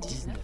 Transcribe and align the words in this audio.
19. 0.00 0.36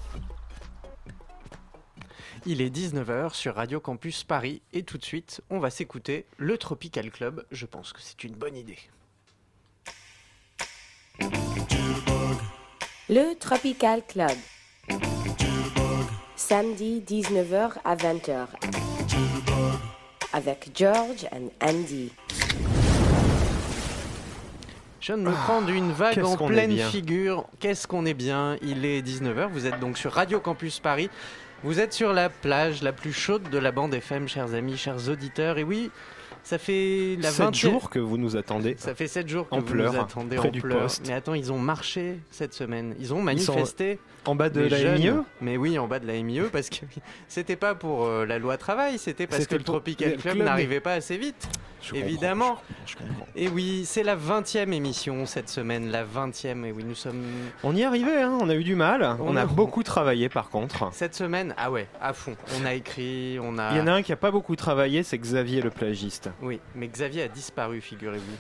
Il 2.47 2.61
est 2.61 2.75
19h 2.75 3.33
sur 3.33 3.55
Radio 3.55 3.81
Campus 3.81 4.25
Paris 4.25 4.61
et 4.73 4.83
tout 4.83 4.99
de 4.99 5.05
suite, 5.05 5.41
on 5.51 5.59
va 5.59 5.71
s'écouter 5.71 6.27
le 6.37 6.59
Tropical 6.59 7.11
Club. 7.11 7.47
Je 7.51 7.65
pense 7.67 7.93
que 7.93 8.01
c'est 8.01 8.25
une 8.25 8.35
bonne 8.35 8.57
idée. 8.57 8.79
Le 13.09 13.35
Tropical 13.39 14.03
Club. 14.07 14.37
Samedi 16.37 17.03
19h 17.07 17.73
à 17.85 17.97
20h. 17.97 18.47
Avec 20.33 20.71
George 20.75 21.27
and 21.33 21.49
Andy. 21.63 22.13
Je 25.05 25.13
viens 25.13 25.23
de 25.23 25.29
me 25.29 25.35
prendre 25.35 25.69
une 25.69 25.93
vague 25.93 26.19
en 26.25 26.35
pleine 26.35 26.79
figure. 26.79 27.45
Qu'est-ce 27.61 27.87
qu'on 27.87 28.07
est 28.07 28.15
bien? 28.15 28.57
Il 28.63 28.87
est 28.87 29.03
19h, 29.03 29.49
vous 29.49 29.67
êtes 29.67 29.79
donc 29.79 29.99
sur 29.99 30.11
Radio 30.11 30.41
Campus 30.41 30.81
Paris. 30.81 31.11
Vous 31.63 31.79
êtes 31.79 31.93
sur 31.93 32.15
la 32.15 32.31
plage 32.31 32.83
la 32.83 32.95
plus 32.95 33.13
chaude 33.13 33.43
de 33.51 33.59
la 33.59 33.71
bande 33.71 33.93
FM, 33.93 34.29
chers 34.29 34.55
amis, 34.55 34.79
chers 34.79 35.11
auditeurs. 35.11 35.59
Et 35.59 35.63
oui, 35.63 35.91
ça 36.43 36.57
fait 36.57 37.19
la 37.21 37.31
7 37.31 37.49
20e 37.49 37.55
jours 37.55 37.91
que 37.91 37.99
vous 37.99 38.17
nous 38.17 38.35
attendez. 38.35 38.77
Ça 38.79 38.95
fait 38.95 39.07
7 39.07 39.29
jours 39.29 39.47
que 39.47 39.55
En 39.55 39.59
vous 39.59 39.67
pleurs, 39.67 39.93
nous 39.93 40.01
attendez 40.01 40.37
près 40.37 40.49
en 40.49 40.51
du 40.51 40.63
pleurs. 40.63 40.85
poste. 40.85 41.07
Mais 41.07 41.13
attends, 41.13 41.35
ils 41.35 41.53
ont 41.53 41.59
marché 41.59 42.19
cette 42.31 42.55
semaine. 42.55 42.95
Ils 42.99 43.13
ont 43.13 43.19
sont 43.19 43.23
manifesté. 43.25 43.99
En 44.27 44.35
bas 44.35 44.49
de 44.51 44.61
les 44.63 44.69
la 44.69 44.79
jeunes. 44.97 44.99
MIE 45.19 45.23
Mais 45.41 45.57
oui, 45.57 45.79
en 45.79 45.87
bas 45.87 45.99
de 45.99 46.07
la 46.07 46.15
MIE, 46.23 46.43
parce 46.53 46.71
que 46.71 46.85
c'était 47.29 47.57
pas 47.57 47.75
pour 47.75 48.05
euh, 48.07 48.25
la 48.27 48.39
loi 48.39 48.57
travail, 48.57 48.99
c'était 48.99 49.27
parce 49.27 49.47
que 49.47 49.55
le 49.57 49.63
Tropical 49.63 50.13
Club 50.17 50.35
club 50.35 50.39
n'arrivait 50.47 50.81
pas 50.81 50.95
assez 50.95 51.17
vite. 51.19 51.49
Je 51.83 51.95
Évidemment. 51.97 52.57
Je 52.87 52.97
comprends. 52.97 53.27
Et 53.37 53.47
oui, 53.49 53.83
c'est 53.85 54.03
la 54.03 54.17
20e 54.17 54.73
émission 54.73 55.27
cette 55.27 55.51
semaine, 55.51 55.91
la 55.91 56.03
20e. 56.03 56.65
Et 56.65 56.73
oui, 56.73 56.83
nous 56.83 56.95
sommes 56.95 57.23
On 57.63 57.77
y 57.77 57.83
est 57.83 57.85
arrivé, 57.85 58.23
hein, 58.23 58.39
on 58.41 58.49
a 58.49 58.55
eu 58.55 58.65
du 58.65 58.75
mal. 58.75 59.03
On 59.21 59.33
On, 59.33 59.37
a 59.37 59.43
a- 59.43 59.47
beaucoup 59.47 59.83
travaillé 59.83 60.31
par 60.31 60.49
contre. 60.49 60.89
cette 60.95 61.15
semaine, 61.15 61.55
ah 61.59 61.71
ouais, 61.71 61.87
à 62.01 62.15
fond. 62.15 62.37
On 62.59 62.65
a 62.65 62.73
écrit, 62.73 63.39
on 63.43 63.59
a. 63.59 63.73
Il 63.73 63.77
y 63.77 63.81
en 63.83 63.87
a 63.87 63.93
un 63.93 64.01
qui 64.03 64.13
a 64.13 64.17
pas 64.17 64.31
beaucoup 64.31 64.57
travaillé, 64.57 65.03
c'est 65.03 65.19
Xavier 65.19 65.61
le 65.61 65.69
plagiste. 65.69 66.31
Oui, 66.41 66.59
mais 66.75 66.89
Xavier 66.89 67.25
a 67.25 67.29
disparu, 67.29 67.83
figurez-vous. 67.83 68.37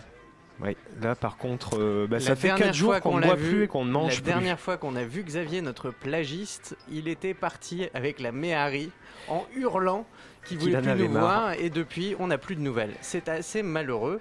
Oui, 0.60 0.76
là 1.02 1.14
par 1.14 1.36
contre, 1.36 1.78
euh, 1.78 2.06
bah, 2.08 2.18
La 2.18 2.20
ça 2.20 2.36
fait 2.36 2.48
dernière 2.48 2.66
4 2.68 2.74
jours 2.74 3.00
qu'on 3.00 3.16
ne 3.16 3.20
l'a 3.22 3.26
boit 3.28 3.36
vu, 3.36 3.48
plus 3.48 3.62
et 3.64 3.66
qu'on 3.66 3.84
ne 3.84 3.90
mange 3.90 4.10
la 4.10 4.16
plus. 4.16 4.22
dernière 4.22 4.60
fois 4.60 4.76
qu'on 4.76 4.94
a 4.94 5.04
vu 5.04 5.22
Xavier, 5.24 5.60
notre 5.62 5.90
plagiste, 5.90 6.76
il 6.90 7.08
était 7.08 7.34
parti 7.34 7.88
avec 7.92 8.20
la 8.20 8.30
Méhari 8.30 8.90
en 9.28 9.44
hurlant 9.56 10.06
qu'il 10.44 10.58
voulait 10.58 10.80
plus 10.80 11.08
nous 11.08 11.10
voir 11.10 11.52
et 11.54 11.70
depuis 11.70 12.14
on 12.18 12.28
n'a 12.28 12.38
plus 12.38 12.54
de 12.56 12.60
nouvelles. 12.60 12.94
C'est 13.00 13.28
assez 13.28 13.62
malheureux. 13.62 14.20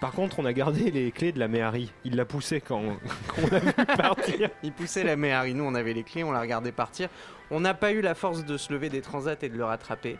Par 0.00 0.12
contre, 0.12 0.38
on 0.38 0.44
a 0.46 0.52
gardé 0.52 0.90
les 0.90 1.12
clés 1.12 1.32
de 1.32 1.38
la 1.38 1.48
Méhari. 1.48 1.92
Il 2.04 2.16
l'a 2.16 2.24
poussé 2.24 2.60
quand, 2.60 2.82
quand 3.28 3.42
on 3.44 3.46
l'a 3.50 3.58
vu 3.60 3.72
partir. 3.72 4.50
Il 4.62 4.72
poussait 4.72 5.04
la 5.04 5.16
Méhari, 5.16 5.54
nous 5.54 5.64
on 5.64 5.74
avait 5.74 5.92
les 5.92 6.02
clés, 6.02 6.24
on 6.24 6.32
l'a 6.32 6.40
regardé 6.40 6.72
partir. 6.72 7.08
On 7.50 7.60
n'a 7.60 7.74
pas 7.74 7.92
eu 7.92 8.00
la 8.00 8.14
force 8.14 8.44
de 8.44 8.56
se 8.56 8.72
lever 8.72 8.88
des 8.88 9.02
transats 9.02 9.36
et 9.42 9.48
de 9.48 9.56
le 9.56 9.64
rattraper. 9.64 10.18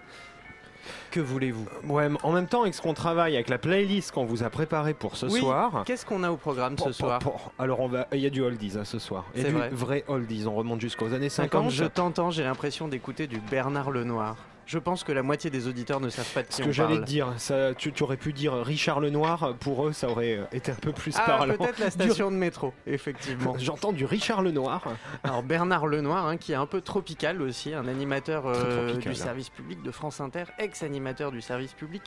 Que 1.10 1.20
voulez-vous? 1.20 1.66
Ouais, 1.88 2.08
en 2.22 2.32
même 2.32 2.46
temps, 2.46 2.62
avec 2.62 2.74
ce 2.74 2.82
qu'on 2.82 2.94
travaille, 2.94 3.34
avec 3.34 3.48
la 3.48 3.58
playlist 3.58 4.12
qu'on 4.12 4.24
vous 4.24 4.42
a 4.42 4.50
préparée 4.50 4.94
pour 4.94 5.16
ce 5.16 5.26
Oui, 5.26 5.40
soir. 5.40 5.82
Qu'est-ce 5.86 6.04
qu'on 6.06 6.22
a 6.22 6.30
au 6.30 6.36
programme 6.36 6.76
Pour- 6.76 6.86
ce 6.88 6.92
soir? 6.92 7.18
pour- 7.18 7.52
Alors, 7.58 7.80
on 7.80 7.88
va. 7.88 8.06
Il 8.12 8.20
y 8.20 8.26
a 8.26 8.30
du 8.30 8.42
oldies 8.42 8.74
hein, 8.78 8.84
ce 8.84 8.98
soir. 8.98 9.24
Et 9.34 9.42
C'est 9.42 9.48
du 9.48 9.54
vrai. 9.54 9.68
vrai 9.70 10.04
oldies. 10.08 10.44
On 10.46 10.54
remonte 10.54 10.80
jusqu'aux 10.80 11.12
années 11.12 11.28
Quand 11.28 11.34
50. 11.42 11.70
je 11.70 11.84
t'entends, 11.84 12.30
j'ai 12.30 12.44
l'impression 12.44 12.88
d'écouter 12.88 13.26
du 13.26 13.38
Bernard 13.40 13.90
Lenoir. 13.90 14.36
Je 14.66 14.78
pense 14.78 15.04
que 15.04 15.12
la 15.12 15.22
moitié 15.22 15.48
des 15.48 15.68
auditeurs 15.68 16.00
ne 16.00 16.08
savent 16.08 16.32
pas 16.32 16.42
de 16.42 16.48
Ce 16.50 16.56
qui 16.56 16.62
que 16.64 16.68
on 16.68 16.72
j'allais 16.72 16.98
te 16.98 17.04
dire, 17.04 17.32
ça, 17.38 17.72
tu, 17.74 17.92
tu 17.92 18.02
aurais 18.02 18.16
pu 18.16 18.32
dire 18.32 18.52
Richard 18.54 18.98
Lenoir, 19.00 19.54
pour 19.60 19.86
eux 19.86 19.92
ça 19.92 20.08
aurait 20.08 20.38
euh, 20.38 20.44
été 20.52 20.72
un 20.72 20.76
peu 20.76 20.92
plus 20.92 21.14
Ah, 21.18 21.24
parlant. 21.24 21.56
peut-être 21.56 21.78
la 21.78 21.90
station 21.90 22.32
de 22.32 22.36
métro, 22.36 22.74
effectivement. 22.86 23.54
J'entends 23.58 23.92
du 23.92 24.04
Richard 24.04 24.42
Lenoir. 24.42 24.82
Alors 25.22 25.44
Bernard 25.44 25.86
Lenoir, 25.86 26.26
hein, 26.26 26.36
qui 26.36 26.50
est 26.50 26.56
un 26.56 26.66
peu 26.66 26.80
tropical 26.80 27.40
aussi, 27.42 27.74
un 27.74 27.86
animateur 27.86 28.46
euh, 28.46 28.88
tropical, 28.88 29.12
du 29.12 29.20
hein. 29.20 29.24
service 29.24 29.50
public 29.50 29.82
de 29.82 29.90
France 29.92 30.20
Inter, 30.20 30.44
ex-animateur 30.58 31.30
du 31.30 31.40
service 31.40 31.72
public, 31.72 32.02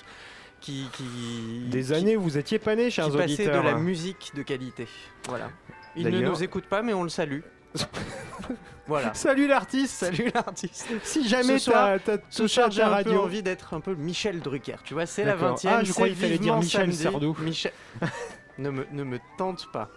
qui, 0.59 0.89
qui 0.91 1.67
Des 1.69 1.83
qui- 1.85 1.93
années, 1.93 2.15
vous 2.17 2.37
étiez 2.37 2.59
pas 2.59 2.75
qui, 2.75 2.91
chers 2.91 3.05
passait 3.05 3.23
auditeurs. 3.23 3.63
de 3.63 3.67
la 3.69 3.75
musique 3.75 4.31
de 4.35 4.43
qualité. 4.43 4.85
Voilà. 5.29 5.49
Il 5.95 6.09
ne 6.09 6.19
nous 6.19 6.43
écoute 6.43 6.65
pas, 6.65 6.81
mais 6.81 6.93
on 6.93 7.03
le 7.03 7.09
salue. 7.09 7.39
voilà. 8.87 9.13
Salut 9.13 9.47
l'artiste 9.47 9.93
Salut 10.05 10.31
l'artiste. 10.33 10.87
Si 11.03 11.27
jamais 11.27 11.57
t'as 11.59 11.99
t'as 11.99 12.17
Ce 12.29 12.43
touché 12.43 12.61
à 12.81 12.89
radio. 12.89 13.21
envie 13.21 13.43
d'être 13.43 13.73
un 13.73 13.79
peu 13.79 13.93
Michel 13.95 14.39
Drucker. 14.39 14.77
Tu 14.83 14.93
vois, 14.93 15.05
c'est 15.05 15.23
la 15.23 15.33
D'accord. 15.33 15.57
20 15.63 15.69
e 15.69 15.73
Ah, 15.73 15.83
je 15.83 15.91
croyais 15.93 16.13
qu'il 16.13 16.21
fallait 16.23 16.37
dire 16.37 16.57
Michel 16.57 16.93
Sardou. 16.93 17.35
Michel... 17.41 17.71
ne, 18.57 18.69
me, 18.69 18.85
ne 18.91 19.03
me 19.03 19.19
tente 19.37 19.67
pas. 19.71 19.89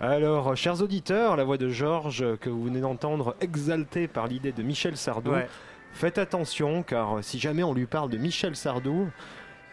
Alors, 0.00 0.48
euh, 0.48 0.54
chers 0.54 0.80
auditeurs, 0.82 1.36
la 1.36 1.42
voix 1.44 1.56
de 1.58 1.68
Georges 1.70 2.22
euh, 2.22 2.36
que 2.36 2.48
vous 2.50 2.62
venez 2.64 2.80
d'entendre 2.80 3.34
exaltée 3.40 4.06
par 4.06 4.28
l'idée 4.28 4.52
de 4.52 4.62
Michel 4.62 4.96
Sardou, 4.96 5.32
Ouais. 5.32 5.48
faites 5.92 6.18
attention 6.18 6.84
car 6.84 7.18
euh, 7.18 7.22
si 7.22 7.40
jamais 7.40 7.64
on 7.64 7.74
lui 7.74 7.86
parle 7.86 8.08
de 8.08 8.16
Michel 8.16 8.54
Sardou, 8.54 9.08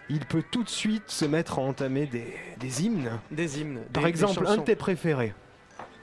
il 0.10 0.26
peut 0.26 0.44
tout 0.50 0.64
de 0.64 0.70
suite 0.70 1.12
se 1.12 1.26
mettre 1.26 1.60
à 1.60 1.62
entamer 1.62 2.08
des, 2.08 2.34
des 2.60 2.84
hymnes. 2.86 3.12
Des 3.30 3.60
hymnes. 3.62 3.82
Par 3.94 4.04
des- 4.04 4.10
exemple, 4.10 4.44
des 4.46 4.50
un 4.52 4.58
de 4.58 4.62
tes 4.64 4.76
préférés. 4.76 5.34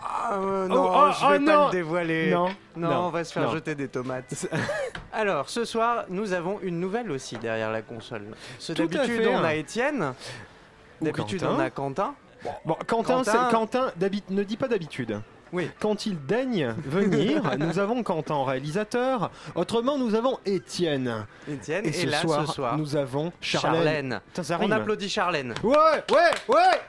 Ah 0.04 0.34
euh, 0.34 0.64
Oh, 0.64 0.68
non, 0.68 0.90
oh, 0.90 1.10
je 1.12 1.26
vais 1.26 1.38
oh, 1.42 1.46
pas 1.46 1.52
non. 1.52 1.66
le 1.66 1.72
dévoiler. 1.72 2.30
Non, 2.30 2.48
Non, 2.76 2.90
non, 2.90 3.00
on 3.06 3.10
va 3.10 3.24
se 3.24 3.32
faire 3.32 3.44
non. 3.44 3.52
jeter 3.52 3.74
des 3.74 3.88
tomates. 3.88 4.46
Alors, 5.12 5.48
ce 5.48 5.64
soir, 5.64 6.04
nous 6.08 6.32
avons 6.32 6.58
une 6.62 6.80
nouvelle 6.80 7.10
aussi 7.10 7.36
derrière 7.36 7.70
la 7.70 7.82
console. 7.82 8.24
Ce 8.58 8.72
d'habitude, 8.72 9.28
on 9.30 9.44
a 9.44 9.54
Étienne. 9.54 10.14
D'habitude, 11.00 11.44
on 11.44 11.58
a 11.58 11.70
Quentin. 11.70 12.14
Bon, 12.64 12.76
Quentin, 12.86 13.22
Quentin- 13.22 13.48
Quentin 13.50 13.92
ne 14.30 14.42
dis 14.42 14.56
pas 14.56 14.68
d'habitude. 14.68 15.20
Oui. 15.52 15.70
Quand 15.80 16.06
il 16.06 16.18
daigne 16.24 16.74
venir, 16.84 17.42
nous 17.58 17.78
avons 17.78 18.02
Quentin 18.02 18.34
en 18.34 18.44
réalisateur. 18.44 19.30
Autrement, 19.54 19.98
nous 19.98 20.14
avons 20.14 20.38
Étienne. 20.46 21.26
Étienne. 21.46 21.84
Et, 21.84 21.88
Et, 21.90 21.92
ce, 21.92 22.06
là, 22.06 22.20
soir, 22.20 22.46
ce 22.46 22.54
soir, 22.54 22.78
nous 22.78 22.96
avons 22.96 23.32
Charlène. 23.40 23.74
Charlène. 23.82 24.20
Putain, 24.28 24.42
ça 24.42 24.58
On 24.60 24.70
applaudit 24.70 25.10
Charlène. 25.10 25.54
Ouais, 25.62 25.76
ouais, 26.10 26.30
ouais, 26.48 26.80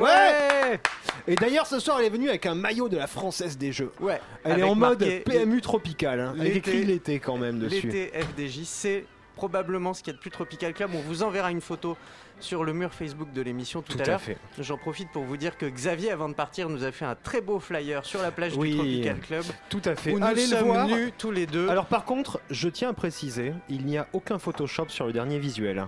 ouais. 0.00 0.80
Et 1.26 1.34
d'ailleurs, 1.36 1.66
ce 1.66 1.78
soir, 1.78 1.98
elle 2.00 2.06
est 2.06 2.10
venue 2.10 2.28
avec 2.28 2.46
un 2.46 2.54
maillot 2.54 2.88
de 2.88 2.96
la 2.96 3.06
Française 3.06 3.56
des 3.58 3.72
Jeux. 3.72 3.92
Ouais. 4.00 4.20
Elle 4.44 4.52
Avec 4.52 4.64
est 4.64 4.68
en 4.68 4.74
mode 4.74 5.00
marqué 5.00 5.20
PMU 5.20 5.60
tropical. 5.60 6.20
Hein. 6.20 6.34
Elle 6.38 6.44
l'été- 6.44 6.56
écrit 6.58 6.84
l'été 6.84 7.18
quand 7.20 7.36
même 7.38 7.58
dessus. 7.58 7.88
L'été 7.88 8.12
FDJ, 8.20 8.64
c'est 8.64 9.04
probablement 9.36 9.94
ce 9.94 10.02
qu'il 10.02 10.12
y 10.12 10.14
a 10.14 10.16
de 10.16 10.20
plus 10.20 10.30
Tropical 10.30 10.72
Club. 10.74 10.90
On 10.94 11.00
vous 11.00 11.22
enverra 11.22 11.50
une 11.50 11.60
photo 11.60 11.96
sur 12.40 12.64
le 12.64 12.72
mur 12.72 12.92
Facebook 12.92 13.32
de 13.32 13.40
l'émission 13.40 13.82
tout, 13.82 13.92
Tout 13.92 14.02
à 14.02 14.06
l'heure. 14.06 14.20
fait. 14.20 14.36
J'en 14.58 14.76
profite 14.76 15.10
pour 15.12 15.22
vous 15.22 15.36
dire 15.36 15.56
que 15.56 15.66
Xavier, 15.66 16.10
avant 16.10 16.28
de 16.28 16.34
partir, 16.34 16.68
nous 16.68 16.82
a 16.84 16.90
fait 16.90 17.04
un 17.04 17.14
très 17.14 17.40
beau 17.40 17.60
flyer 17.60 18.04
sur 18.04 18.20
la 18.20 18.30
plage 18.32 18.56
Oui. 18.56 18.70
du 18.72 18.76
Tropical 18.76 19.18
Club 19.20 19.44
Tout 19.70 19.82
à 19.84 19.94
fait. 19.94 20.12
où 20.12 20.18
nous 20.18 20.26
Allez 20.26 20.42
le 20.46 20.56
sommes 20.56 20.66
voir. 20.66 20.86
nus 20.88 21.12
tous 21.16 21.30
les 21.30 21.46
deux. 21.46 21.68
Alors 21.68 21.86
par 21.86 22.04
contre, 22.04 22.40
je 22.50 22.68
tiens 22.68 22.88
à 22.90 22.92
préciser, 22.94 23.52
il 23.68 23.86
n'y 23.86 23.96
a 23.96 24.06
aucun 24.12 24.38
Photoshop 24.38 24.86
sur 24.88 25.06
le 25.06 25.12
dernier 25.12 25.38
visuel. 25.38 25.86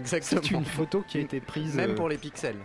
Exactement. 0.00 0.40
C'est 0.42 0.50
une 0.50 0.64
photo 0.64 1.04
qui 1.06 1.18
a 1.18 1.20
été 1.20 1.40
prise 1.40 1.74
Même 1.76 1.90
euh, 1.92 1.94
pour 1.94 2.08
les 2.08 2.18
pixels. 2.18 2.56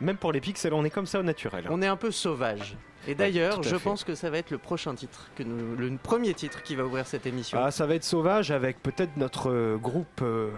même 0.00 0.16
pour 0.16 0.32
les 0.32 0.40
pixels, 0.40 0.72
on 0.74 0.84
est 0.84 0.90
comme 0.90 1.06
ça 1.06 1.20
au 1.20 1.22
naturel. 1.22 1.66
On 1.70 1.82
est 1.82 1.86
un 1.86 1.96
peu 1.96 2.10
sauvage. 2.10 2.76
Et 3.08 3.14
d'ailleurs, 3.14 3.62
je 3.62 3.76
fait. 3.76 3.82
pense 3.82 4.04
que 4.04 4.14
ça 4.14 4.28
va 4.30 4.38
être 4.38 4.50
le 4.50 4.58
prochain 4.58 4.94
titre, 4.94 5.30
que 5.34 5.42
nous- 5.42 5.74
le 5.76 5.96
premier 5.96 6.34
titre 6.34 6.62
qui 6.62 6.76
va 6.76 6.84
ouvrir 6.84 7.06
cette 7.06 7.26
émission. 7.26 7.58
Ah, 7.62 7.70
ça 7.70 7.86
va 7.86 7.94
être 7.94 8.04
sauvage 8.04 8.50
avec 8.50 8.82
peut-être 8.82 9.16
notre 9.16 9.50
euh, 9.50 9.76
groupe 9.78 10.20
euh, 10.22 10.50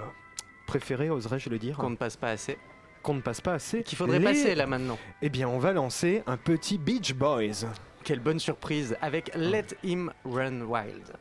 préféré, 0.67 1.09
oserais-je 1.11 1.49
le 1.51 1.59
dire, 1.59 1.77
Qu'on 1.77 1.91
ne 1.91 1.97
passe 1.97 2.17
pas 2.17 2.31
assez. 2.31 2.59
qu'on 3.03 3.15
ne 3.15 3.21
passe 3.21 3.41
pas 3.41 3.55
assez. 3.55 3.83
Qu'il 3.83 3.97
faudrait 3.99 4.19
Les- 4.19 4.25
passer 4.25 4.55
là 4.55 4.67
maintenant. 4.67 4.99
Eh 5.23 5.29
bien, 5.29 5.49
on 5.49 5.59
va 5.59 5.73
lancer 5.73 6.23
un 6.27 6.37
petit 6.37 6.79
Beach 6.79 7.15
Boys. 7.15 7.67
Quelle 8.05 8.21
bonne 8.21 8.41
surprise 8.41 8.97
avec 9.01 9.31
Let 9.37 9.67
Him 9.85 10.13
Run 10.25 10.63
Wild. 10.63 11.13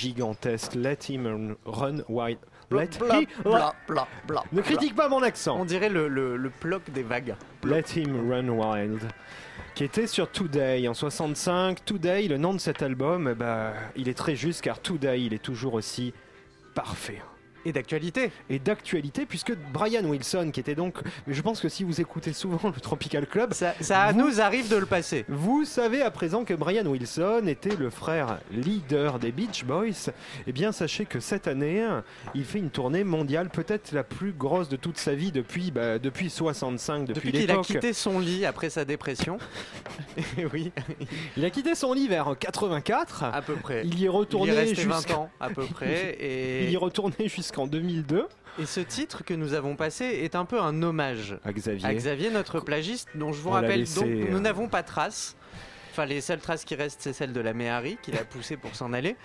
Gigantesque, 0.00 0.74
Let 0.74 0.98
Him 1.08 1.56
Run 1.64 1.98
Wild. 2.08 2.38
Let 2.70 2.90
Bla, 3.00 3.20
He- 3.20 3.26
bla, 3.42 3.74
bla, 3.88 4.06
bla, 4.28 4.44
Ne 4.52 4.60
critique 4.62 4.94
pas 4.94 5.08
mon 5.08 5.16
On 5.18 5.22
accent. 5.22 5.64
dirait 5.64 5.88
le, 5.88 6.06
le, 6.08 6.36
le 6.36 6.50
ploc 6.50 6.88
des 6.90 7.02
vagues. 7.02 7.34
Let 7.64 7.84
Him 7.96 8.30
Run 8.30 8.48
Wild. 8.48 9.00
Qui 9.74 9.84
était 9.84 10.06
sur 10.06 10.30
Today 10.30 10.86
en 10.88 10.94
65. 10.94 11.84
Today, 11.84 12.28
le 12.28 12.38
nom 12.38 12.54
de 12.54 12.58
cet 12.60 12.80
album, 12.82 13.34
ben, 13.34 13.72
il 13.96 14.08
est 14.08 14.16
très 14.16 14.36
juste 14.36 14.62
car 14.62 14.80
Today, 14.80 15.22
il 15.22 15.34
est 15.34 15.42
toujours 15.42 15.74
aussi 15.74 16.14
parfait. 16.74 17.20
Et 17.64 17.72
d'actualité. 17.72 18.30
et 18.48 18.58
d'actualité 18.58 19.26
puisque 19.26 19.54
Brian 19.72 20.04
Wilson 20.04 20.50
qui 20.52 20.60
était 20.60 20.74
donc 20.74 20.98
mais 21.26 21.34
je 21.34 21.42
pense 21.42 21.60
que 21.60 21.68
si 21.68 21.84
vous 21.84 22.00
écoutez 22.00 22.32
souvent 22.32 22.70
le 22.74 22.80
Tropical 22.80 23.26
Club 23.26 23.52
Ça, 23.52 23.74
ça 23.80 24.12
Vous- 24.12 24.18
nous 24.18 24.40
arrive 24.40 24.68
de 24.68 24.76
le 24.76 24.86
passer. 24.86 25.24
vous 25.28 25.64
savez 25.64 26.02
à 26.02 26.10
présent 26.10 26.44
que 26.44 26.54
Brian 26.54 26.86
Wilson 26.86 27.42
était 27.46 27.76
le 27.76 27.90
frère 27.90 28.38
leader 28.50 29.18
des 29.18 29.32
Beach 29.32 29.64
Boys. 29.64 30.10
Eh 30.46 30.52
bien, 30.52 30.72
sachez 30.72 31.04
que 31.04 31.20
cette 31.20 31.46
année, 31.48 31.86
il 32.34 32.44
fait 32.44 32.58
une 32.58 32.70
tournée 32.70 33.04
mondiale, 33.04 33.50
peut-être 33.50 33.92
la 33.92 34.04
plus 34.04 34.32
grosse 34.32 34.68
de 34.68 34.76
toute 34.76 34.96
sa 34.98 35.14
vie 35.14 35.30
depuis, 35.32 35.70
bah, 35.70 35.98
depuis 35.98 36.30
65, 36.30 37.00
depuis, 37.06 37.14
Depuis 37.14 37.32
qu'il 37.32 37.50
a 37.50 37.58
quitté 37.58 37.92
son 37.92 38.18
lit 38.18 38.44
après 38.46 38.70
sa 38.70 38.84
dépression. 38.84 39.38
Et 40.38 40.46
oui, 40.52 40.72
Il 41.36 41.44
a 41.44 41.50
quitté 41.50 41.74
son 41.74 41.92
lit 41.92 42.08
vers 42.08 42.34
84. 42.38 43.24
à 43.24 43.42
peu 43.42 43.54
près. 43.54 43.82
Il 43.84 43.98
y 43.98 44.02
est 44.02 44.06
Il 44.06 44.10
retourné 44.10 44.52
y 44.52 44.54
est 44.56 44.60
resté 44.60 44.84
20 44.84 44.96
jusqu'à- 44.96 45.18
ans 45.18 45.30
à 45.40 45.50
peu 45.50 45.64
près. 45.66 46.16
Et, 46.20 46.64
Il 46.64 46.70
y 46.70 46.74
est 46.74 46.78
retourné 46.78 47.28
jusqu'en 47.50 47.66
2002 47.66 48.28
et 48.60 48.66
ce 48.66 48.80
titre 48.80 49.24
que 49.24 49.34
nous 49.34 49.54
avons 49.54 49.74
passé 49.74 50.04
est 50.04 50.36
un 50.36 50.44
peu 50.44 50.60
un 50.60 50.82
hommage 50.82 51.36
à 51.44 51.52
Xavier. 51.52 51.86
à 51.86 51.94
Xavier, 51.94 52.30
notre 52.30 52.60
plagiste, 52.60 53.08
dont 53.16 53.32
je 53.32 53.40
vous 53.40 53.48
On 53.48 53.52
rappelle, 53.52 53.84
donc, 53.84 54.04
euh, 54.04 54.26
nous 54.30 54.38
n'avons 54.40 54.68
pas 54.68 54.82
trace. 54.82 55.36
Enfin, 55.90 56.06
les 56.06 56.20
seules 56.20 56.38
traces 56.40 56.64
qui 56.64 56.74
restent, 56.76 57.02
c'est 57.02 57.12
celle 57.12 57.32
de 57.32 57.40
la 57.40 57.52
Méhari 57.52 57.98
qui 58.00 58.12
l'a 58.12 58.24
poussé 58.24 58.56
pour 58.56 58.74
s'en 58.76 58.92
aller 58.92 59.16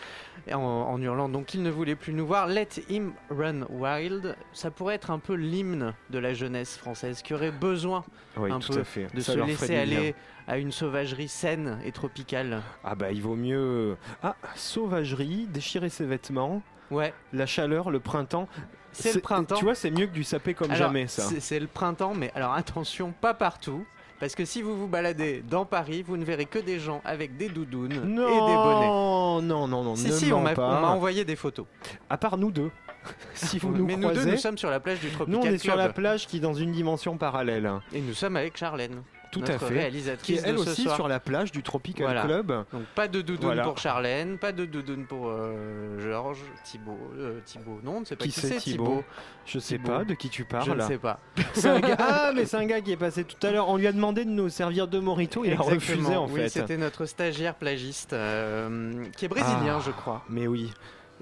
en, 0.51 0.57
en 0.59 1.01
hurlant 1.01 1.29
donc 1.29 1.45
qu'il 1.45 1.62
ne 1.62 1.69
voulait 1.69 1.95
plus 1.95 2.12
nous 2.13 2.25
voir. 2.25 2.47
Let 2.47 2.69
him 2.89 3.13
run 3.29 3.63
wild, 3.69 4.35
ça 4.51 4.71
pourrait 4.71 4.95
être 4.95 5.12
un 5.12 5.19
peu 5.19 5.33
l'hymne 5.35 5.94
de 6.09 6.19
la 6.19 6.33
jeunesse 6.33 6.77
française 6.77 7.21
qui 7.21 7.33
aurait 7.33 7.51
besoin 7.51 8.03
Oui, 8.38 8.51
un 8.51 8.59
tout 8.59 8.73
peu 8.73 8.79
à 8.79 8.83
fait. 8.83 9.07
de 9.13 9.19
Ça 9.21 9.33
se 9.33 9.39
laisser 9.39 9.67
bien. 9.69 9.81
aller 9.81 10.15
à 10.47 10.57
une 10.57 10.71
sauvagerie 10.71 11.27
saine 11.27 11.79
et 11.85 11.91
tropicale. 11.91 12.62
Ah 12.83 12.95
bah 12.95 13.12
il 13.12 13.21
vaut 13.21 13.35
mieux... 13.35 13.95
Ah, 14.23 14.35
sauvagerie, 14.56 15.47
déchirer 15.47 15.89
ses 15.89 16.06
vêtements, 16.06 16.62
Ouais, 16.91 17.13
la 17.33 17.47
chaleur, 17.47 17.89
le 17.89 18.00
printemps. 18.00 18.47
c'est 18.91 19.15
le 19.15 19.21
printemps. 19.21 19.56
Tu 19.56 19.65
vois, 19.65 19.73
c'est 19.73 19.89
mieux 19.89 20.06
que 20.06 20.12
du 20.13 20.23
sapé 20.23 20.53
comme 20.53 20.69
Alors, 20.69 20.88
jamais 20.89 21.07
ça. 21.07 21.23
C'est 21.39 21.59
le 21.59 21.65
printemps, 21.67 22.13
mais 22.13 22.31
alors 22.35 22.53
attention, 22.53 23.12
pas 23.12 23.33
partout. 23.33 23.85
Parce 24.19 24.33
que 24.33 24.45
si 24.45 24.62
vous 24.62 24.77
vous 24.77 24.88
baladez 24.88 25.44
dans 25.47 25.65
Paris, 25.65 26.01
vous 26.01 26.15
ne 26.15 26.23
verrez 26.23 26.45
que 26.45 26.59
des 26.59 26.79
gens 26.79 27.01
avec 27.03 27.35
des 27.38 27.50
doudounes 27.50 28.01
Non, 28.06 28.27
et 28.27 28.50
des 28.50 28.56
bonnets. 28.56 28.88
non, 28.88 29.67
non, 29.67 29.83
non, 29.83 29.95
Si, 29.95 30.07
ne 30.07 30.12
si, 30.12 30.33
on 30.33 30.41
m'a 30.41 30.53
envoyé 30.56 31.25
des 31.25 31.35
photos. 31.35 31.65
À 32.09 32.17
part 32.17 32.38
nous 32.38 32.51
deux. 32.51 32.71
si 33.33 33.59
vous 33.59 33.71
nous 33.71 33.85
mais 33.85 33.97
nous 33.97 34.12
deux, 34.12 34.25
nous 34.25 34.38
sommes 34.38 34.57
sur 34.57 34.69
la 34.69 34.79
plage 34.79 35.00
du 35.00 35.07
nous, 35.07 35.13
Tropical 35.13 35.41
on 35.41 35.53
est 35.53 35.57
sur 35.57 35.75
la 35.75 35.89
plage 35.89 36.27
qui 36.27 36.38
est 36.38 36.39
dans 36.39 36.53
une 36.53 36.71
dimension 36.71 37.17
parallèle. 37.17 37.71
Et 37.94 38.01
nous 38.01 38.13
sommes 38.13 38.35
avec 38.35 38.57
Charlène, 38.57 39.03
Tout 39.40 39.52
notre 39.52 39.64
à 39.66 39.68
fait. 39.68 39.74
réalisatrice 39.80 40.26
Qui 40.26 40.34
est 40.46 40.50
elle 40.50 40.56
de 40.56 40.64
ce 40.64 40.70
aussi 40.72 40.84
soir. 40.84 40.96
sur 40.96 41.08
la 41.08 41.20
plage 41.20 41.52
du 41.52 41.64
Tropical 41.64 42.06
Voilà. 42.06 42.24
Club. 42.24 42.48
Donc 42.74 42.84
pas 42.96 43.08
de 43.08 43.22
doudoune 43.22 43.46
Voilà. 43.46 43.64
pour 43.64 43.78
Charlène, 43.78 44.38
pas 44.38 44.52
de 44.52 44.66
doudoune 44.66 45.06
pour 45.06 45.28
euh, 45.30 46.00
Georges, 46.00 46.40
Thibaut, 46.64 46.98
euh, 47.18 47.40
Thibaut, 47.46 47.80
non, 47.84 47.98
on 47.98 48.00
ne 48.02 48.06
sait 48.06 48.16
pas 48.16 48.26
Qui 48.26 48.32
c'est, 48.32 48.56
Thibaut. 48.58 49.04
Je 49.46 49.60
sais 49.60 49.78
Thibaut. 49.78 49.92
pas 49.92 50.04
de 50.04 50.14
qui 50.14 50.30
tu 50.30 50.44
Je 50.44 50.48
parles. 50.48 50.78
ne 50.78 50.82
sais 50.84 50.98
pas. 50.98 51.20
C'est 51.54 51.70
un 51.70 51.80
gars- 51.80 51.96
Ah, 52.00 52.32
mais 52.36 52.46
c'est 52.46 52.58
un 52.58 52.66
gars 52.66 52.82
qui 52.82 52.92
est 52.92 52.98
passé 52.98 53.24
tout 53.24 53.46
à 53.46 53.52
l'heure. 53.52 53.70
On 53.70 53.78
lui 53.78 53.88
a 53.88 53.92
demandé 53.92 54.26
de 54.26 54.30
nous 54.32 54.50
servir 54.50 54.88
de 54.88 55.00
morito. 55.00 55.44
Il 55.46 55.54
a 55.54 55.58
refusé 55.58 56.16
en 56.16 56.28
oui, 56.28 56.42
fait. 56.42 56.50
c'était 56.50 56.78
notre 56.78 57.06
stagiaire 57.06 57.56
plagiste 57.56 58.14
euh, 58.14 59.06
qui 59.18 59.26
est 59.26 59.30
brésilien, 59.30 59.78
Ah. 59.80 59.84
je 59.86 59.92
crois. 59.92 60.24
Mais 60.30 60.48
oui. 60.48 60.72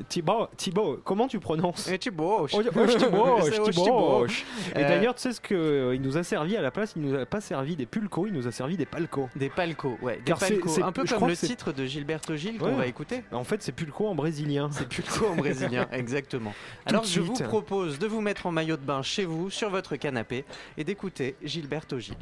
Thibaut, 0.10 0.48
Thibaut, 0.58 1.00
comment 1.04 1.28
tu 1.28 1.40
prononces 1.40 1.88
Et 1.88 2.00
Thibaut, 2.00 2.48
Oh, 2.52 2.62
Thibaut. 3.72 4.26
Et 4.28 4.32
Euh, 4.76 4.88
d'ailleurs, 4.88 5.14
tu 5.16 5.22
sais 5.22 5.34
ce 5.34 5.40
qu'il 5.42 6.02
nous 6.02 6.18
a 6.18 6.24
servi 6.24 6.58
à 6.58 6.62
la 6.62 6.72
place 6.72 6.94
Il 6.96 7.04
nous 7.04 7.16
a 7.16 7.26
pas 7.26 7.42
servi 7.42 7.76
des 7.76 7.86
pulcos, 7.86 8.28
il 8.28 8.34
nous 8.34 8.48
a 8.48 8.52
servi 8.52 8.76
des 8.76 8.86
palcos. 8.86 9.30
Des 9.36 9.50
palcos, 9.50 9.98
ouais, 10.02 10.20
des 10.26 10.34
palcos. 10.34 10.82
un 10.84 10.92
peu 10.92 11.06
comme 11.06 11.28
le 11.28 11.36
titre 11.36 11.72
de 11.72 11.86
Gilberto 11.86 12.36
Gil 12.36 12.58
qu'on 12.58 12.76
va 12.76 12.88
écouter. 12.88 13.24
En 13.32 13.44
fait, 13.44 13.62
c'est 13.62 13.72
pulco 13.72 14.08
en 14.08 14.16
brésilien. 14.16 14.70
C'est 14.72 14.88
Pulco 14.88 15.28
en 15.28 15.36
brésilien, 15.36 15.88
exactement. 15.92 16.54
Alors 16.86 17.04
je 17.04 17.22
vous 17.22 17.34
propose 17.34 18.00
de 18.00 18.08
vous 18.08 18.22
mettre 18.22 18.46
en 18.48 18.52
maillot 18.52 18.78
de 18.78 18.82
bain 18.86 19.02
chez 19.02 19.26
vous, 19.26 19.50
sur 19.50 19.70
votre 19.70 19.96
canapé, 19.96 20.46
et 20.78 20.84
d'écouter 20.84 21.36
Gilberto 21.44 22.00
Gil. 22.00 22.16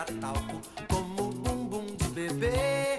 Cheira 0.00 0.04
talco 0.20 0.60
como 0.88 1.28
um 1.28 1.30
bumbum 1.30 1.86
de 1.96 2.08
bebê, 2.08 2.98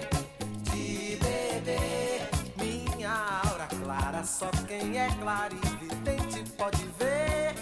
de 0.62 1.16
bebê. 1.16 2.20
Minha 2.56 3.40
aura 3.44 3.66
clara, 3.66 4.24
só 4.24 4.50
quem 4.68 4.98
é 4.98 5.08
clarividente 5.20 6.44
pode 6.56 6.84
ver, 6.98 7.54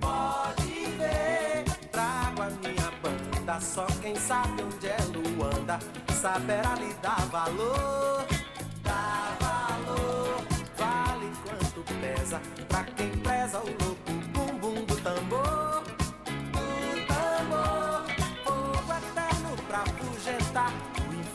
pode 0.00 0.86
ver. 0.98 1.64
Trago 1.90 2.42
a 2.42 2.50
minha 2.50 2.90
banda, 3.02 3.60
só 3.60 3.86
quem 4.02 4.16
sabe 4.16 4.62
onde 4.62 4.86
é 4.88 4.96
Luanda 5.12 5.78
saberá 6.12 6.74
lhe 6.74 6.92
dar 6.94 7.24
valor, 7.26 8.26
dar 8.82 9.36
valor. 9.40 10.44
Vale 10.76 11.30
quanto 11.44 11.84
pesa 12.00 12.40
pra 12.68 12.84
quem 12.84 13.15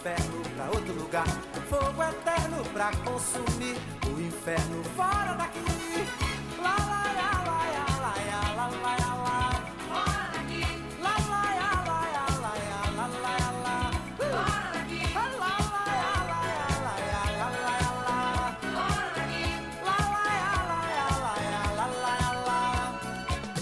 inferno 0.01 0.41
pra 0.55 0.65
outro 0.65 0.93
lugar. 0.95 1.27
Fogo 1.69 2.01
eterno 2.01 2.65
pra 2.73 2.91
consumir 3.05 3.77
o 4.07 4.19
inferno 4.19 4.83
fora 4.95 5.33
daqui. 5.33 5.59
Lá, 6.57 6.75
lá, 6.75 7.03
lá, 7.13 7.31
lá, 7.45 7.61
lá, 7.69 7.85
lá, 8.01 8.15
lá, 8.55 8.67
lá, 8.67 8.77
lá, 8.81 9.15
lá. 9.15 9.61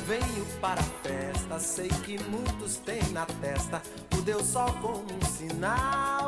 Venho 0.07 0.45
para 0.59 0.81
festa, 1.03 1.59
sei 1.59 1.89
que 1.89 2.17
muitos 2.23 2.77
têm 2.77 3.03
na 3.11 3.25
testa 3.25 3.81
o 4.17 4.21
Deus 4.21 4.47
só 4.47 4.65
como 4.81 5.05
um 5.13 5.25
sinal 5.25 6.18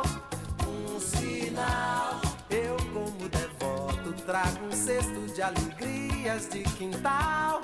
sinal. 1.32 2.22
Eu, 2.50 2.76
como 2.94 3.30
devoto, 3.30 4.14
trago 4.26 4.66
um 4.66 4.72
cesto 4.72 5.22
de 5.34 5.42
alegrias 5.42 6.50
de 6.50 6.64
quintal, 6.64 7.62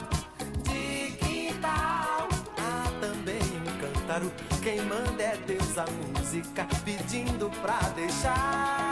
de 0.64 1.12
quintal. 1.18 2.28
Há 2.58 2.90
também 3.02 3.42
um 3.42 3.80
cântaro, 3.80 4.32
quem 4.64 4.82
manda 4.82 5.24
é 5.24 5.38
Deus 5.46 5.78
a 5.78 5.86
música, 5.86 6.68
pedindo 6.86 7.50
pra 7.62 7.80
deixar, 7.96 8.90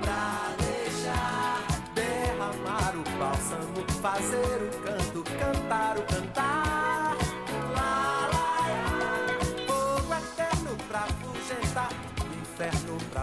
pra 0.00 0.54
deixar. 0.58 1.64
Derramar 1.94 2.94
o 2.96 3.18
bálsamo, 3.18 3.84
fazer 4.00 4.62
o 4.62 4.82
canto, 4.82 5.24
cantar 5.38 5.98
o 5.98 6.02
cantar. 6.02 7.03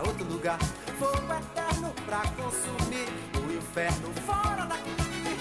Outro 0.01 0.25
lugar. 0.25 0.59
Fogo 0.99 1.33
eterno 1.33 1.93
pra 2.05 2.21
consumir, 2.35 3.07
o 3.35 3.51
inferno 3.51 4.13
fora 4.25 4.65
daqui. 4.65 5.40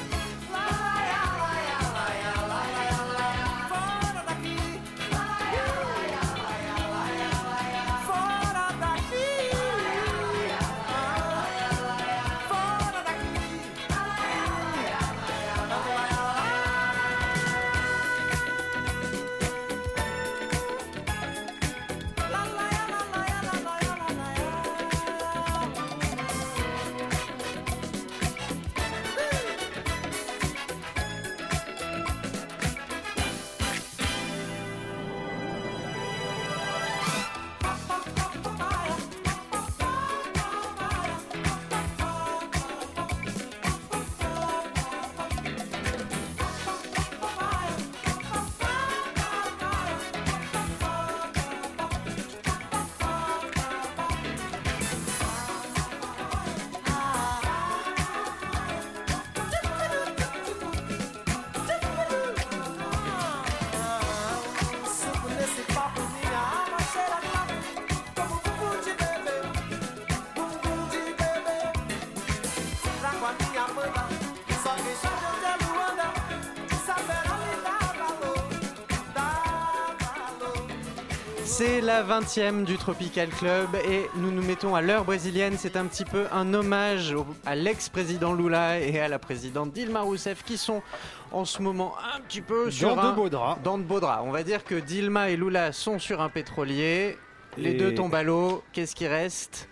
La 82.08 82.20
20e 82.20 82.64
du 82.64 82.76
Tropical 82.78 83.28
Club 83.28 83.68
et 83.88 84.08
nous 84.16 84.30
nous 84.30 84.42
mettons 84.42 84.74
à 84.74 84.80
l'heure 84.80 85.04
brésilienne. 85.04 85.54
C'est 85.58 85.76
un 85.76 85.84
petit 85.86 86.04
peu 86.04 86.24
un 86.32 86.54
hommage 86.54 87.12
au- 87.12 87.26
à 87.44 87.54
l'ex-président 87.54 88.32
Lula 88.32 88.78
et 88.80 88.98
à 89.00 89.08
la 89.08 89.18
présidente 89.18 89.72
Dilma 89.72 90.00
Rousseff 90.00 90.42
qui 90.42 90.56
sont 90.56 90.82
en 91.32 91.44
ce 91.44 91.60
moment 91.60 91.94
un 92.14 92.20
petit 92.22 92.40
peu 92.40 92.70
sur 92.70 92.94
Dans 92.96 93.02
un... 93.02 93.10
de 93.10 93.16
beaux 93.16 93.28
draps. 93.28 93.62
Dans 93.62 93.76
de 93.76 93.82
beaux 93.82 94.00
draps. 94.00 94.22
On 94.24 94.30
va 94.30 94.42
dire 94.42 94.64
que 94.64 94.74
Dilma 94.76 95.30
et 95.30 95.36
Lula 95.36 95.72
sont 95.72 95.98
sur 95.98 96.20
un 96.22 96.28
pétrolier. 96.30 97.18
Les 97.58 97.72
Et- 97.72 97.74
deux 97.74 97.94
tombent 97.94 98.14
à 98.14 98.22
l'eau. 98.22 98.62
Qu'est-ce 98.72 98.94
qui 98.94 99.06
reste? 99.06 99.68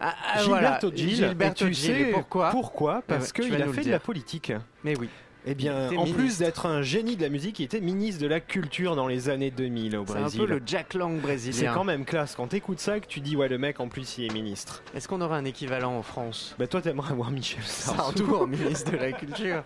Ah, 0.00 0.14
ah, 0.34 0.42
Gilberto 0.42 0.88
voilà. 0.88 0.96
Gil, 0.96 1.14
Gilberto 1.16 1.66
et 1.66 1.68
tu 1.68 1.74
sais 1.74 2.04
pourquoi? 2.12 2.50
Pourquoi? 2.50 3.02
Parce 3.06 3.26
ouais, 3.26 3.32
tu 3.34 3.42
qu'il 3.42 3.62
a 3.62 3.68
fait 3.68 3.82
de 3.84 3.90
la 3.90 4.00
politique. 4.00 4.52
Mais 4.82 4.98
oui. 4.98 5.08
Eh 5.44 5.54
bien, 5.56 5.90
en 5.96 6.06
plus 6.06 6.38
d'être 6.38 6.66
un 6.66 6.82
génie 6.82 7.16
de 7.16 7.22
la 7.22 7.28
musique, 7.28 7.58
il 7.58 7.64
était 7.64 7.80
ministre 7.80 8.22
de 8.22 8.28
la 8.28 8.38
culture 8.38 8.94
dans 8.94 9.08
les 9.08 9.28
années 9.28 9.50
2000 9.50 9.96
au 9.96 10.04
C'est 10.06 10.12
un 10.12 10.20
Brésil. 10.20 10.40
peu 10.40 10.46
le 10.46 10.62
Jack 10.64 10.94
Lang 10.94 11.16
C'est 11.16 11.20
brésilien. 11.22 11.74
quand 11.74 11.82
même 11.82 12.04
classe 12.04 12.36
quand 12.36 12.46
t'écoutes 12.46 12.78
ça 12.78 13.00
que 13.00 13.06
tu 13.06 13.18
dis 13.20 13.34
ouais 13.36 13.48
le 13.48 13.58
mec 13.58 13.80
en 13.80 13.88
plus 13.88 14.18
il 14.18 14.26
est 14.26 14.32
ministre. 14.32 14.82
Est-ce 14.94 15.08
qu'on 15.08 15.20
aura 15.20 15.36
un 15.36 15.44
équivalent 15.44 15.96
en 15.96 16.02
France? 16.02 16.54
Bah 16.60 16.68
toi 16.68 16.80
t'aimerais 16.80 17.10
avoir 17.10 17.32
Michel 17.32 17.62
Sardou. 17.64 18.18
Sardou 18.18 18.36
en 18.36 18.46
ministre 18.46 18.92
de 18.92 18.96
la 18.98 19.10
Culture. 19.10 19.64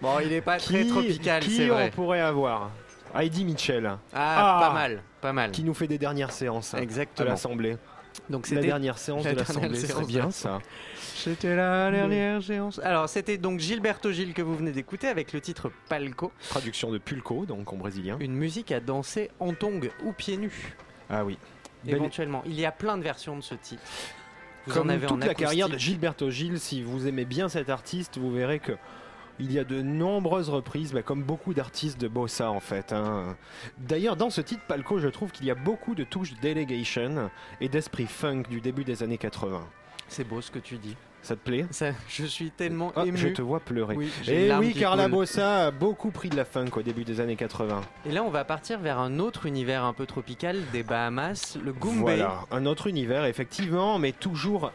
Bon, 0.00 0.20
il 0.24 0.32
est 0.32 0.40
pas 0.40 0.58
très 0.58 0.84
Qui, 0.84 0.90
tropical, 0.90 1.42
qui 1.42 1.50
c'est 1.56 1.70
on 1.72 1.74
vrai. 1.74 1.90
pourrait 1.90 2.20
avoir? 2.20 2.70
Heidi 3.14 3.44
Mitchell 3.44 3.86
Ah, 4.14 4.58
Ah. 4.58 4.68
pas 4.68 4.74
mal, 4.74 5.02
pas 5.20 5.32
mal. 5.32 5.50
qui 5.50 5.64
nous 5.64 5.74
fait 5.74 5.88
des 5.88 5.98
dernières 5.98 6.30
séances 6.32 6.72
hein, 6.74 6.78
à 6.78 6.82
Exactement. 6.82 7.30
l'Assemblée. 7.30 7.76
Donc 8.30 8.48
La 8.48 8.56
c'était 8.56 8.66
dernière 8.66 8.98
séance 8.98 9.24
la 9.24 9.32
de 9.32 9.36
dernière 9.36 9.70
l'Assemblée, 9.70 9.78
c'est 9.80 10.06
bien 10.06 10.30
ça. 10.30 10.58
C'était 11.14 11.56
la 11.56 11.90
dernière 11.90 12.42
séance. 12.42 12.78
Alors, 12.82 13.08
c'était 13.08 13.38
donc 13.38 13.60
Gilberto 13.60 14.12
Gil 14.12 14.34
que 14.34 14.42
vous 14.42 14.54
venez 14.56 14.72
d'écouter 14.72 15.08
avec 15.08 15.32
le 15.32 15.40
titre 15.40 15.70
Palco, 15.88 16.32
Traduction 16.50 16.90
de 16.90 16.98
Pulco 16.98 17.46
donc 17.46 17.72
en 17.72 17.76
brésilien. 17.76 18.16
une 18.20 18.34
musique 18.34 18.70
à 18.72 18.80
danser 18.80 19.30
en 19.40 19.54
tongs 19.54 19.88
ou 20.04 20.12
pieds 20.12 20.36
nus, 20.36 20.76
Ah 21.10 21.24
oui. 21.24 21.38
Éventuellement. 21.86 22.42
Il 22.46 22.58
y 22.58 22.64
a 22.66 22.72
plein 22.72 22.98
de 22.98 23.02
versions 23.02 23.36
de 23.36 23.42
ce 23.42 23.54
titre. 23.54 23.82
Vous 24.66 24.74
Comme 24.74 24.88
en 24.88 24.92
avez 24.92 25.06
en 25.06 25.10
toute 25.10 25.24
la 25.24 25.34
carrière 25.34 25.68
de. 25.68 25.78
Gilberto 25.78 26.30
Gil, 26.30 26.58
si 26.58 26.82
vous 26.82 27.06
aimez 27.06 27.24
bien 27.24 27.48
cet 27.48 27.70
artiste, 27.70 28.18
vous 28.18 28.32
verrez 28.32 28.58
que 28.58 28.72
il 29.38 29.52
y 29.52 29.58
a 29.58 29.64
de 29.64 29.82
nombreuses 29.82 30.48
reprises, 30.48 30.92
bah, 30.92 31.02
comme 31.02 31.22
beaucoup 31.22 31.54
d'artistes 31.54 32.00
de 32.00 32.08
bossa 32.08 32.50
en 32.50 32.60
fait. 32.60 32.92
hein. 32.92 33.36
D'ailleurs, 33.78 34.16
dans 34.16 34.30
ce 34.30 34.40
titre 34.40 34.62
Palco, 34.66 34.98
je 34.98 35.08
trouve 35.08 35.30
qu'il 35.32 35.46
y 35.46 35.50
a 35.50 35.54
beaucoup 35.54 35.94
de 35.94 36.04
touches 36.04 36.34
delegation 36.40 37.30
et 37.60 37.68
d'esprit 37.68 38.06
funk 38.06 38.44
du 38.50 38.60
début 38.60 38.84
des 38.84 39.02
années 39.02 39.18
80. 39.18 39.62
C'est 40.08 40.24
beau 40.26 40.40
ce 40.40 40.50
que 40.50 40.58
tu 40.58 40.76
dis. 40.78 40.96
Ça 41.22 41.34
te 41.34 41.40
plaît? 41.40 41.66
Ça, 41.72 41.86
je 42.08 42.24
suis 42.24 42.52
tellement 42.52 42.92
Ah, 42.94 43.04
ému. 43.04 43.16
Je 43.18 43.26
te 43.28 43.42
vois 43.42 43.58
pleurer. 43.58 43.96
Oui, 43.96 44.12
Et 44.28 44.46
larme 44.46 44.64
oui, 44.64 44.72
qui 44.72 44.78
car 44.78 44.94
la 44.94 45.04
coule. 45.04 45.12
bossa 45.12 45.66
a 45.66 45.70
beaucoup 45.72 46.12
pris 46.12 46.28
de 46.28 46.36
la 46.36 46.44
funk 46.44 46.70
au 46.76 46.82
début 46.82 47.02
des 47.02 47.18
années 47.20 47.34
80. 47.34 47.80
Et 48.08 48.12
là, 48.12 48.22
on 48.22 48.30
va 48.30 48.44
partir 48.44 48.78
vers 48.78 49.00
un 49.00 49.18
autre 49.18 49.46
univers 49.46 49.82
un 49.84 49.92
peu 49.92 50.06
tropical 50.06 50.56
des 50.72 50.84
Bahamas, 50.84 51.58
le 51.64 51.72
Goombay. 51.72 51.98
Voilà, 52.00 52.42
un 52.52 52.64
autre 52.64 52.86
univers 52.86 53.24
effectivement, 53.24 53.98
mais 53.98 54.12
toujours 54.12 54.70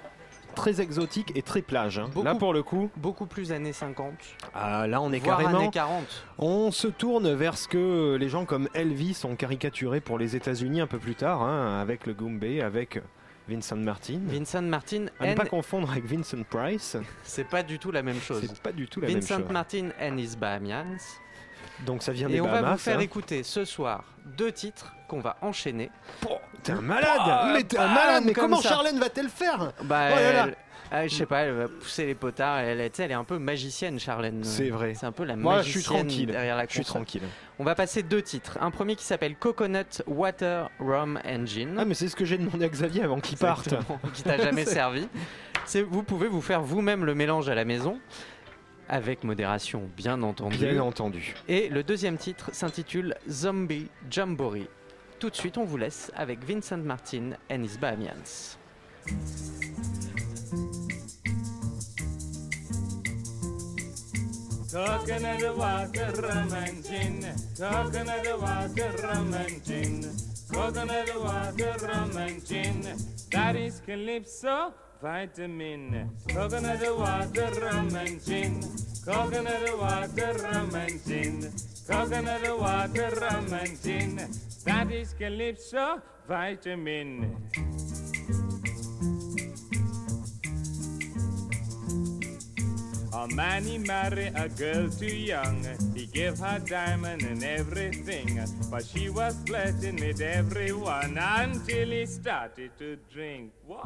très 0.55 0.81
exotique 0.81 1.31
et 1.36 1.41
très 1.41 1.62
plage. 1.62 2.00
hein. 2.00 2.10
Beaucoup. 2.13 2.25
Là 2.25 2.36
pour 2.36 2.53
le 2.53 2.63
coup, 2.63 2.89
Beaucoup 2.98 3.25
plus 3.25 3.51
années 3.51 3.74
50, 3.74 4.13
ah, 4.53 4.88
là 4.88 5.01
on 5.01 5.12
est 5.12 5.20
voire 5.20 5.38
carrément 5.39 5.60
années 5.60 5.72
40. 5.72 6.25
On 6.38 6.72
se 6.72 6.88
tourne 6.88 7.34
vers 7.34 7.58
ce 7.58 7.67
que 7.67 8.15
les 8.20 8.29
gens 8.29 8.46
comme 8.46 8.67
Elvis 8.74 9.22
ont 9.24 9.36
caricaturé 9.36 10.01
pour 10.01 10.17
les 10.17 10.36
États-Unis 10.36 10.81
un 10.81 10.88
peu 10.88 11.00
plus 11.00 11.15
tard, 11.15 11.41
hein, 11.41 11.79
avec 11.81 12.05
le 12.05 12.13
Goombay, 12.13 12.62
avec 12.62 13.01
Vincent 13.48 13.75
Martin. 13.77 14.20
Vincent 14.25 14.62
Martin, 14.62 15.05
à 15.20 15.27
ne 15.27 15.34
pas 15.36 15.46
confondre 15.46 15.91
avec 15.91 16.05
Vincent 16.05 16.43
Price, 16.50 16.98
c'est 17.24 17.48
pas 17.48 17.63
du 17.63 17.79
tout 17.79 17.91
la 17.91 18.03
même 18.03 18.20
chose. 18.20 18.41
c'est 18.41 18.62
pas 18.62 18.72
du 18.72 18.88
tout 18.88 19.01
la 19.01 19.08
Vincent 19.08 19.36
même 19.36 19.43
chose. 19.46 19.53
Martin 19.53 19.89
and 20.00 20.17
his 20.17 20.36
Bahamians. 20.38 21.20
Donc 21.86 22.03
ça 22.03 22.12
vient 22.12 22.29
Et 22.29 22.34
des 22.34 22.41
on 22.41 22.46
va 22.48 22.62
vous 22.74 22.77
faire 22.77 22.98
hein. 23.00 23.01
écouter 23.01 23.43
ce 23.43 23.65
soir 23.65 24.03
deux 24.38 24.51
titres 24.51 24.93
qu'on 25.12 25.20
va 25.20 25.36
enchaîner. 25.41 25.91
T'es 26.63 26.72
un 26.72 26.82
malade 26.82 27.51
Mais 27.53 27.63
t'es 27.63 27.77
un 27.77 27.88
malade 27.88 28.24
Mais 28.25 28.32
comme 28.34 28.46
comment 28.46 28.62
ça. 28.62 28.70
Charlène 28.70 28.98
va-t-elle 28.98 29.27
faire? 29.30 29.74
Bah, 29.84 30.08
Oh 30.12 30.15
là 30.15 30.34
là. 30.34 30.44
elle- 30.48 30.56
ah, 30.94 31.08
je 31.08 31.15
sais 31.15 31.25
pas, 31.25 31.39
elle 31.41 31.53
va 31.53 31.68
pousser 31.70 32.06
les 32.06 32.15
potards. 32.15 32.60
Elle, 32.60 32.80
elle 32.82 33.12
est 33.12 33.13
un 33.13 33.24
peu 33.24 33.38
magicienne, 33.39 33.98
Charlène. 34.00 34.44
C'est 34.44 34.70
vrai. 34.70 34.94
C'est 34.94 35.06
un 35.06 35.12
peu 35.12 35.24
la 35.25 35.36
Moi 35.36 35.53
je 35.53 35.58
magicienne 35.60 35.82
suis 35.82 35.84
tranquille. 36.08 36.25
derrière 36.27 36.56
la 36.58 36.65
Je 36.68 36.72
suis 36.74 36.84
tranquille. 36.86 37.22
On 37.60 37.63
va 37.65 37.75
passer 37.75 38.03
deux 38.03 38.22
titres. 38.22 38.58
Un 38.62 38.72
premier 38.72 38.96
qui 38.96 39.03
s'appelle 39.06 39.36
Coconut 39.36 40.01
Water 40.08 40.70
Rum 40.80 41.20
Engine. 41.25 41.75
Ah 41.80 41.86
mais 41.86 41.94
c'est 41.94 42.08
ce 42.10 42.15
que 42.15 42.25
j'ai 42.25 42.38
demandé 42.38 42.65
à 42.65 42.70
Xavier 42.70 43.03
avant 43.03 43.20
qu'il 43.20 43.38
parte. 43.38 43.74
Qui 44.13 44.24
t'a 44.24 44.38
jamais 44.38 44.65
servi. 44.80 45.08
Vous 45.89 46.03
pouvez 46.03 46.27
vous 46.27 46.41
faire 46.41 46.62
vous-même 46.62 47.06
le 47.06 47.15
mélange 47.15 47.48
à 47.50 47.56
la 47.56 47.63
maison, 47.65 47.98
avec 48.89 49.24
modération, 49.24 49.89
bien 49.96 50.22
entendu. 50.24 50.58
Bien 50.58 50.82
entendu. 50.82 51.36
Et 51.48 51.70
le 51.70 51.84
deuxième 51.84 52.18
titre 52.18 52.50
s'intitule 52.51 53.15
Zombie 53.30 53.88
Jamboree. 54.10 54.68
Tout 55.22 55.30
de 55.30 55.36
suite, 55.36 55.60
on 55.60 55.66
vous 55.66 55.78
laisse 55.78 56.12
avec 56.16 56.44
Vincent 56.44 56.80
Martin 56.80 57.34
and 57.51 57.63
his 57.63 57.78
Bahamians. 57.78 58.58
Coconut 64.72 65.56
water 65.56 66.12
rum 66.24 66.51
and 66.54 66.84
gin, 66.84 67.22
coconut 67.56 68.42
water 68.42 68.92
rum 69.04 69.34
and 69.36 69.63
gin, 69.63 70.12
coconut 70.51 71.16
water 71.16 71.75
rum 71.86 72.18
and 72.18 72.44
gin. 72.44 72.82
That 73.30 73.56
is 73.56 73.80
calypso 73.86 74.74
vitamin. 75.01 76.10
Coconut 76.27 76.98
water, 76.98 77.51
rum 77.62 77.96
and 77.96 78.24
gin. 78.24 78.62
Coconut 79.05 79.79
water, 79.79 80.34
rum 80.43 80.75
and 80.75 81.05
gin. 81.05 81.51
Coconut 81.88 82.60
water, 82.60 83.10
rum 83.20 83.53
and 83.53 83.81
gin. 83.81 84.15
That 84.65 84.91
is 84.91 85.13
Calypso 85.13 86.01
vitamin. 86.27 87.36
A 93.13 93.27
man 93.36 93.63
he 93.63 93.77
married 93.77 94.34
a 94.36 94.50
girl 94.50 94.89
too 94.89 95.05
young. 95.05 95.65
He 96.12 96.20
gave 96.20 96.39
her 96.39 96.60
diamond 96.60 97.24
and 97.24 97.44
everything, 97.44 98.39
but 98.70 98.86
she 98.86 99.10
was 99.10 99.36
flirting 99.46 99.96
with 99.96 100.20
everyone 100.22 101.18
until 101.18 101.89
he 101.89 102.06
started 102.06 102.72
to 102.80 102.98
drink. 103.12 103.53
What? 103.65 103.84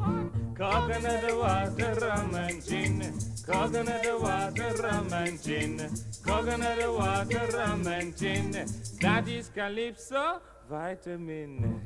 Coconut 0.56 1.36
water, 1.36 1.94
rum 2.00 2.34
and 2.34 2.64
gin. 2.64 3.14
Coconut 3.46 4.20
water, 4.20 4.74
rum 4.82 5.12
and 5.12 5.42
gin. 5.42 5.90
Coconut 6.24 6.98
water, 6.98 7.48
rum 7.54 7.86
and 7.86 8.16
gin. 8.16 8.50
That 9.00 9.28
is 9.28 9.48
Calypso 9.54 10.40
vitamin. 10.68 11.80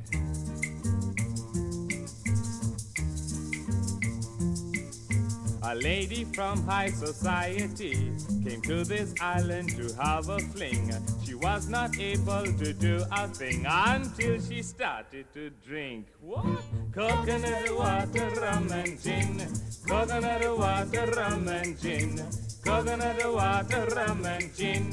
A 5.63 5.75
lady 5.75 6.23
from 6.23 6.65
high 6.65 6.89
society 6.89 8.11
came 8.43 8.61
to 8.63 8.83
this 8.83 9.13
island 9.21 9.69
to 9.77 9.93
have 10.01 10.27
a 10.29 10.39
fling. 10.39 10.91
She 11.23 11.35
was 11.35 11.69
not 11.69 11.99
able 11.99 12.45
to 12.45 12.73
do 12.73 13.03
a 13.11 13.27
thing 13.27 13.65
until 13.69 14.41
she 14.41 14.63
started 14.63 15.31
to 15.35 15.51
drink. 15.63 16.07
What? 16.19 16.45
Coconut 16.91 17.77
water, 17.77 18.29
rum 18.41 18.71
and 18.71 18.99
gin. 18.99 19.47
Coconut 19.87 20.57
water, 20.57 21.11
rum 21.15 21.47
and 21.47 21.79
gin. 21.79 22.19
Coconut 22.65 23.33
water, 23.33 23.85
rum 23.95 24.25
and 24.25 24.55
gin. 24.55 24.89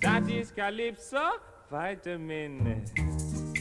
That 0.00 0.30
is 0.30 0.52
Calypso 0.52 1.32
vitamin. 1.68 3.51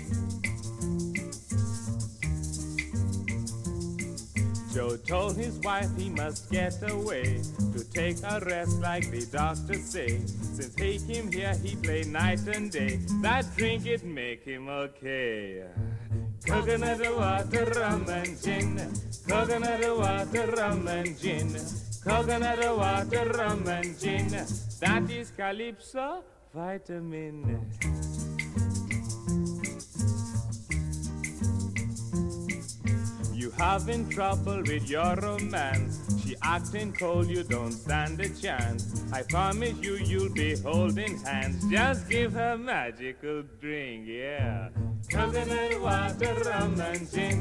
Joe 4.73 4.95
told 4.95 5.35
his 5.35 5.59
wife 5.59 5.89
he 5.97 6.09
must 6.09 6.49
get 6.49 6.75
away 6.89 7.41
to 7.73 7.83
take 7.91 8.17
a 8.23 8.39
rest 8.45 8.79
like 8.79 9.11
the 9.11 9.25
doctor 9.25 9.75
say. 9.75 10.19
Since 10.25 10.75
he 10.75 10.99
came 10.99 11.31
here, 11.31 11.53
he 11.61 11.75
play 11.75 12.03
night 12.03 12.47
and 12.47 12.71
day. 12.71 12.99
That 13.21 13.45
drink 13.57 13.85
it 13.85 14.03
make 14.03 14.45
him 14.45 14.69
okay. 14.69 15.65
Coconut 16.47 16.99
water, 17.17 17.65
rum 17.75 18.09
and 18.09 18.41
gin. 18.41 18.79
Coconut 19.27 19.97
water, 19.97 20.47
rum 20.55 20.87
and 20.87 21.19
gin. 21.19 21.55
Coconut 22.03 22.77
water, 22.77 23.29
rum 23.29 23.67
and 23.67 23.99
gin. 23.99 24.29
That 24.79 25.09
is 25.11 25.31
Calypso 25.31 26.23
vitamin. 26.53 27.59
Having 33.61 34.09
trouble 34.09 34.57
with 34.65 34.89
your 34.89 35.15
romance. 35.17 35.99
She 36.23 36.35
acting 36.41 36.93
cold, 36.93 37.27
you 37.27 37.43
don't 37.43 37.71
stand 37.71 38.19
a 38.19 38.29
chance. 38.29 39.05
I 39.13 39.21
promise 39.21 39.77
you, 39.79 39.97
you'll 39.97 40.33
be 40.33 40.57
holding 40.57 41.19
hands. 41.19 41.69
Just 41.69 42.09
give 42.09 42.33
her 42.33 42.57
magical 42.57 43.43
drink, 43.59 44.07
yeah. 44.07 44.69
Coconut 45.11 45.79
water, 45.79 46.33
rum 46.49 46.81
and 46.81 47.11
gin. 47.11 47.39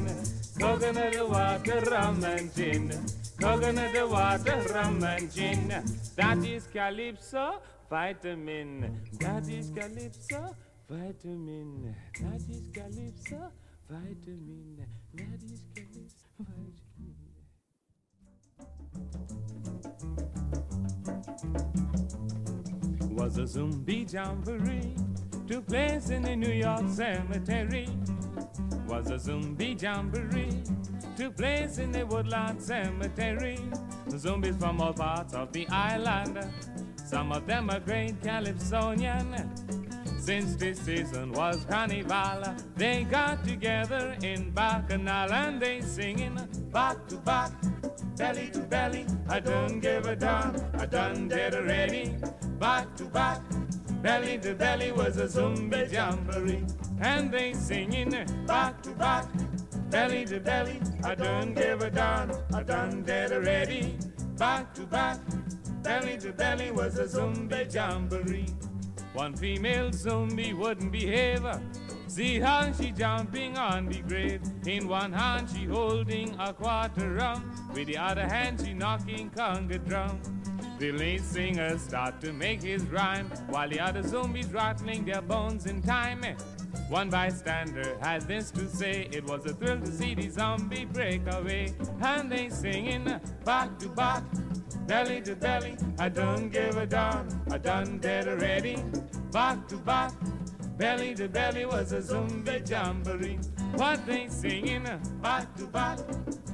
Coconut 0.59 1.27
water, 1.27 1.81
rum 1.89 2.23
and 2.23 2.55
gin. 2.55 2.93
Coconut 3.41 4.09
water, 4.09 4.61
rum 4.75 5.03
and 5.03 5.33
gin. 5.33 5.69
That 6.15 6.37
is 6.45 6.67
Calypso 6.67 7.61
vitamin. 7.89 9.01
That 9.19 9.49
is 9.49 9.71
Calypso 9.71 10.55
vitamin. 10.87 11.95
That 12.21 12.43
is 12.47 12.69
Calypso 12.71 13.51
vitamin. 13.89 15.00
Was 23.09 23.37
a 23.37 23.45
zombie 23.45 24.07
jamboree 24.09 24.95
took 25.47 25.67
place 25.67 26.09
in 26.09 26.23
the 26.23 26.35
New 26.35 26.53
York 26.53 26.87
cemetery. 26.87 27.89
Was 28.87 29.11
a 29.11 29.19
zombie 29.19 29.75
jamboree 29.79 30.63
took 31.17 31.35
place 31.35 31.77
in 31.77 31.91
the 31.91 32.05
Woodland 32.05 32.61
Cemetery. 32.61 33.59
Zombies 34.09 34.55
from 34.57 34.79
all 34.79 34.93
parts 34.93 35.33
of 35.33 35.51
the 35.51 35.67
island. 35.67 36.39
Some 36.95 37.33
of 37.33 37.45
them 37.45 37.69
are 37.69 37.81
great 37.81 38.21
Calypsonian. 38.21 39.90
Since 40.21 40.55
this 40.57 40.77
season 40.77 41.31
was 41.31 41.65
carnival, 41.65 42.53
they 42.75 43.05
got 43.09 43.43
together 43.43 44.15
in 44.21 44.51
Bacchanal 44.51 45.33
and 45.33 45.59
they 45.59 45.81
singing 45.81 46.37
back 46.71 47.07
to 47.07 47.15
back, 47.15 47.51
belly 48.17 48.51
to 48.53 48.59
belly. 48.59 49.07
I 49.27 49.39
don't 49.39 49.79
give 49.79 50.05
a 50.05 50.15
damn, 50.15 50.55
I 50.77 50.85
done 50.85 51.27
dead 51.27 51.55
already. 51.55 52.13
Back 52.59 52.95
to 52.97 53.05
back, 53.05 53.41
belly 54.03 54.37
to 54.37 54.53
belly 54.53 54.91
was 54.91 55.17
a 55.17 55.27
zombie 55.27 55.87
jamboree, 55.91 56.65
and 56.99 57.31
they 57.31 57.55
singing 57.55 58.11
back 58.45 58.83
to 58.83 58.91
back, 58.91 59.25
belly 59.89 60.25
to 60.25 60.39
belly. 60.39 60.79
I 61.03 61.15
don't 61.15 61.55
give 61.55 61.81
a 61.81 61.89
damn, 61.89 62.31
I 62.53 62.61
done 62.61 63.01
dead 63.01 63.31
already. 63.31 63.97
Back 64.37 64.75
to 64.75 64.81
back, 64.81 65.19
belly 65.81 66.19
to 66.19 66.31
belly 66.31 66.69
was 66.69 66.99
a 66.99 67.07
zombie 67.07 67.65
jamboree. 67.67 68.45
One 69.13 69.35
female 69.35 69.91
zombie 69.91 70.53
wouldn't 70.53 70.91
behave. 70.91 71.45
See 72.07 72.39
how 72.39 72.71
she 72.71 72.91
jumping 72.91 73.57
on 73.57 73.87
the 73.87 74.01
grave. 74.01 74.41
In 74.65 74.87
one 74.87 75.11
hand 75.11 75.49
she 75.49 75.65
holding 75.65 76.33
a 76.39 76.53
quarter 76.53 77.13
rum. 77.13 77.69
With 77.73 77.87
the 77.87 77.97
other 77.97 78.27
hand 78.27 78.61
she 78.65 78.73
knocking 78.73 79.29
conga 79.29 79.85
drum. 79.85 80.21
The 80.79 80.91
lead 80.93 81.23
singer 81.23 81.77
start 81.77 82.21
to 82.21 82.31
make 82.31 82.63
his 82.63 82.83
rhyme. 82.83 83.27
While 83.49 83.69
the 83.69 83.79
other 83.79 84.01
zombies 84.01 84.51
rattling 84.51 85.05
their 85.05 85.21
bones 85.21 85.65
in 85.65 85.81
time. 85.81 86.23
One 86.91 87.09
bystander 87.09 87.97
had 88.01 88.23
this 88.23 88.51
to 88.51 88.67
say. 88.67 89.07
It 89.13 89.25
was 89.25 89.45
a 89.45 89.53
thrill 89.53 89.79
to 89.79 89.91
see 89.91 90.13
the 90.13 90.29
zombie 90.29 90.83
break 90.83 91.21
away. 91.33 91.73
And 92.01 92.29
they 92.29 92.49
singing 92.49 93.07
back 93.45 93.79
to 93.79 93.87
back 93.87 94.23
belly 94.87 95.21
to 95.21 95.35
belly. 95.35 95.77
I 95.99 96.09
don't 96.09 96.49
give 96.49 96.75
a 96.75 96.85
darn. 96.85 97.25
I 97.49 97.57
done 97.59 97.99
dead 97.99 98.27
already. 98.27 98.75
Back 99.31 99.69
to 99.69 99.77
back, 99.77 100.11
belly 100.77 101.15
to 101.15 101.29
belly 101.29 101.65
was 101.65 101.93
a 101.93 102.01
zombie 102.01 102.61
jamboree. 102.67 103.39
What 103.75 104.05
they 104.05 104.27
singing? 104.27 104.83
Back 105.21 105.55
to 105.55 105.67
back, 105.67 105.99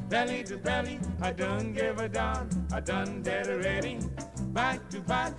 belly 0.08 0.44
to 0.44 0.58
belly. 0.58 1.00
I 1.20 1.32
don't 1.32 1.74
give 1.74 2.00
a 2.00 2.08
darn. 2.08 2.48
I 2.72 2.80
done 2.80 3.24
dead 3.24 3.48
already. 3.50 3.98
Back 4.54 4.88
to 4.92 5.00
back, 5.00 5.34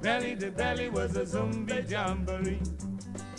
belly 0.00 0.34
to 0.36 0.50
belly 0.50 0.88
was 0.88 1.14
a 1.16 1.26
zombie 1.26 1.84
jamboree. 1.86 2.60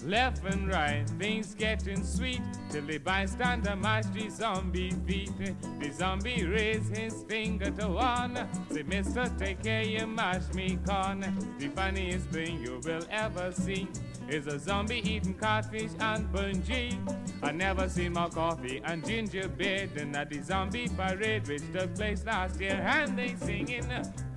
Left 0.03 0.43
and 0.45 0.67
right, 0.67 1.07
things 1.19 1.53
getting 1.53 2.03
sweet 2.03 2.41
till 2.71 2.85
the 2.85 2.97
bystander 2.97 3.75
mashed 3.75 4.13
the 4.13 4.29
zombie 4.29 4.91
feet. 5.05 5.31
The 5.79 5.91
zombie 5.91 6.43
raised 6.43 6.97
his 6.97 7.23
finger 7.29 7.69
to 7.69 7.87
one. 7.87 8.47
Say, 8.71 8.83
Mister, 8.83 9.31
take 9.37 9.61
care, 9.61 9.83
you 9.83 10.07
mash 10.07 10.51
me 10.53 10.79
corn. 10.87 11.21
The 11.59 11.67
funniest 11.67 12.27
thing 12.27 12.61
you 12.63 12.81
will 12.83 13.05
ever 13.11 13.51
see 13.51 13.87
is 14.31 14.47
a 14.47 14.57
zombie 14.57 15.01
eating 15.09 15.33
codfish 15.33 15.91
and 15.99 16.31
bungee. 16.31 16.97
I 17.43 17.51
never 17.51 17.89
seen 17.89 18.13
more 18.13 18.29
coffee 18.29 18.81
and 18.85 19.05
gingerbread 19.05 19.93
than 19.95 20.15
at 20.15 20.29
the 20.29 20.41
zombie 20.41 20.87
parade 20.87 21.47
which 21.47 21.63
took 21.73 21.93
place 21.95 22.25
last 22.25 22.59
year. 22.59 22.81
And 22.85 23.17
they 23.17 23.35
singing 23.35 23.85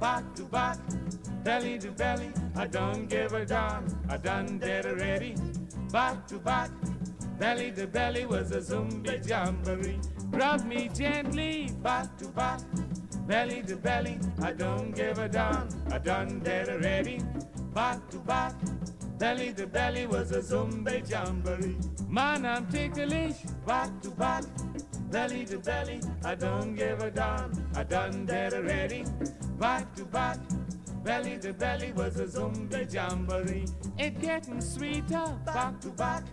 back 0.00 0.34
to 0.34 0.42
back, 0.44 0.78
belly 1.44 1.78
to 1.78 1.92
belly. 1.92 2.32
I 2.56 2.66
don't 2.66 3.06
give 3.06 3.32
a 3.34 3.46
darn, 3.46 3.86
I 4.08 4.16
done 4.16 4.58
dead 4.58 4.86
already. 4.86 5.36
Back 5.92 6.26
to 6.28 6.38
back, 6.38 6.70
belly 7.38 7.70
to 7.72 7.86
belly 7.86 8.26
was 8.26 8.50
a 8.50 8.62
zombie 8.62 9.20
jamboree. 9.24 10.00
Rub 10.30 10.64
me 10.64 10.90
gently, 10.92 11.70
back 11.82 12.16
to 12.18 12.26
back, 12.28 12.60
belly 13.28 13.62
to 13.62 13.76
belly. 13.76 14.18
I 14.42 14.52
don't 14.52 14.90
give 14.90 15.18
a 15.18 15.28
darn, 15.28 15.68
I 15.92 15.98
done 15.98 16.40
dead 16.40 16.68
already. 16.68 17.20
Back 17.72 18.08
to 18.10 18.18
back, 18.18 18.54
belly 19.18 19.52
to 19.54 19.66
belly 19.66 20.06
was 20.06 20.32
a 20.32 20.42
zombie 20.42 21.02
jamboree. 21.06 21.76
Man, 22.08 22.44
I'm 22.44 22.66
ticklish, 22.66 23.36
back 23.66 23.90
to 24.02 24.10
back, 24.10 24.44
belly 25.10 25.44
to 25.46 25.58
belly. 25.58 26.00
I 26.24 26.34
don't 26.34 26.74
give 26.74 27.00
a 27.00 27.10
darn, 27.10 27.52
I 27.74 27.84
done 27.84 28.26
dead 28.26 28.54
already. 28.54 29.04
Back 29.58 29.94
to 29.96 30.04
back, 30.04 30.38
belly 31.04 31.38
to 31.38 31.52
belly 31.52 31.92
was 31.92 32.18
a 32.18 32.28
zombie 32.28 32.86
jamboree. 32.90 33.66
It 33.98 34.20
getting 34.20 34.60
sweeter, 34.60 35.26
back 35.46 35.80
to 35.80 35.88
back, 35.90 36.24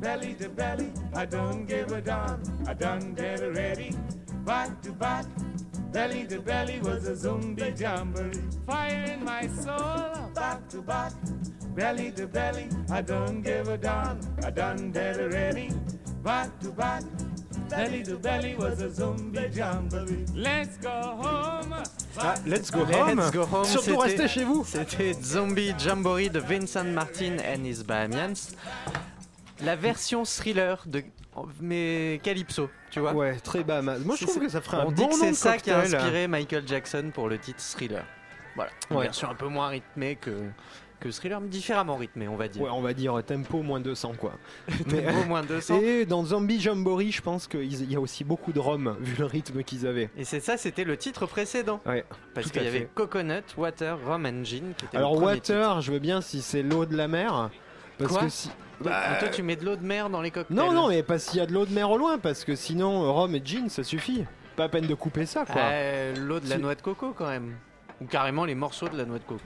belly 0.00 0.34
to 0.34 0.48
belly. 0.48 0.92
I 1.14 1.24
don't 1.24 1.66
give 1.66 1.92
a 1.92 2.00
darn, 2.00 2.42
I 2.66 2.74
done 2.74 3.14
dead 3.14 3.42
already. 3.42 3.94
Back 4.44 4.80
to 4.82 4.92
back, 4.92 5.26
Belly 5.92 6.26
to 6.26 6.40
belly 6.40 6.80
was 6.80 7.06
a 7.08 7.16
zombie 7.16 7.72
jamboree. 7.76 8.42
Fire 8.66 9.04
in 9.14 9.24
my 9.24 9.48
soul, 9.48 10.30
back 10.34 10.68
to 10.68 10.82
back. 10.82 11.12
Belly 11.74 12.10
to 12.12 12.26
belly, 12.26 12.68
I 12.90 13.00
don't 13.02 13.40
give 13.42 13.68
a 13.68 13.78
damn. 13.78 14.20
I 14.44 14.50
done 14.50 14.90
dead 14.92 15.18
already. 15.18 15.70
Back 16.22 16.58
to 16.60 16.70
back. 16.70 17.02
Belly 17.70 18.02
to 18.04 18.16
belly 18.16 18.54
was 18.54 18.80
a 18.82 18.90
zombie 18.92 19.48
jamboree. 19.54 20.24
Let's 20.34 20.76
go 20.78 20.90
home. 20.90 21.74
Ah, 22.18 22.34
let's 22.46 22.70
go 22.70 22.84
home. 22.84 23.16
Let's 23.18 23.30
go 23.30 23.46
home, 23.46 23.64
Surtout 23.64 24.02
c'était- 24.02 24.02
restez 24.02 24.28
chez 24.28 24.44
vous. 24.44 24.64
C'était 24.64 25.14
Zombie 25.22 25.72
Jamboree 25.78 26.28
de 26.30 26.40
Vincent 26.40 26.84
Martin 26.92 27.38
and 27.38 27.64
his 27.64 27.82
Bahamians. 27.82 28.54
La 29.64 29.74
version 29.76 30.24
thriller 30.24 30.76
de 30.86 31.02
mais 31.60 32.20
Calypso, 32.22 32.70
tu 32.90 33.00
vois. 33.00 33.12
Ouais, 33.12 33.36
très 33.36 33.64
bas. 33.64 33.82
Moi, 33.82 33.94
je 34.18 34.24
trouve 34.26 34.40
que 34.40 34.48
ça 34.48 34.60
ferait 34.60 34.78
un 34.78 34.86
On 34.86 34.92
bon 34.92 34.92
dit 34.92 35.08
que 35.08 35.14
c'est 35.14 35.34
ça 35.34 35.56
qui 35.58 35.70
a 35.70 35.78
inspiré 35.80 36.26
Michael 36.28 36.66
Jackson 36.66 37.10
pour 37.12 37.28
le 37.28 37.38
titre 37.38 37.60
Thriller. 37.62 38.04
Voilà, 38.56 38.70
une 38.90 38.96
Ouais. 38.96 39.04
version 39.04 39.30
un 39.30 39.34
peu 39.34 39.46
moins 39.48 39.68
rythmée 39.68 40.16
que 40.16 40.30
que 41.00 41.10
Thriller, 41.12 41.40
mais 41.40 41.46
différemment 41.46 41.94
rythmée, 41.94 42.26
on 42.26 42.34
va 42.34 42.48
dire. 42.48 42.60
Ouais, 42.60 42.70
on 42.72 42.80
va 42.82 42.92
dire 42.92 43.22
tempo 43.24 43.62
moins 43.62 43.78
200 43.78 44.14
quoi. 44.18 44.32
Mais- 44.86 45.06
Au 45.22 45.26
moins 45.28 45.44
200. 45.44 45.78
Et 45.80 46.04
dans 46.06 46.24
Zombie 46.24 46.60
Jamboree, 46.60 47.12
je 47.12 47.22
pense 47.22 47.46
qu'il 47.46 47.88
y 47.88 47.94
a 47.94 48.00
aussi 48.00 48.24
beaucoup 48.24 48.50
de 48.52 48.58
rhum 48.58 48.96
vu 48.98 49.14
le 49.16 49.24
rythme 49.26 49.62
qu'ils 49.62 49.86
avaient. 49.86 50.10
Et 50.16 50.24
c'est 50.24 50.40
ça, 50.40 50.56
c'était 50.56 50.82
le 50.82 50.96
titre 50.96 51.26
précédent. 51.26 51.80
Ouais, 51.86 52.04
Parce 52.34 52.50
qu'il 52.50 52.64
y 52.64 52.66
avait. 52.66 52.88
Coconut, 52.96 53.44
Water, 53.56 53.96
Rum 54.04 54.26
Engine 54.26 54.72
qui 54.76 54.86
était 54.86 54.96
Alors 54.96 55.12
titre. 55.12 55.24
water, 55.24 55.80
je 55.82 55.92
veux 55.92 56.00
bien 56.00 56.20
si 56.20 56.42
c'est 56.42 56.64
l'eau 56.64 56.84
de 56.84 56.96
la 56.96 57.06
mer. 57.06 57.50
Parce 57.96 58.10
Quoi 58.12 58.22
que 58.22 58.28
si. 58.30 58.50
Donc, 58.80 58.88
Bah, 58.92 59.16
Toi, 59.18 59.28
tu 59.28 59.42
mets 59.42 59.56
de 59.56 59.64
l'eau 59.64 59.76
de 59.76 59.84
mer 59.84 60.08
dans 60.10 60.20
les 60.22 60.30
cocktails. 60.30 60.56
Non, 60.56 60.72
non, 60.72 60.88
mais 60.88 61.02
pas 61.02 61.18
s'il 61.18 61.38
y 61.38 61.42
a 61.42 61.46
de 61.46 61.52
l'eau 61.52 61.66
de 61.66 61.72
mer 61.72 61.90
au 61.90 61.98
loin, 61.98 62.18
parce 62.18 62.44
que 62.44 62.54
sinon, 62.54 63.12
rhum 63.12 63.34
et 63.34 63.42
gin, 63.44 63.68
ça 63.68 63.82
suffit. 63.82 64.24
Pas 64.56 64.64
à 64.64 64.68
peine 64.68 64.86
de 64.86 64.94
couper 64.94 65.26
ça, 65.26 65.44
quoi. 65.44 65.60
Euh, 65.62 66.14
l'eau 66.16 66.40
de 66.40 66.48
la 66.48 66.58
noix 66.58 66.74
de 66.74 66.82
coco 66.82 67.12
quand 67.16 67.28
même. 67.28 67.54
Ou 68.00 68.06
carrément 68.06 68.44
les 68.44 68.54
morceaux 68.54 68.88
de 68.88 68.96
la 68.96 69.04
noix 69.04 69.18
de 69.18 69.24
coco. 69.24 69.42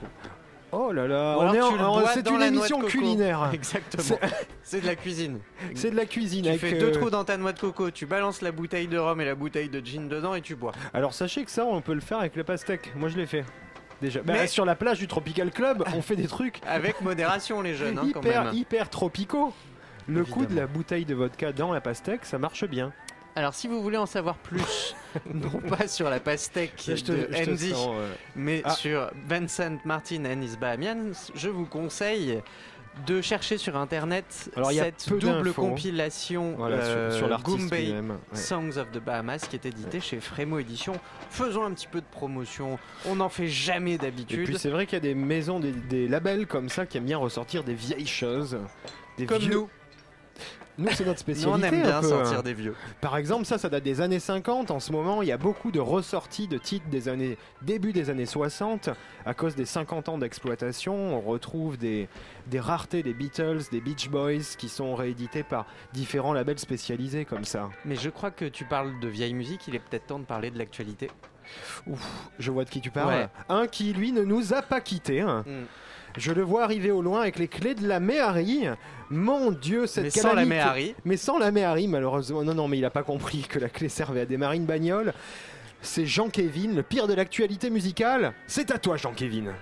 Oh 0.75 0.91
là 0.91 1.07
là, 1.07 1.37
on 1.39 1.53
est 1.53 1.61
en- 1.61 2.07
c'est 2.15 2.27
une 2.31 2.39
la 2.39 2.47
émission 2.47 2.81
culinaire. 2.81 3.51
Exactement. 3.53 4.19
C'est 4.63 4.81
de 4.81 4.87
la 4.87 4.95
cuisine. 4.95 5.39
C'est 5.75 5.91
de 5.91 5.97
la 5.97 6.07
cuisine. 6.07 6.45
Tu 6.45 6.49
avec, 6.49 6.61
fais 6.63 6.75
euh, 6.77 6.81
deux 6.81 6.93
trous 6.93 7.11
dans 7.11 7.25
ta 7.25 7.37
noix 7.37 7.53
de 7.53 7.59
coco, 7.61 7.91
tu 7.91 8.07
balances 8.07 8.41
la 8.41 8.53
bouteille 8.53 8.89
de 8.89 8.97
rhum 8.97 9.21
et 9.21 9.27
la 9.27 9.35
bouteille 9.35 9.69
de 9.69 9.81
gin 9.85 10.09
dedans 10.09 10.35
et 10.35 10.41
tu 10.41 10.55
bois. 10.57 10.73
Alors 10.95 11.13
sachez 11.13 11.45
que 11.45 11.51
ça, 11.51 11.67
on 11.67 11.83
peut 11.83 11.93
le 11.93 12.01
faire 12.01 12.21
avec 12.21 12.37
le 12.37 12.45
pastèque. 12.45 12.91
Moi, 12.97 13.11
je 13.11 13.19
l'ai 13.19 13.27
fait. 13.27 13.45
Déjà. 14.03 14.21
Bah, 14.23 14.35
Mais- 14.35 14.47
Sur 14.49 14.65
la 14.67 14.75
plage 14.75 14.99
du 14.99 15.07
Tropical 15.09 15.51
Club, 15.51 15.85
on 15.97 16.03
fait 16.03 16.17
des 16.17 16.27
trucs 16.27 16.61
Avec 16.67 17.01
modération 17.01 17.63
les 17.63 17.75
jeunes 17.75 17.99
hein, 17.99 18.09
quand 18.13 18.21
hyper, 18.21 18.45
même. 18.45 18.55
hyper 18.55 18.91
tropicaux. 18.91 19.55
Le 20.09 20.25
coup 20.25 20.45
de 20.45 20.55
la 20.57 20.67
bouteille 20.67 21.05
de 21.07 21.15
vodka 21.15 21.53
dans 21.53 21.73
la 21.73 21.81
pastèque, 21.81 22.25
ça 22.27 22.37
marche 22.37 22.65
bien. 22.67 22.93
Alors 23.37 23.55
si 23.55 23.67
vous 23.69 23.81
voulez 23.81 23.97
en 23.97 24.05
savoir 24.05 24.37
plus, 24.37 24.95
non 25.33 25.61
pas 25.61 25.87
sur 25.89 26.11
la 26.11 26.21
pastèque 26.21 26.75
Je 26.85 27.03
te- 27.03 27.13
de 27.13 27.29
je 27.31 27.45
te 27.45 27.51
Andy, 27.51 27.71
sens, 27.71 27.89
euh, 27.95 28.13
mais 28.37 28.61
Ah. 28.65 28.71
sur 28.73 29.11
Vincent 29.27 29.79
Martin 29.87 30.25
and 30.27 30.43
his 30.43 30.57
Bahamians, 30.59 31.31
je 31.35 31.49
vous 31.49 31.65
conseille 31.65 32.41
de 33.07 33.21
chercher 33.23 33.57
sur 33.59 33.77
internet 33.77 34.51
Alors, 34.55 34.71
cette 34.71 35.09
double 35.19 35.53
compilation 35.53 36.55
Voilà, 36.57 36.77
euh, 36.77 37.11
sur, 37.11 37.19
sur 37.21 37.29
l'artiste 37.29 37.59
Goombay 37.59 37.91
ouais. 37.93 38.03
Songs 38.35 38.77
of 38.77 38.91
the 38.93 38.99
Bahamas 39.03 39.39
qui 39.49 39.57
est 39.57 39.65
édité 39.67 39.99
chez 40.01 40.21
Frémo 40.21 40.59
Édition. 40.59 40.93
Faisons 41.31 41.65
un 41.65 41.73
petit 41.73 41.87
peu 41.87 42.01
de 42.01 42.07
promotion. 42.11 42.79
On 43.07 43.17
n'en 43.17 43.29
fait 43.31 43.49
jamais 43.49 43.93
Et 43.93 43.99
d'habitude. 43.99 44.45
puis 44.45 44.59
c'est 44.59 44.71
vrai 44.71 44.85
qu'il 44.87 44.95
y 44.95 44.99
a 44.99 45.01
des 45.01 45.15
maisons, 45.15 45.59
des, 45.59 45.73
des 45.73 46.07
labels 46.07 46.47
comme 46.47 46.69
ça 46.69 46.85
qui 46.87 46.99
aiment 46.99 47.05
bien 47.07 47.19
ressortir 47.19 47.65
des 47.65 47.75
vieilles 47.75 48.07
choses. 48.07 48.59
Des 49.19 49.27
Comme 49.27 49.39
vieux- 49.39 49.53
nous. 49.55 49.69
Nous, 50.79 50.89
c'est 50.93 51.05
notre 51.05 51.11
Nous, 51.29 51.35
spécialité. 51.35 51.59
on 51.61 51.63
aime 51.63 51.83
bien 51.83 52.01
peu, 52.01 52.09
sortir 52.09 52.39
hein. 52.39 52.43
des 52.43 52.55
vieux. 52.55 52.75
Par 53.01 53.17
exemple, 53.17 53.45
ça, 53.45 53.59
ça 53.59 53.69
date 53.69 53.83
des 53.85 54.01
années 54.01 54.19
50. 54.21 54.71
En 54.71 54.81
ce 54.81 54.91
moment, 54.93 55.21
il 55.23 55.29
y 55.29 55.33
a 55.33 55.37
beaucoup 55.37 55.71
de 55.71 55.81
ressorties 55.81 56.49
de 56.49 56.57
titres 56.59 56.89
des 56.89 57.09
années 57.09 57.37
début 57.61 57.93
des 57.93 58.09
années 58.11 58.25
60 58.27 58.89
à 59.27 59.35
cause 59.35 59.55
des 59.55 59.67
50 59.67 60.09
ans 60.09 60.19
d'exploitation. 60.19 60.95
On 61.17 61.21
retrouve 61.21 61.77
des, 61.77 62.09
des 62.47 62.59
raretés 62.61 63.03
des 63.03 63.13
Beatles, 63.15 63.61
des 63.71 63.81
Beach 63.81 64.09
Boys 64.09 64.57
qui 64.57 64.69
sont 64.69 64.95
réédités 64.95 65.43
par 65.43 65.67
différents 65.93 66.33
labels 66.33 66.59
spécialisés 66.59 67.25
comme 67.27 67.45
ça. 67.45 67.69
Mais 67.85 67.97
je 67.97 68.09
crois 68.11 68.31
que 68.31 68.47
tu 68.47 68.65
parles 68.65 68.99
de 69.01 69.09
vieille 69.09 69.35
musique, 69.35 69.69
il 69.69 69.75
est 69.75 69.79
peut-être 69.81 70.07
temps 70.07 70.19
de 70.19 70.25
parler 70.25 70.51
de 70.51 70.59
l'actualité. 70.59 71.11
Je 72.39 72.51
vois 72.51 72.65
de 72.65 72.71
qui 72.71 72.81
tu 72.81 72.91
parles. 72.91 73.15
Ouais. 73.15 73.29
Un 73.49 73.67
qui, 73.67 73.93
lui, 73.93 74.13
ne 74.13 74.23
nous 74.23 74.55
a 74.55 74.63
pas 74.63 74.81
quittés. 74.81 75.21
hein. 75.21 75.45
Mm. 75.47 75.65
Je 76.17 76.33
le 76.33 76.43
vois 76.43 76.65
arriver 76.65 76.91
au 76.91 77.03
loin 77.03 77.23
avec 77.23 77.39
les 77.39 77.49
clés 77.49 77.75
de 77.75 77.87
la 77.87 78.01
Méhari. 78.01 78.65
Mon 79.11 79.51
Dieu, 79.51 79.87
cette 79.87 80.05
Mais 80.05 80.11
sans 80.11 80.35
la 80.35 80.45
Méhari. 80.45 80.95
Mais 81.05 81.17
sans 81.17 81.39
la 81.39 81.51
Méhari, 81.51 81.89
malheureusement. 81.89 82.43
Non, 82.43 82.55
non, 82.55 82.69
mais 82.69 82.79
il 82.79 82.85
a 82.85 82.91
pas 82.91 83.03
compris 83.03 83.43
que 83.49 83.59
la 83.59 83.69
clé 83.69 83.89
servait 83.89 84.23
à 84.23 84.27
démarrer 84.27 84.57
une 84.57 84.67
bagnole. 84.67 85.15
C'est 85.81 86.07
Jean-Kévin, 86.07 86.75
le 86.75 86.83
pire 86.83 87.09
de 87.09 87.15
l'actualité 87.15 87.71
musicale. 87.71 88.35
C'est 88.47 88.71
à 88.71 88.79
toi, 88.79 88.97
Jean-Kévin. 88.97 89.53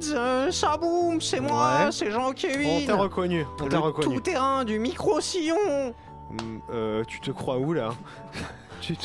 Kids, 0.00 0.12
euh, 0.14 0.50
ça 0.50 0.76
boum, 0.76 1.20
c'est 1.20 1.40
moi, 1.40 1.84
Ouais. 1.86 1.92
c'est 1.92 2.08
On 2.08 2.10
Jean-Kévin. 2.10 2.86
t'a 2.86 2.96
reconnu. 2.96 3.44
On 3.60 3.66
t'a 3.68 3.78
reconnu. 3.78 4.14
tout-terrain 4.16 4.64
du 4.64 4.78
micro-sillon. 4.78 5.94
Mm, 6.30 6.58
euh, 6.70 7.04
tu 7.06 7.20
te 7.20 7.30
crois 7.30 7.56
où 7.58 7.72
là? 7.72 7.90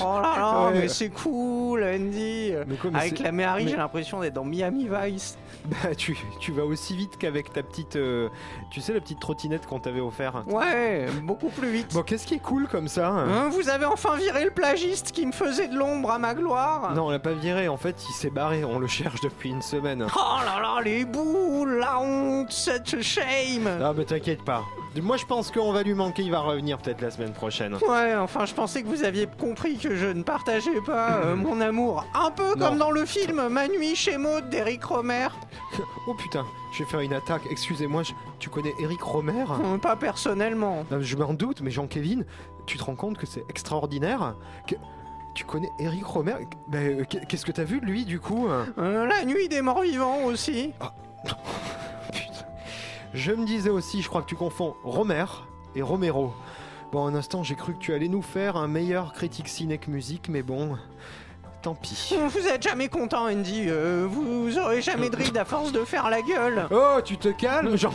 Oh 0.02 0.20
là 0.22 0.34
là, 0.38 0.68
Ouais. 0.68 0.80
mais 0.82 0.88
c'est 0.88 1.10
cool, 1.10 1.84
Andy. 1.84 2.54
Quoi, 2.82 2.92
Avec 2.94 3.20
la 3.20 3.32
mais- 3.32 3.68
j'ai 3.68 3.76
l'impression 3.76 4.20
d'être 4.22 4.34
dans 4.34 4.44
Miami 4.46 4.88
Vice. 4.90 5.38
Bah, 5.66 5.96
tu, 5.96 6.18
tu 6.40 6.52
vas 6.52 6.64
aussi 6.66 6.96
vite 6.96 7.18
qu'avec 7.18 7.54
ta 7.54 7.64
petite. 7.64 7.96
euh, 7.96 8.28
tu 8.70 8.82
sais, 8.82 8.94
la 8.94 9.00
petite 9.00 9.20
trottinette 9.20 9.66
qu'on 9.66 9.80
t'avait 9.80 10.02
offert. 10.02 10.44
Ouais, 10.48 11.06
beaucoup 11.24 11.50
plus 11.50 11.70
vite. 11.70 11.94
Bon, 11.94 12.02
qu'est-ce 12.04 12.28
qui 12.28 12.34
est 12.36 12.40
cool 12.42 12.68
comme 12.68 12.88
ça 12.88 13.08
Hein, 13.10 13.50
vous 13.50 13.70
avez 13.70 13.86
enfin 13.86 14.16
viré 14.18 14.44
le 14.44 14.52
plagiste 14.52 15.12
qui 15.12 15.26
me 15.26 15.32
faisait 15.32 15.68
de 15.70 15.76
l'ombre 15.78 16.12
à 16.12 16.20
ma 16.20 16.34
gloire 16.34 16.94
Non, 16.96 17.06
on 17.08 17.10
l'a 17.10 17.20
pas 17.20 17.34
viré, 17.34 17.68
en 17.70 17.78
fait, 17.78 17.96
il 18.10 18.14
s'est 18.14 18.30
barré, 18.30 18.64
on 18.66 18.78
le 18.80 18.88
cherche 18.88 19.22
depuis 19.22 19.50
une 19.52 19.62
semaine. 19.62 20.06
Oh 20.16 20.20
là 20.46 20.60
là, 20.62 20.82
les 20.84 21.06
boules, 21.06 21.78
la 21.80 22.00
honte, 22.00 22.52
such 22.52 22.94
a 22.96 23.02
shame 23.02 23.68
Ah 23.82 23.94
bah 23.94 24.04
t'inquiète 24.06 24.44
pas. 24.44 24.64
Moi 25.02 25.18
je 25.18 25.26
pense 25.26 25.50
qu'on 25.50 25.72
va 25.72 25.82
lui 25.82 25.96
manquer, 25.96 26.22
il 26.22 26.30
va 26.32 26.42
revenir 26.42 26.78
peut-être 26.78 27.02
la 27.02 27.10
semaine 27.10 27.32
prochaine. 27.34 27.74
Ouais, 27.88 28.16
enfin, 28.16 28.46
je 28.46 28.54
pensais 28.54 28.84
que 28.84 28.88
vous 28.88 29.04
aviez 29.04 29.28
compris 29.40 29.63
que 29.82 29.96
je 29.96 30.06
ne 30.08 30.24
partageais 30.24 30.82
pas 30.86 31.18
euh, 31.24 31.36
mon 31.36 31.60
amour. 31.62 32.06
Un 32.14 32.32
peu 32.32 32.56
Non. 32.56 32.68
comme 32.70 32.78
dans 32.78 32.92
le 32.92 33.06
film 33.06 33.48
Ma 33.50 33.68
nuit 33.68 33.96
chez 33.96 34.18
Maud 34.18 34.50
d'Eric 34.50 34.84
Romer. 34.84 35.28
Oh 36.08 36.14
putain, 36.14 36.46
je 36.74 36.84
vais 36.84 36.90
faire 36.90 37.00
une 37.00 37.14
attaque, 37.14 37.44
excusez-moi, 37.50 38.04
je- 38.04 38.12
tu 38.38 38.50
connais 38.50 38.74
Eric 38.80 39.02
Romer? 39.02 39.46
Hum, 39.50 39.80
Pas 39.80 39.96
personnellement. 39.96 40.86
Non, 40.92 41.00
Je 41.02 41.16
m'en 41.16 41.34
doute, 41.34 41.62
mais 41.62 41.72
Jean-Kévin, 41.72 42.24
tu 42.66 42.78
te 42.78 42.84
rends 42.84 42.96
compte 42.96 43.18
que 43.18 43.26
c'est 43.26 43.44
extraordinaire 43.50 44.36
que... 44.68 44.76
Tu 45.34 45.46
connais 45.46 45.70
Eric 45.80 46.06
Romer? 46.06 46.36
Bah, 46.68 46.78
euh, 46.80 47.06
Qu'est-ce 47.28 47.46
que 47.46 47.52
t'as 47.54 47.64
vu 47.64 47.80
de 47.80 47.86
lui 47.86 48.06
du 48.06 48.20
coup? 48.20 48.48
Euh, 48.78 49.08
la 49.08 49.24
nuit 49.26 49.48
des 49.50 49.62
morts 49.64 49.82
vivants 49.82 50.24
aussi. 50.26 50.74
Putain. 52.12 52.46
Je 53.14 53.32
me 53.32 53.46
disais 53.46 53.70
aussi, 53.70 54.02
je 54.02 54.10
crois 54.10 54.22
que 54.22 54.28
tu 54.28 54.36
confonds 54.36 54.76
Romer 54.84 55.26
et 55.76 55.82
Romero. 55.82 56.34
Bon, 56.94 57.08
un 57.08 57.16
instant, 57.16 57.42
j'ai 57.42 57.56
cru 57.56 57.74
que 57.74 57.80
tu 57.80 57.92
allais 57.92 58.08
nous 58.08 58.22
faire 58.22 58.56
un 58.56 58.68
meilleur 58.68 59.14
critique 59.14 59.48
ciné 59.48 59.80
que 59.80 59.90
musique, 59.90 60.30
mais 60.30 60.44
bon, 60.44 60.78
tant 61.64 61.74
pis. 61.76 62.14
Vous 62.28 62.48
êtes 62.48 62.62
jamais 62.62 62.90
content, 62.90 63.26
Andy. 63.28 63.66
euh, 63.68 64.06
vous 64.10 64.58
aurez 64.60 64.82
jamais 64.82 65.10
de 65.10 65.16
ride 65.16 65.38
à 65.38 65.46
force 65.46 65.72
de 65.72 65.84
faire 65.86 66.10
la 66.10 66.22
gueule. 66.22 66.68
Oh, 66.72 67.00
tu 67.04 67.18
te 67.18 67.30
calmes, 67.30 67.76
jean 67.78 67.92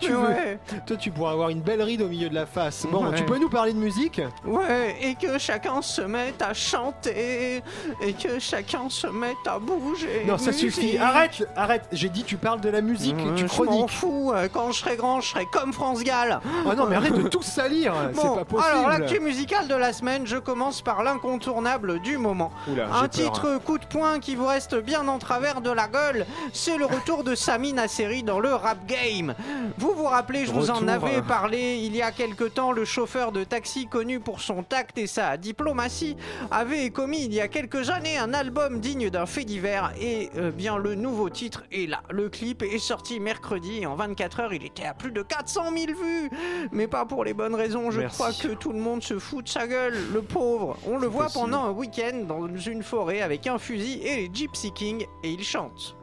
tu 0.00 0.10
veux, 0.10 0.18
ouais, 0.18 0.58
Toi, 0.86 0.96
tu 0.96 1.10
pourras 1.10 1.32
avoir 1.32 1.48
une 1.50 1.60
belle 1.60 1.82
ride 1.82 2.02
au 2.02 2.08
milieu 2.08 2.28
de 2.28 2.34
la 2.34 2.46
face. 2.46 2.86
Bon, 2.90 3.04
Ouais. 3.06 3.16
tu 3.16 3.24
peux 3.24 3.38
nous 3.38 3.48
parler 3.48 3.72
de 3.72 3.78
musique 3.78 4.20
ouais, 4.44 4.96
et 5.00 5.14
que 5.14 5.38
chacun 5.38 5.80
se 5.82 6.02
mette 6.02 6.42
à 6.42 6.52
chanter, 6.52 7.62
et 8.02 8.12
que 8.14 8.38
chacun 8.38 8.88
se 8.88 9.06
mette 9.06 9.36
à 9.46 9.58
bouger. 9.58 10.24
Non, 10.26 10.36
ça 10.38 10.52
suffit. 10.52 10.98
Arrête, 10.98 11.46
arrête. 11.56 11.84
J'ai 11.92 12.08
dit, 12.08 12.24
tu 12.24 12.36
parles 12.36 12.60
de 12.60 12.68
la 12.70 12.80
musique, 12.80 13.14
Euh, 13.18 13.34
tu 13.34 13.46
je 13.46 13.62
m'en 13.62 13.66
chroniques. 13.66 13.90
fous, 13.90 14.32
euh, 14.34 14.48
quand 14.52 14.72
je 14.72 14.80
serai 14.80 14.96
grand, 14.96 15.20
je 15.20 15.30
serai 15.30 15.46
comme 15.46 15.72
France 15.72 16.02
Gall. 16.02 16.40
Oh 16.66 16.74
non, 16.74 16.86
mais 16.86 16.96
arrête 16.96 17.14
de 17.14 17.28
tout 17.28 17.42
salir. 17.42 17.94
C'est 18.14 18.20
Bon, 18.22 18.34
pas 18.36 18.44
possible. 18.44 18.68
alors 18.72 18.88
l'actu 18.88 19.20
musicale 19.20 19.68
de 19.68 19.74
la 19.76 19.92
semaine, 19.92 20.26
je 20.26 20.36
commence 20.38 20.82
par 20.82 21.02
l'incontournable 21.04 22.00
du 22.00 22.18
moment. 22.18 22.50
Oula, 22.68 22.86
Un 22.94 23.00
peur. 23.02 23.10
titre 23.10 23.58
coup 23.64 23.78
de 23.78 23.84
poing 23.86 24.20
qui 24.20 24.36
vous 24.36 24.46
reste 24.46 24.74
bien 24.74 25.06
en 25.08 25.18
travers 25.18 25.60
de 25.60 25.70
la 25.70 25.86
gueule, 25.88 26.26
c'est 26.52 26.76
le 26.78 26.86
retour 26.86 27.24
de 27.24 27.34
Sami 27.34 27.72
Nasseri 27.72 28.22
dans 28.22 28.40
le 28.40 28.54
rap 28.54 28.86
game. 28.86 29.34
Vous 29.78 29.92
vous 29.94 30.04
rappelez, 30.04 30.46
je 30.46 30.52
vous 30.52 30.70
en 30.70 30.86
avais 30.88 31.22
parlé 31.22 31.76
il 31.82 31.94
y 31.94 32.02
a 32.02 32.10
quelque 32.10 32.44
temps, 32.44 32.72
le 32.72 32.84
chauffeur 32.84 33.32
de 33.32 33.44
taxi 33.44 33.86
connu 33.86 34.20
pour 34.20 34.40
son 34.40 34.62
tact 34.62 34.96
et 34.98 35.06
sa 35.06 35.36
diplomatie 35.36 36.16
avait 36.50 36.90
commis 36.90 37.24
il 37.24 37.34
y 37.34 37.40
a 37.40 37.48
quelques 37.48 37.90
années 37.90 38.18
un 38.18 38.32
album 38.34 38.80
digne 38.80 39.10
d'un 39.10 39.26
fait 39.26 39.44
divers 39.44 39.92
et 40.00 40.30
euh, 40.36 40.50
bien 40.50 40.76
le 40.78 40.94
nouveau 40.94 41.28
titre 41.30 41.64
est 41.72 41.88
là. 41.88 42.00
Le 42.10 42.28
clip 42.28 42.62
est 42.62 42.78
sorti 42.78 43.20
mercredi 43.20 43.80
et 43.82 43.86
en 43.86 43.94
24 43.96 44.40
heures 44.40 44.52
il 44.54 44.64
était 44.64 44.84
à 44.84 44.94
plus 44.94 45.12
de 45.12 45.22
400 45.22 45.64
000 45.76 45.86
vues, 45.98 46.30
mais 46.72 46.86
pas 46.86 47.04
pour 47.04 47.24
les 47.24 47.34
bonnes 47.34 47.54
raisons. 47.54 47.90
Je 47.90 48.00
Merci. 48.00 48.14
crois 48.16 48.32
que 48.32 48.48
tout 48.54 48.72
le 48.72 48.78
monde 48.78 49.02
se 49.02 49.18
fout 49.18 49.44
de 49.44 49.48
sa 49.48 49.66
gueule, 49.66 49.96
le 50.12 50.22
pauvre. 50.22 50.76
On 50.88 50.98
le 50.98 51.06
voit 51.06 51.24
possible. 51.24 51.44
pendant 51.44 51.64
un 51.64 51.70
week-end 51.70 52.24
dans 52.26 52.46
une 52.58 52.82
forêt 52.82 53.20
avec 53.20 53.46
un 53.46 53.58
fusil 53.58 54.00
et 54.02 54.16
les 54.16 54.30
Gypsy 54.32 54.72
Kings 54.72 55.06
et 55.22 55.30
il 55.30 55.42
chante. 55.42 55.96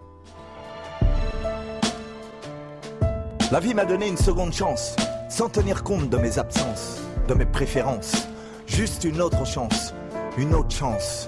La 3.52 3.60
vie 3.60 3.74
m'a 3.74 3.86
donné 3.86 4.08
une 4.08 4.18
seconde 4.18 4.54
chance, 4.54 4.96
sans 5.30 5.50
tenir 5.50 5.84
compte 5.84 6.10
de 6.10 6.18
mes 6.18 6.40
absences, 6.40 7.02
de 7.28 7.34
mes 7.34 7.46
préférences. 7.46 8.28
Juste 8.66 9.04
une 9.04 9.22
autre 9.22 9.46
chance, 9.46 9.94
une 10.38 10.54
autre 10.54 10.74
chance. 10.74 11.28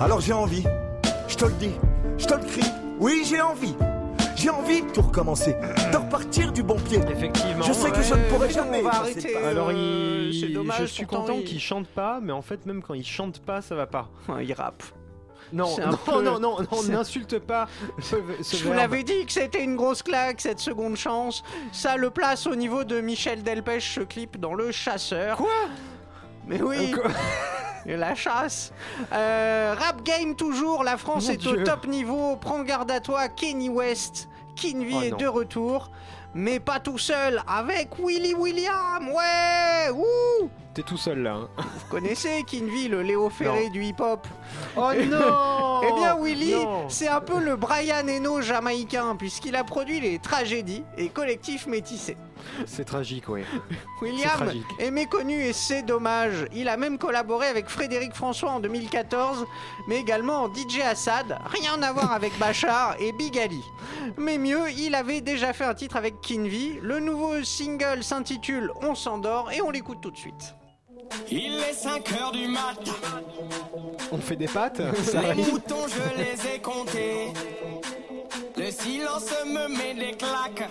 Alors 0.00 0.20
j'ai 0.20 0.32
envie, 0.32 0.64
je 1.28 1.36
te 1.36 1.44
le 1.44 1.52
dis, 1.52 1.74
je 2.16 2.26
te 2.26 2.34
le 2.34 2.44
crie, 2.44 2.70
oui 2.98 3.22
j'ai 3.28 3.40
envie. 3.40 3.74
J'ai 4.38 4.50
envie 4.50 4.82
de 4.82 4.90
tout 4.92 5.02
recommencer, 5.02 5.54
de 5.92 5.96
repartir 5.96 6.52
du 6.52 6.62
bon 6.62 6.78
pied. 6.78 7.00
Effectivement. 7.10 7.64
Je 7.64 7.72
sais 7.72 7.90
que 7.90 8.02
je 8.02 8.14
ne 8.14 8.22
pourrai 8.28 8.46
Ouais, 8.46 8.52
jamais. 8.52 8.80
on 8.80 8.84
va 8.84 8.94
arrêter. 8.94 9.34
Alors, 9.36 9.70
Euh, 9.70 10.28
il... 10.32 10.40
c'est 10.40 10.48
dommage, 10.52 10.80
je 10.80 10.84
suis 10.86 11.06
content 11.06 11.34
il- 11.38 11.44
qu'il 11.44 11.60
chante 11.60 11.88
pas, 11.88 12.20
mais 12.22 12.32
en 12.32 12.42
fait, 12.42 12.64
même 12.64 12.80
quand 12.82 12.94
il 12.94 13.04
chante 13.04 13.40
pas, 13.40 13.62
ça 13.62 13.74
va 13.74 13.86
pas. 13.86 14.08
Ouais, 14.28 14.44
il 14.46 14.52
rappe. 14.52 14.82
Non, 15.52 15.74
non, 15.78 15.96
peu- 16.04 16.22
non, 16.22 16.38
non, 16.38 16.58
non, 16.60 16.82
n'insulte 16.90 17.38
pas 17.38 17.66
ce, 18.00 18.16
ce 18.42 18.56
Je 18.56 18.64
vous 18.64 18.74
l'avais 18.74 19.02
dit 19.02 19.24
que 19.24 19.32
c'était 19.32 19.64
une 19.64 19.76
grosse 19.76 20.02
claque 20.02 20.40
cette 20.42 20.58
seconde 20.60 20.96
chance. 20.96 21.42
Ça 21.72 21.96
le 21.96 22.10
place 22.10 22.46
au 22.46 22.54
niveau 22.54 22.84
de 22.84 23.00
Michel 23.00 23.42
Delpech, 23.42 23.94
ce 23.94 24.00
clip 24.02 24.38
dans 24.38 24.52
Le 24.54 24.70
Chasseur. 24.72 25.38
Quoi? 25.38 25.48
Mais 26.46 26.60
oui, 26.62 26.76
et 26.76 26.94
la 27.86 28.14
chasse. 28.14 28.72
Euh, 29.12 29.74
rap 29.78 30.02
game 30.02 30.34
toujours, 30.36 30.84
la 30.84 30.96
France 30.96 31.26
Mon 31.28 31.32
est 31.34 31.46
au 31.46 31.56
top 31.64 31.86
niveau. 31.86 32.36
Prends 32.36 32.62
garde 32.62 32.90
à 32.90 33.00
toi, 33.00 33.28
Kenny 33.28 33.68
West. 33.68 34.28
Kinvey 34.56 34.92
Oh 34.96 35.02
est 35.02 35.10
non. 35.10 35.16
de 35.16 35.26
retour. 35.26 35.90
Mais 36.34 36.60
pas 36.60 36.78
tout 36.78 36.98
seul, 36.98 37.42
avec 37.48 37.88
Willy 37.98 38.34
William, 38.34 39.08
ouais, 39.08 39.90
ouh 39.94 40.50
T'es 40.74 40.82
tout 40.82 40.98
seul 40.98 41.20
là. 41.22 41.32
hein. 41.36 41.48
Vous 41.56 41.86
connaissez 41.88 42.44
Kinvey, 42.46 42.86
le 42.88 43.02
Léo 43.02 43.30
Ferré 43.30 43.70
du 43.70 43.82
hip-hop? 43.82 44.26
Oh 44.76 44.90
non 45.10 45.80
Eh 45.82 45.92
bien, 45.98 46.16
Willy, 46.22 46.54
c'est 46.88 47.08
un 47.08 47.20
peu 47.22 47.40
le 47.40 47.56
Brian 47.56 48.06
Eno 48.06 48.42
jamaïcain, 48.42 49.16
puisqu'il 49.16 49.56
a 49.56 49.64
produit 49.64 50.00
les 50.00 50.18
tragédies 50.18 50.84
et 50.98 51.08
collectifs 51.08 51.66
métissés. 51.66 52.18
C'est 52.66 52.84
tragique, 52.84 53.28
oui. 53.28 53.42
William 54.02 54.30
tragique. 54.30 54.64
est 54.78 54.90
méconnu 54.90 55.42
et 55.42 55.52
c'est 55.52 55.82
dommage. 55.82 56.46
Il 56.52 56.68
a 56.68 56.76
même 56.76 56.98
collaboré 56.98 57.46
avec 57.46 57.68
Frédéric 57.68 58.14
François 58.14 58.50
en 58.50 58.60
2014, 58.60 59.46
mais 59.88 59.96
également 59.96 60.52
DJ 60.52 60.80
Assad, 60.80 61.38
rien 61.46 61.80
à 61.82 61.92
voir 61.92 62.12
avec 62.12 62.36
Bachar 62.38 62.96
et 63.00 63.12
Big 63.12 63.38
Ali. 63.38 63.62
Mais 64.16 64.38
mieux, 64.38 64.70
il 64.70 64.94
avait 64.94 65.20
déjà 65.20 65.52
fait 65.52 65.64
un 65.64 65.74
titre 65.74 65.96
avec 65.96 66.20
Kinvey. 66.20 66.78
Le 66.82 67.00
nouveau 67.00 67.42
single 67.44 68.02
s'intitule 68.02 68.70
On 68.82 68.94
s'endort 68.94 69.50
et 69.52 69.60
on 69.62 69.70
l'écoute 69.70 70.00
tout 70.00 70.10
de 70.10 70.16
suite. 70.16 70.54
Il 71.30 71.54
est 71.58 71.72
5 71.72 72.12
heures 72.20 72.32
du 72.32 72.48
mat, 72.48 72.78
On 74.12 74.18
fait 74.18 74.36
des 74.36 74.46
pâtes 74.46 74.82
Ça 75.04 75.32
les 75.34 75.42
moutons 75.42 75.86
je 75.88 76.18
les 76.20 76.54
ai 76.54 76.58
comptés. 76.60 77.32
Le 78.68 78.72
silence 78.74 79.30
me 79.46 79.66
met 79.66 79.94
des 79.94 80.14
claques. 80.14 80.68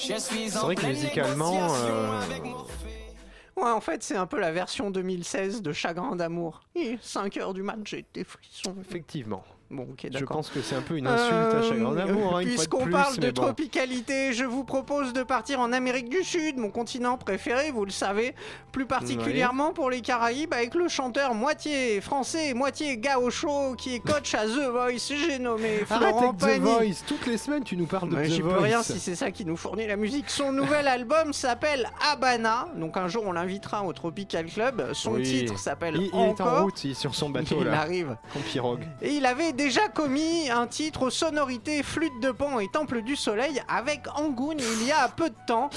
Je 0.00 0.18
suis 0.18 0.50
C'est 0.50 0.58
en 0.58 0.62
vrai 0.62 0.74
que 0.74 0.84
musicalement, 0.84 1.72
euh, 1.76 2.20
avec 2.22 2.42
Morphée. 2.42 3.14
Ouais, 3.54 3.70
en 3.70 3.80
fait, 3.80 4.02
c'est 4.02 4.16
un 4.16 4.26
peu 4.26 4.40
la 4.40 4.50
version 4.50 4.90
2016 4.90 5.62
de 5.62 5.72
Chagrin 5.72 6.16
d'amour. 6.16 6.60
5 7.00 7.36
heures 7.36 7.54
du 7.54 7.62
match, 7.62 7.78
j'ai 7.84 8.04
des 8.12 8.24
frissons. 8.24 8.74
Effectivement. 8.80 9.44
Bon, 9.72 9.84
ok, 9.90 10.06
Je 10.12 10.24
pense 10.26 10.50
que 10.50 10.60
c'est 10.60 10.76
un 10.76 10.82
peu 10.82 10.98
une 10.98 11.06
insulte 11.06 11.32
à 11.32 11.62
chagrin 11.62 11.92
Euh, 11.92 11.94
d'amour. 11.94 12.26
hein, 12.26 12.30
fois 12.32 12.40
de 12.44 12.48
Puisqu'on 12.48 12.86
parle 12.90 13.16
de 13.16 13.30
bon. 13.30 13.42
tropicalité, 13.42 14.32
je 14.34 14.44
vous 14.44 14.64
propose 14.64 15.14
de 15.14 15.22
partir 15.22 15.60
en 15.60 15.72
Amérique 15.72 16.10
du 16.10 16.22
Sud, 16.22 16.58
mon 16.58 16.68
continent 16.70 17.16
préféré, 17.16 17.70
vous 17.70 17.86
le 17.86 17.90
savez, 17.90 18.34
plus 18.70 18.84
particulièrement 18.84 19.72
pour 19.72 19.88
les 19.88 20.02
Caraïbes, 20.02 20.52
avec 20.52 20.74
le 20.74 20.88
chanteur 20.88 21.34
moitié 21.34 22.00
français 22.02 22.52
moitié 22.54 22.98
gaucho 22.98 23.74
qui 23.76 23.94
est 23.94 24.00
coach 24.00 24.34
à 24.34 24.44
The 24.44 24.68
Voice, 24.70 25.14
j'ai 25.26 25.38
nommé 25.38 25.80
Arrête 25.88 26.08
Florent 26.10 26.36
avec 26.42 26.58
The. 26.58 26.60
Voice. 26.60 27.04
Toutes 27.06 27.26
les 27.26 27.38
semaines, 27.38 27.64
tu 27.64 27.76
nous 27.78 27.86
parles 27.86 28.10
de 28.10 28.16
The 28.16 28.24
J'y 28.24 28.40
Voice. 28.42 28.52
peux 28.54 28.60
rien 28.60 28.82
si 28.82 28.98
c'est 28.98 29.14
ça 29.14 29.30
qui 29.30 29.44
nous 29.46 29.56
fournit 29.56 29.86
la 29.86 29.96
musique. 29.96 30.28
Son 30.28 30.52
nouvel 30.52 30.86
album 30.88 31.32
s'appelle 31.32 31.88
Habana. 32.12 32.68
Donc 32.76 32.98
un 32.98 33.08
jour 33.08 33.24
on 33.26 33.32
l'invitera 33.32 33.82
au 33.84 33.92
Tropical 33.94 34.46
Club. 34.46 34.90
Son 34.92 35.12
Oui. 35.14 35.22
titre 35.22 35.58
s'appelle 35.58 35.94
Il, 35.96 36.02
il 36.02 36.08
est 36.08 36.14
en 36.14 36.28
Encore. 36.30 36.62
route, 36.64 36.84
il 36.84 36.90
est 36.90 36.94
sur 36.94 37.14
son 37.14 37.30
bateau 37.30 37.56
il 37.60 37.66
là, 37.66 37.80
arrive. 37.80 38.16
en 38.36 38.40
pirogue. 38.40 38.86
Et 39.00 39.14
il 39.14 39.24
avait 39.24 39.52
déjà 39.64 39.88
commis 39.88 40.50
un 40.50 40.66
titre 40.66 41.02
aux 41.02 41.10
sonorités 41.10 41.82
flûte 41.84 42.18
de 42.20 42.32
pan 42.32 42.58
et 42.58 42.68
temple 42.68 43.02
du 43.02 43.14
soleil 43.14 43.62
avec 43.68 44.00
Angoun 44.16 44.56
il 44.58 44.86
y 44.86 44.90
a 44.90 45.08
peu 45.08 45.30
de 45.30 45.36
temps. 45.46 45.70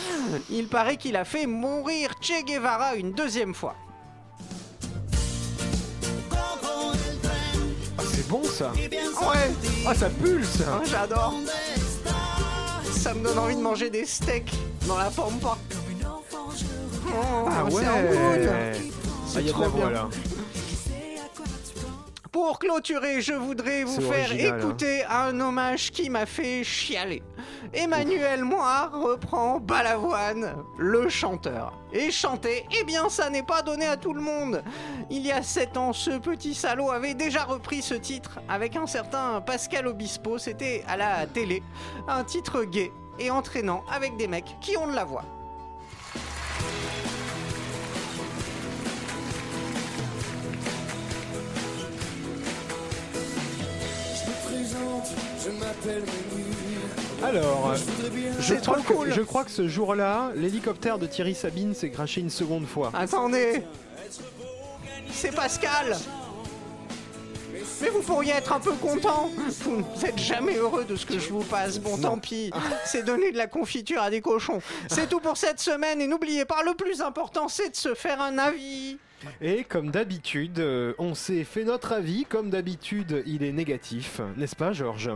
Il 0.49 0.67
paraît 0.67 0.97
qu'il 0.97 1.15
a 1.15 1.23
fait 1.23 1.45
mourir 1.45 2.09
Che 2.19 2.43
Guevara 2.43 2.95
une 2.95 3.11
deuxième 3.11 3.53
fois. 3.53 3.75
Ah, 7.97 8.01
c'est 8.11 8.27
bon 8.27 8.43
ça. 8.43 8.71
Ouais, 8.71 9.51
Ah, 9.87 9.93
ça 9.93 10.09
pulse. 10.09 10.61
hein, 10.61 10.81
j'adore. 10.85 11.35
Ça 12.91 13.13
me 13.13 13.23
donne 13.23 13.37
envie 13.37 13.55
de 13.55 13.61
manger 13.61 13.89
des 13.91 14.05
steaks 14.05 14.51
dans 14.87 14.97
la 14.97 15.11
pampa. 15.11 15.57
Oh, 17.07 17.47
Ah 17.47 17.65
c'est 17.69 17.75
ouais. 17.75 17.87
Angoun. 17.87 18.49
Ah, 19.35 19.39
il 19.41 19.45
y 19.45 19.49
a 19.49 19.53
de 19.53 19.59
la 19.59 19.67
trop 19.67 19.69
voix 19.77 19.89
bien. 19.89 19.89
là. 19.91 20.09
Pour 22.47 22.59
clôturer, 22.59 23.21
je 23.21 23.33
voudrais 23.33 23.83
vous 23.83 23.99
faire 23.99 24.29
original, 24.29 24.53
hein. 24.53 24.59
écouter 24.59 25.03
un 25.05 25.39
hommage 25.39 25.89
qui 25.89 26.11
m'a 26.11 26.27
fait 26.27 26.63
chialer. 26.63 27.23
Emmanuel 27.73 28.43
Moir 28.43 28.91
reprend 28.93 29.59
Balavoine, 29.59 30.55
le 30.77 31.09
chanteur. 31.09 31.73
Et 31.91 32.11
chanter, 32.11 32.63
eh 32.79 32.83
bien 32.83 33.09
ça 33.09 33.31
n'est 33.31 33.41
pas 33.41 33.63
donné 33.63 33.87
à 33.87 33.97
tout 33.97 34.13
le 34.13 34.21
monde. 34.21 34.63
Il 35.09 35.25
y 35.25 35.31
a 35.31 35.41
7 35.41 35.75
ans, 35.75 35.91
ce 35.91 36.19
petit 36.19 36.53
salaud 36.53 36.91
avait 36.91 37.15
déjà 37.15 37.45
repris 37.45 37.81
ce 37.81 37.95
titre 37.95 38.39
avec 38.47 38.75
un 38.75 38.85
certain 38.85 39.41
Pascal 39.41 39.87
Obispo, 39.87 40.37
c'était 40.37 40.83
à 40.87 40.97
la 40.97 41.25
télé. 41.25 41.63
Un 42.07 42.23
titre 42.23 42.63
gay 42.63 42.91
et 43.17 43.31
entraînant 43.31 43.83
avec 43.91 44.17
des 44.17 44.27
mecs 44.27 44.55
qui 44.61 44.77
ont 44.77 44.85
de 44.85 44.93
la 44.93 45.03
voix. 45.03 45.25
Alors, 57.23 57.73
je 58.39 58.55
crois, 58.55 58.81
que, 58.81 59.11
je 59.11 59.21
crois 59.21 59.43
que 59.43 59.51
ce 59.51 59.67
jour-là, 59.67 60.31
l'hélicoptère 60.35 60.99
de 60.99 61.07
Thierry 61.07 61.33
Sabine 61.33 61.73
s'est 61.73 61.89
craché 61.89 62.21
une 62.21 62.29
seconde 62.29 62.65
fois. 62.65 62.91
Attendez. 62.93 63.63
C'est 65.11 65.33
Pascal. 65.33 65.95
Mais 67.81 67.89
vous 67.89 68.01
pourriez 68.01 68.33
être 68.33 68.53
un 68.53 68.59
peu 68.59 68.73
content. 68.73 69.29
Vous 69.63 69.83
n'êtes 70.01 70.19
jamais 70.19 70.55
heureux 70.55 70.85
de 70.85 70.95
ce 70.95 71.05
que 71.05 71.19
je 71.19 71.29
vous 71.29 71.43
passe, 71.43 71.79
bon 71.79 71.97
tant 71.97 72.17
pis. 72.17 72.51
C'est 72.85 73.03
donner 73.03 73.31
de 73.31 73.37
la 73.37 73.47
confiture 73.47 74.01
à 74.01 74.09
des 74.09 74.21
cochons. 74.21 74.59
C'est 74.87 75.09
tout 75.09 75.19
pour 75.19 75.37
cette 75.37 75.59
semaine 75.59 76.01
et 76.01 76.07
n'oubliez 76.07 76.45
pas, 76.45 76.63
le 76.63 76.73
plus 76.73 77.01
important 77.01 77.47
c'est 77.47 77.69
de 77.69 77.75
se 77.75 77.93
faire 77.93 78.21
un 78.21 78.37
avis. 78.37 78.97
Et 79.41 79.63
comme 79.63 79.89
d'habitude, 79.89 80.59
euh, 80.59 80.93
on 80.99 81.15
s'est 81.15 81.43
fait 81.43 81.63
notre 81.63 81.93
avis. 81.93 82.25
Comme 82.25 82.49
d'habitude, 82.49 83.23
il 83.25 83.43
est 83.43 83.51
négatif, 83.51 84.21
n'est-ce 84.37 84.55
pas, 84.55 84.71
Georges? 84.71 85.11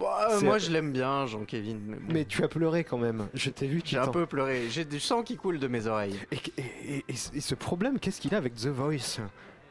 Bah, 0.00 0.28
euh, 0.32 0.40
Moi 0.40 0.58
je 0.58 0.70
l'aime 0.70 0.92
bien, 0.92 1.26
Jean-Kévin, 1.26 1.76
mais 1.86 1.96
bon, 1.96 2.12
Mais 2.12 2.24
tu 2.24 2.42
as 2.42 2.48
pleuré 2.48 2.82
quand 2.84 2.98
même. 2.98 3.28
Je 3.34 3.50
t'ai 3.50 3.66
vu. 3.66 3.82
tu 3.82 3.90
j'ai 3.90 3.98
un 3.98 4.08
peu 4.08 4.24
pleuré, 4.26 4.68
j'ai 4.70 4.84
du 4.86 4.98
sang 4.98 5.22
qui 5.22 5.36
coule 5.36 5.58
de 5.58 5.68
mes 5.68 5.86
oreilles. 5.86 6.18
Et, 6.32 6.36
et- 6.36 6.62
et- 6.96 7.04
et- 7.08 7.36
et 7.36 7.40
ce 7.40 7.54
problème, 7.54 7.98
qu'est-ce 7.98 8.20
qu'il 8.20 8.34
a 8.34 8.38
avec 8.38 8.54
The 8.54 8.68
Voice? 8.68 9.20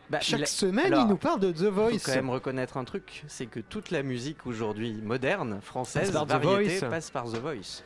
Bah, 0.10 0.20
Chaque 0.22 0.40
il 0.40 0.44
a- 0.44 0.48
semaine, 0.48 0.86
Alors, 0.94 1.06
il 1.06 1.08
nous 1.10 1.18
parle 1.18 1.40
de 1.40 1.52
The 1.52 1.66
faut 1.66 1.72
Voice. 1.72 2.00
quand 2.06 2.16
même 2.16 2.30
reconnaître 2.30 2.78
un 2.78 2.84
truc, 2.84 3.24
c'est 3.28 3.46
que 3.48 3.60
toute 3.60 3.92
la 3.92 4.02
musique 4.04 4.46
aujourd'hui 4.48 4.94
moderne, 5.04 5.60
française, 5.62 6.12
Passe 6.12 6.12
par 6.12 6.26
The 6.26 6.44
variété, 6.44 6.78
Voice. 6.80 6.90
passe 6.90 7.10
par 7.12 7.26
The 7.26 7.38
Voice. 7.38 7.84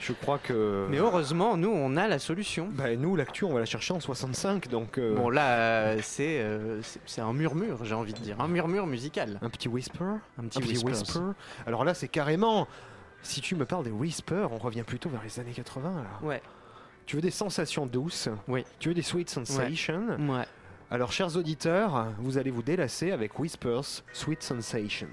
Je 0.00 0.12
crois 0.12 0.38
que. 0.38 0.86
Mais 0.90 0.98
heureusement, 0.98 1.56
nous, 1.56 1.70
on 1.70 1.96
a 1.96 2.06
la 2.08 2.18
solution. 2.18 2.68
Bah, 2.72 2.94
nous, 2.96 3.16
l'actu, 3.16 3.44
on 3.44 3.52
va 3.52 3.60
la 3.60 3.66
chercher 3.66 3.94
en 3.94 4.00
65, 4.00 4.68
donc. 4.68 4.98
euh, 4.98 5.14
Bon, 5.16 5.30
là, 5.30 5.56
euh, 5.56 5.98
c'est 6.02 6.40
euh, 6.40 6.80
c'est- 6.82 7.00
c'est 7.06 7.20
un 7.20 7.32
murmure, 7.32 7.84
j'ai 7.84 7.94
envie 7.94 8.12
de 8.12 8.18
dire. 8.18 8.40
Un 8.40 8.48
murmure 8.48 8.86
musical. 8.86 9.38
Un 9.42 9.50
petit 9.50 9.68
whisper 9.68 10.04
Un 10.38 10.44
petit, 10.46 10.58
Un 10.58 10.60
petit 10.62 10.72
whispers. 10.84 10.90
whisper 10.92 11.20
Alors 11.66 11.84
là, 11.84 11.94
c'est 11.94 12.08
carrément. 12.08 12.68
Si 13.22 13.40
tu 13.40 13.56
me 13.56 13.64
parles 13.64 13.84
des 13.84 13.90
whispers, 13.90 14.52
on 14.52 14.58
revient 14.58 14.84
plutôt 14.84 15.08
vers 15.08 15.22
les 15.24 15.40
années 15.40 15.52
80 15.52 15.94
là. 16.02 16.26
Ouais. 16.26 16.42
Tu 17.06 17.16
veux 17.16 17.22
des 17.22 17.30
sensations 17.30 17.86
douces? 17.86 18.28
Oui. 18.48 18.64
Tu 18.78 18.88
veux 18.88 18.94
des 18.94 19.02
sweet 19.02 19.30
sensations? 19.30 20.16
Ouais. 20.28 20.44
Alors, 20.90 21.10
chers 21.10 21.36
auditeurs, 21.36 22.06
vous 22.18 22.38
allez 22.38 22.50
vous 22.52 22.62
délasser 22.62 23.10
avec 23.10 23.38
Whispers 23.40 24.02
Sweet 24.12 24.42
Sensations. 24.42 25.08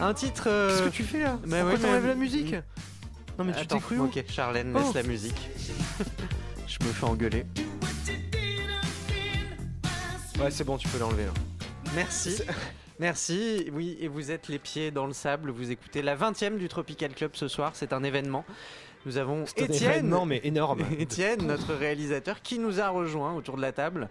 Un 0.00 0.14
titre. 0.14 0.44
euh, 0.46 0.68
Qu'est-ce 0.70 0.82
que 0.84 0.88
tu 0.94 1.02
fais 1.04 1.20
là? 1.22 1.38
Mais 1.46 1.60
Pourquoi 1.60 1.78
ouais, 1.78 1.78
t'enlèves 1.84 2.02
mais- 2.02 2.08
la 2.08 2.14
musique? 2.14 2.54
Non 3.38 3.44
mais 3.44 3.52
tu 3.52 3.66
t'es 3.66 3.78
cru 3.78 3.98
Ok, 4.00 4.24
Charlène, 4.28 4.72
laisse 4.72 4.86
Oh. 4.90 4.92
la 4.94 5.02
musique. 5.04 5.48
Je 6.66 6.78
me 6.84 6.92
fais 6.92 7.04
engueuler. 7.06 7.44
Ouais, 10.40 10.50
c'est 10.50 10.64
bon, 10.64 10.76
tu 10.76 10.88
peux 10.88 10.98
l'enlever 10.98 11.24
là. 11.24 11.32
Merci. 11.94 12.40
Merci. 13.00 13.70
Oui, 13.72 13.96
et 14.00 14.08
vous 14.08 14.30
êtes 14.30 14.48
les 14.48 14.58
pieds 14.58 14.90
dans 14.90 15.06
le 15.06 15.12
sable. 15.12 15.50
Vous 15.50 15.70
écoutez 15.70 16.02
la 16.02 16.14
20 16.16 16.42
e 16.42 16.58
du 16.58 16.68
Tropical 16.68 17.14
Club 17.14 17.30
ce 17.34 17.46
soir. 17.48 17.72
C'est 17.74 17.92
un 17.92 18.02
événement. 18.02 18.44
Nous 19.06 19.16
avons 19.18 19.44
Étienne. 19.56 19.90
événement, 19.92 20.26
mais 20.26 20.40
énorme. 20.44 20.80
Étienne, 20.98 21.46
notre 21.46 21.74
réalisateur, 21.74 22.42
qui 22.42 22.58
nous 22.58 22.80
a 22.80 22.88
rejoint 22.88 23.34
autour 23.34 23.56
de 23.56 23.62
la 23.62 23.72
table. 23.72 24.08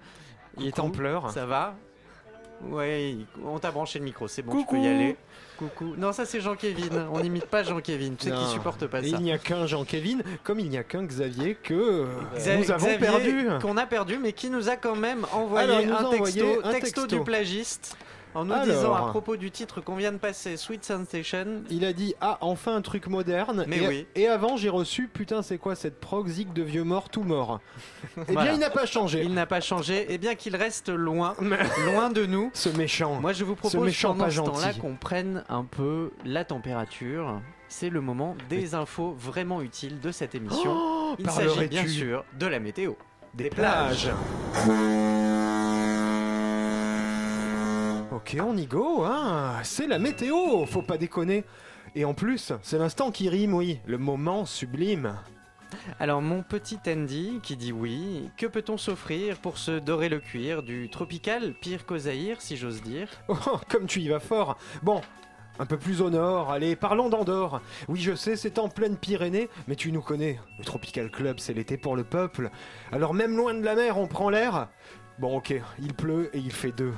Il 0.57 0.67
est 0.67 0.79
en 0.79 0.89
pleurs. 0.89 1.31
Ça 1.31 1.45
va? 1.45 1.75
Ouais, 2.63 3.17
on 3.45 3.59
t'a 3.59 3.71
branché 3.71 3.99
le 3.99 4.05
micro, 4.05 4.27
c'est 4.27 4.41
bon, 4.41 4.51
Coucou. 4.53 4.75
tu 4.75 4.81
peux 4.81 4.85
y 4.85 4.88
aller. 4.88 5.15
Coucou. 5.58 5.95
Non, 5.97 6.14
ça 6.14 6.26
c'est 6.26 6.39
Jean-Kévin. 6.39 7.08
On 7.12 7.20
n'imite 7.20 7.45
pas 7.45 7.64
Jean-Kévin. 7.64 8.14
Tu 8.18 8.30
sais 8.30 8.36
qu'il 8.36 8.47
supporte 8.47 8.86
pas 8.88 9.01
ça. 9.01 9.08
il 9.08 9.18
n'y 9.20 9.32
a 9.32 9.38
qu'un 9.38 9.66
Jean-Kévin, 9.66 10.20
comme 10.43 10.60
il 10.60 10.70
n'y 10.70 10.78
a 10.78 10.84
qu'un 10.84 11.03
Xavier 11.03 11.55
que 11.55 11.74
euh, 11.74 12.05
nous 12.36 12.72
avons 12.72 12.88
Xavier, 12.88 12.97
perdu. 12.97 13.47
Qu'on 13.62 13.78
a 13.78 13.86
perdu, 13.86 14.20
mais 14.22 14.34
qui 14.34 14.49
nous 14.49 14.70
a 14.70 14.76
quand 14.76 14.95
même 14.95 15.26
envoyé 15.34 15.68
Alors, 15.68 15.78
a 15.78 16.08
un, 16.08 16.10
texto, 16.12 16.45
envoyé 16.45 16.60
un 16.64 16.72
texto 16.72 17.01
texto. 17.01 17.08
du 17.08 17.24
plagiste 17.24 17.97
en 18.38 18.45
nous 18.45 18.53
Alors. 18.53 18.65
disant 18.65 18.93
à 18.93 19.07
propos 19.09 19.35
du 19.35 19.51
titre 19.51 19.81
qu'on 19.81 19.95
vient 19.95 20.11
de 20.11 20.17
passer, 20.17 20.57
Sweet 20.57 20.83
Sensation. 20.85 21.63
Il 21.69 21.83
a 21.85 21.93
dit 21.93 22.13
Ah, 22.21 22.38
enfin 22.41 22.75
un 22.75 22.81
truc 22.81 23.07
moderne. 23.07 23.65
Mais 23.67 23.77
et, 23.77 23.88
oui. 23.88 24.07
et 24.15 24.27
avant, 24.27 24.57
j'ai 24.57 24.69
reçu 24.69 25.07
Putain, 25.07 25.41
c'est 25.41 25.57
quoi 25.57 25.75
cette 25.75 25.99
proxique 25.99 26.53
de 26.53 26.61
vieux 26.63 26.83
mort 26.83 27.09
tout 27.09 27.23
mort 27.23 27.59
Eh 28.17 28.21
Voilà. 28.33 28.43
bien, 28.43 28.53
il 28.53 28.59
n'a 28.59 28.69
pas 28.69 28.85
changé. 28.85 29.23
Il 29.23 29.33
n'a 29.33 29.45
pas 29.45 29.61
changé, 29.61 30.13
et 30.13 30.17
bien 30.17 30.35
qu'il 30.35 30.55
reste 30.55 30.89
loin, 30.89 31.35
loin 31.91 32.09
de 32.09 32.25
nous. 32.25 32.51
Ce 32.53 32.69
méchant. 32.69 33.15
Moi, 33.19 33.33
je 33.33 33.43
vous 33.43 33.55
propose 33.55 33.81
méchant 33.81 34.09
pendant 34.13 34.25
pas 34.25 34.31
ce 34.31 34.38
temps-là 34.41 34.73
qu'on 34.73 34.95
prenne 34.95 35.43
un 35.49 35.63
peu 35.63 36.11
la 36.25 36.45
température. 36.45 37.41
C'est 37.69 37.89
le 37.89 37.99
moment 38.01 38.35
des 38.49 38.75
infos 38.75 39.13
vraiment 39.19 39.61
utiles 39.61 39.99
de 39.99 40.11
cette 40.11 40.35
émission. 40.35 40.73
Oh, 40.75 41.15
Il 41.19 41.29
s'agit 41.29 41.67
bien 41.67 41.85
sûr 41.88 42.23
de 42.39 42.45
la 42.45 42.59
météo. 42.59 42.93
des 43.33 43.49
plages. 43.49 44.09
Ok, 48.18 48.36
on 48.41 48.57
y 48.57 48.65
go, 48.65 49.03
hein. 49.03 49.59
C'est 49.61 49.86
la 49.86 49.99
météo, 49.99 50.65
faut 50.65 50.82
pas 50.82 50.97
déconner. 50.97 51.43
Et 51.93 52.03
en 52.03 52.15
plus, 52.15 52.51
c'est 52.63 52.80
l'instant 52.80 53.11
qui 53.11 53.30
rime, 53.30 53.53
oui. 53.53 53.80
Le 53.86 53.99
moment 53.99 54.43
sublime. 54.43 55.13
Alors 55.99 56.24
mon 56.24 56.41
petit 56.41 56.80
Andy 56.88 57.39
qui 57.43 57.55
dit 57.55 57.72
oui, 57.72 58.32
que 58.36 58.47
peut-on 58.47 58.80
s'offrir 58.80 59.38
pour 59.38 59.59
se 59.59 59.78
dorer 59.78 60.09
le 60.09 60.20
cuir 60.20 60.63
du 60.63 60.89
tropical, 60.89 61.53
pire 61.61 61.86
qu'au 61.86 61.99
Zaïre 61.99 62.41
si 62.41 62.57
j'ose 62.57 62.82
dire? 62.82 63.07
Oh, 63.30 63.59
comme 63.70 63.86
tu 63.86 63.99
y 63.99 64.07
vas 64.07 64.20
fort. 64.20 64.57
Bon, 64.82 64.99
un 65.59 65.68
peu 65.68 65.78
plus 65.78 66.01
au 66.01 66.09
nord, 66.09 66.49
allez, 66.51 66.76
parlons 66.76 67.09
d'Andorre. 67.09 67.61
Oui, 67.88 67.99
je 67.99 68.15
sais, 68.15 68.36
c'est 68.36 68.57
en 68.57 68.68
pleine 68.68 68.97
Pyrénées, 68.97 69.47
mais 69.68 69.76
tu 69.76 69.91
nous 69.91 70.01
connais. 70.01 70.39
Le 70.57 70.65
Tropical 70.65 71.11
Club, 71.11 71.38
c'est 71.39 71.53
l'été 71.53 71.78
pour 71.78 71.95
le 71.95 72.03
peuple. 72.03 72.49
Alors 72.91 73.13
même 73.13 73.38
loin 73.38 73.53
de 73.53 73.63
la 73.63 73.76
mer, 73.76 73.99
on 73.99 74.07
prend 74.07 74.32
l'air? 74.32 74.70
Bon, 75.20 75.38
ok, 75.38 75.53
il 75.80 75.93
pleut 75.93 76.36
et 76.36 76.39
il 76.39 76.51
fait 76.51 76.72
deux. 76.72 76.93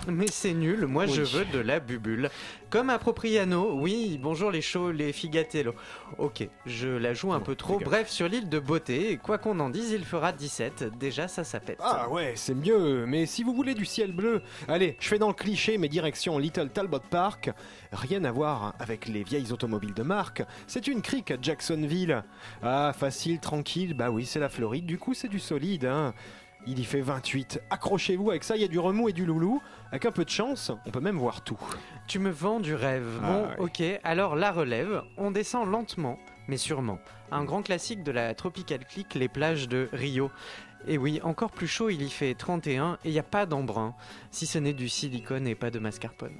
Mais 0.08 0.26
c'est 0.30 0.54
nul, 0.54 0.86
moi 0.86 1.06
je 1.06 1.22
veux 1.22 1.44
de 1.44 1.58
la 1.58 1.78
bubule. 1.80 2.30
Comme 2.70 2.88
à 2.88 2.98
Propriano, 2.98 3.74
oui, 3.74 4.18
bonjour 4.22 4.50
les 4.50 4.62
chauds, 4.62 4.92
les 4.92 5.12
figatello. 5.12 5.74
Ok, 6.18 6.48
je 6.66 6.88
la 6.88 7.12
joue 7.14 7.32
un 7.32 7.38
Bon, 7.38 7.44
peu 7.44 7.54
trop. 7.54 7.78
Bref, 7.80 8.08
sur 8.08 8.28
l'île 8.28 8.48
de 8.48 8.58
Beauté, 8.58 9.18
quoi 9.22 9.38
qu'on 9.38 9.58
en 9.60 9.70
dise, 9.70 9.90
il 9.90 10.04
fera 10.04 10.32
17. 10.32 10.96
Déjà, 10.98 11.28
ça, 11.28 11.44
ça 11.44 11.60
pète. 11.60 11.78
Ah 11.82 12.08
ouais, 12.08 12.32
c'est 12.36 12.54
mieux, 12.54 13.06
mais 13.06 13.26
si 13.26 13.42
vous 13.42 13.54
voulez 13.54 13.74
du 13.74 13.84
ciel 13.84 14.12
bleu, 14.12 14.42
allez, 14.68 14.96
je 15.00 15.08
fais 15.08 15.18
dans 15.18 15.28
le 15.28 15.34
cliché, 15.34 15.78
mais 15.78 15.88
direction 15.88 16.38
Little 16.38 16.68
Talbot 16.70 17.00
Park. 17.10 17.50
Rien 17.92 18.24
à 18.24 18.32
voir 18.32 18.74
avec 18.78 19.06
les 19.08 19.22
vieilles 19.24 19.52
automobiles 19.52 19.94
de 19.94 20.02
marque, 20.02 20.42
c'est 20.66 20.86
une 20.86 21.02
crique 21.02 21.30
à 21.32 21.36
Jacksonville. 21.40 22.22
Ah, 22.62 22.92
facile, 22.96 23.40
tranquille, 23.40 23.94
bah 23.94 24.10
oui, 24.10 24.24
c'est 24.24 24.40
la 24.40 24.48
Floride, 24.48 24.86
du 24.86 24.98
coup 24.98 25.12
c'est 25.14 25.28
du 25.28 25.40
solide, 25.40 25.84
hein. 25.84 26.14
Il 26.66 26.78
y 26.78 26.84
fait 26.84 27.00
28. 27.00 27.62
Accrochez-vous, 27.70 28.30
avec 28.30 28.44
ça, 28.44 28.56
il 28.56 28.62
y 28.62 28.64
a 28.64 28.68
du 28.68 28.78
remous 28.78 29.08
et 29.08 29.12
du 29.12 29.24
loulou. 29.24 29.62
Avec 29.90 30.04
un 30.04 30.12
peu 30.12 30.24
de 30.24 30.30
chance, 30.30 30.70
on 30.86 30.90
peut 30.90 31.00
même 31.00 31.18
voir 31.18 31.42
tout. 31.42 31.58
Tu 32.06 32.18
me 32.18 32.30
vends 32.30 32.60
du 32.60 32.74
rêve. 32.74 33.20
Ah, 33.22 33.26
bon, 33.26 33.42
ouais. 33.42 33.56
ok, 33.58 34.00
alors 34.04 34.36
la 34.36 34.52
relève, 34.52 35.02
on 35.16 35.30
descend 35.30 35.70
lentement, 35.70 36.18
mais 36.48 36.58
sûrement. 36.58 36.98
Un 37.32 37.44
grand 37.44 37.62
classique 37.62 38.02
de 38.02 38.12
la 38.12 38.34
Tropical 38.34 38.84
Click, 38.84 39.14
les 39.14 39.28
plages 39.28 39.68
de 39.68 39.88
Rio. 39.92 40.30
Et 40.90 40.98
oui, 40.98 41.20
encore 41.22 41.52
plus 41.52 41.68
chaud, 41.68 41.88
il 41.88 42.02
y 42.02 42.10
fait 42.10 42.34
31 42.34 42.94
et 43.04 43.10
il 43.10 43.12
n'y 43.12 43.20
a 43.20 43.22
pas 43.22 43.46
d'embrun, 43.46 43.94
si 44.32 44.44
ce 44.44 44.58
n'est 44.58 44.72
du 44.72 44.88
silicone 44.88 45.46
et 45.46 45.54
pas 45.54 45.70
de 45.70 45.78
mascarpone. 45.78 46.34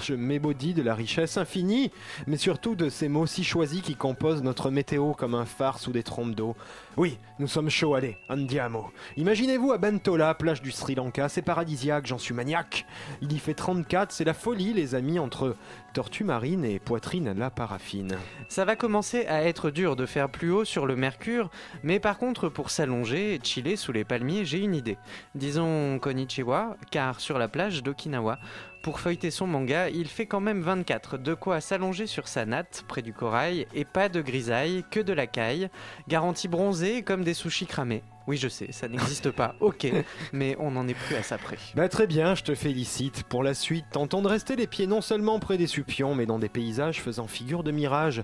Je 0.00 0.14
m'ébaudis 0.14 0.72
de 0.72 0.82
la 0.82 0.94
richesse 0.94 1.36
infinie, 1.36 1.90
mais 2.28 2.36
surtout 2.36 2.76
de 2.76 2.90
ces 2.90 3.08
mots 3.08 3.26
si 3.26 3.42
choisis 3.42 3.82
qui 3.82 3.96
composent 3.96 4.44
notre 4.44 4.70
météo 4.70 5.14
comme 5.14 5.34
un 5.34 5.46
phare 5.46 5.80
sous 5.80 5.90
des 5.90 6.04
trompes 6.04 6.36
d'eau. 6.36 6.54
Oui, 6.96 7.18
nous 7.40 7.48
sommes 7.48 7.70
chauds, 7.70 7.94
allez, 7.94 8.16
andiamo. 8.28 8.86
Imaginez-vous 9.16 9.72
à 9.72 9.78
Bentola, 9.78 10.32
plage 10.34 10.62
du 10.62 10.70
Sri 10.70 10.94
Lanka, 10.94 11.28
c'est 11.28 11.42
paradisiaque, 11.42 12.06
j'en 12.06 12.18
suis 12.18 12.34
maniaque. 12.34 12.86
Il 13.20 13.32
y 13.32 13.38
fait 13.40 13.54
34, 13.54 14.12
c'est 14.12 14.24
la 14.24 14.32
folie 14.32 14.74
les 14.74 14.94
amis 14.94 15.18
entre 15.18 15.56
tortue 15.92 16.22
marine 16.22 16.64
et 16.64 16.78
poitrine 16.78 17.26
à 17.26 17.34
la 17.34 17.50
paraffine. 17.50 18.16
Ça 18.48 18.64
va 18.64 18.76
commencer 18.76 19.26
à 19.26 19.42
être 19.42 19.70
dur 19.70 19.96
de 19.96 20.06
faire 20.06 20.28
plus 20.28 20.52
haut 20.52 20.64
sur 20.64 20.86
le 20.86 20.94
mercure, 20.94 21.50
mais 21.82 21.98
par 21.98 22.18
contre 22.18 22.48
pour 22.48 22.70
s'allonger 22.70 23.34
et 23.34 23.40
chiller 23.42 23.74
sous 23.74 23.87
les 23.92 24.04
palmiers, 24.04 24.44
j'ai 24.44 24.58
une 24.58 24.74
idée. 24.74 24.98
Disons 25.34 25.98
konnichiwa, 25.98 26.76
car 26.90 27.20
sur 27.20 27.38
la 27.38 27.48
plage 27.48 27.82
d'Okinawa, 27.82 28.38
pour 28.82 29.00
feuilleter 29.00 29.30
son 29.30 29.46
manga, 29.46 29.90
il 29.90 30.08
fait 30.08 30.26
quand 30.26 30.40
même 30.40 30.62
24, 30.62 31.18
de 31.18 31.34
quoi 31.34 31.60
s'allonger 31.60 32.06
sur 32.06 32.28
sa 32.28 32.46
natte 32.46 32.84
près 32.88 33.02
du 33.02 33.12
corail, 33.12 33.66
et 33.74 33.84
pas 33.84 34.08
de 34.08 34.20
grisaille, 34.20 34.84
que 34.90 35.00
de 35.00 35.12
la 35.12 35.26
caille, 35.26 35.68
garantie 36.08 36.48
bronzée 36.48 37.02
comme 37.02 37.24
des 37.24 37.34
sushis 37.34 37.66
cramés. 37.66 38.02
Oui 38.28 38.36
je 38.36 38.48
sais, 38.48 38.72
ça 38.72 38.88
n'existe 38.88 39.30
pas, 39.30 39.54
ok, 39.60 39.88
mais 40.32 40.54
on 40.60 40.70
n'en 40.70 40.86
est 40.86 40.94
plus 40.94 41.16
à 41.16 41.22
ça 41.22 41.38
près. 41.38 41.56
Bah 41.74 41.88
très 41.88 42.06
bien, 42.06 42.34
je 42.34 42.44
te 42.44 42.54
félicite. 42.54 43.22
Pour 43.24 43.42
la 43.42 43.54
suite, 43.54 43.86
tentons 43.90 44.22
de 44.22 44.28
rester 44.28 44.54
les 44.54 44.66
pieds 44.66 44.86
non 44.86 45.00
seulement 45.00 45.40
près 45.40 45.56
des 45.56 45.66
supions, 45.66 46.14
mais 46.14 46.26
dans 46.26 46.38
des 46.38 46.50
paysages 46.50 47.00
faisant 47.00 47.26
figure 47.26 47.62
de 47.62 47.72
mirage. 47.72 48.22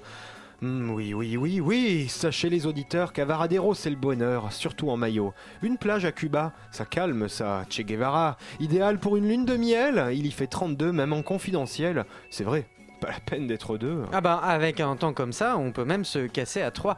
Hmm, 0.65 0.89
oui, 0.89 1.13
oui, 1.13 1.37
oui, 1.37 1.61
oui, 1.61 2.09
sachez 2.09 2.49
les 2.49 2.65
auditeurs 2.65 3.13
qu'à 3.13 3.27
Varadero 3.27 3.75
c'est 3.75 3.91
le 3.91 3.97
bonheur, 3.97 4.51
surtout 4.51 4.89
en 4.89 4.97
maillot. 4.97 5.35
Une 5.61 5.77
plage 5.77 6.07
à 6.07 6.13
Cuba, 6.13 6.55
ça 6.71 6.87
calme 6.87 7.29
ça, 7.29 7.67
Che 7.69 7.83
Guevara. 7.83 8.39
Idéal 8.61 8.99
pour 8.99 9.19
une 9.19 9.29
lune 9.29 9.45
de 9.45 9.59
miel, 9.59 10.07
il 10.15 10.25
y 10.25 10.31
fait 10.31 10.47
32 10.47 10.91
même 10.91 11.13
en 11.13 11.21
confidentiel. 11.21 12.07
C'est 12.31 12.45
vrai, 12.45 12.65
pas 13.03 13.09
la 13.09 13.21
peine 13.21 13.47
d'être 13.47 13.77
deux. 13.77 14.05
Ah 14.11 14.23
bah 14.23 14.37
avec 14.37 14.81
un 14.81 14.97
temps 14.97 15.13
comme 15.13 15.35
ça, 15.35 15.59
on 15.59 15.71
peut 15.71 15.85
même 15.85 16.07
se 16.07 16.27
casser 16.27 16.63
à 16.63 16.71
trois. 16.71 16.97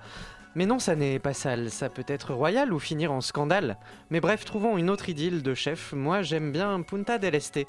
Mais 0.55 0.65
non, 0.65 0.79
ça 0.79 0.95
n'est 0.95 1.19
pas 1.19 1.35
sale, 1.35 1.69
ça 1.71 1.89
peut 1.89 2.07
être 2.07 2.35
royal 2.35 2.73
ou 2.73 2.79
finir 2.79 3.11
en 3.11 3.21
scandale. 3.21 3.79
Mais 4.11 4.21
bref, 4.21 4.45
trouvons 4.45 4.79
une 4.79 4.91
autre 4.91 5.09
idylle 5.09 5.43
de 5.43 5.55
chef. 5.55 5.93
Moi, 5.93 6.23
j'aime 6.23 6.53
bien 6.53 6.81
Punta 6.83 7.19
del 7.19 7.35
Este. 7.35 7.67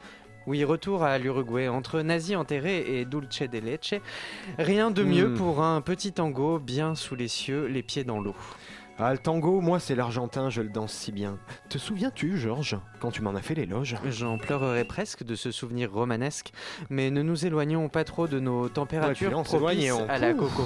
Oui, 0.47 0.63
retour 0.63 1.03
à 1.03 1.17
l'Uruguay, 1.17 1.67
entre 1.67 1.99
nazis 2.01 2.35
enterrés 2.37 2.99
et 2.99 3.05
dulce 3.05 3.41
de 3.43 3.59
leche. 3.59 3.93
Rien 4.57 4.91
de 4.91 5.03
mieux 5.03 5.27
Hmm. 5.27 5.35
pour 5.37 5.61
un 5.61 5.81
petit 5.81 6.13
tango 6.13 6.57
bien 6.57 6.95
sous 6.95 7.15
les 7.15 7.27
cieux, 7.27 7.65
les 7.67 7.83
pieds 7.83 8.05
dans 8.05 8.19
l'eau. 8.21 8.35
Ah, 8.99 9.11
le 9.11 9.19
tango, 9.19 9.61
moi 9.61 9.79
c'est 9.79 9.93
l'argentin, 9.93 10.49
je 10.49 10.61
le 10.63 10.69
danse 10.69 10.91
si 10.93 11.11
bien. 11.11 11.37
Te 11.69 11.77
souviens-tu, 11.77 12.37
Georges, 12.39 12.77
quand 12.99 13.11
tu 13.11 13.21
m'en 13.21 13.35
as 13.35 13.41
fait 13.41 13.53
l'éloge? 13.53 13.95
J'en 14.09 14.37
pleurerais 14.39 14.85
presque 14.85 15.23
de 15.23 15.35
ce 15.35 15.51
souvenir 15.51 15.91
romanesque, 15.93 16.51
mais 16.89 17.11
ne 17.11 17.21
nous 17.21 17.45
éloignons 17.45 17.89
pas 17.89 18.05
trop 18.05 18.27
de 18.27 18.39
nos 18.39 18.69
températures 18.69 19.29
Ouais, 19.29 19.35
on 19.35 19.43
propices 19.43 19.91
on- 19.91 20.07
à 20.09 20.17
la 20.17 20.33
coco. 20.33 20.63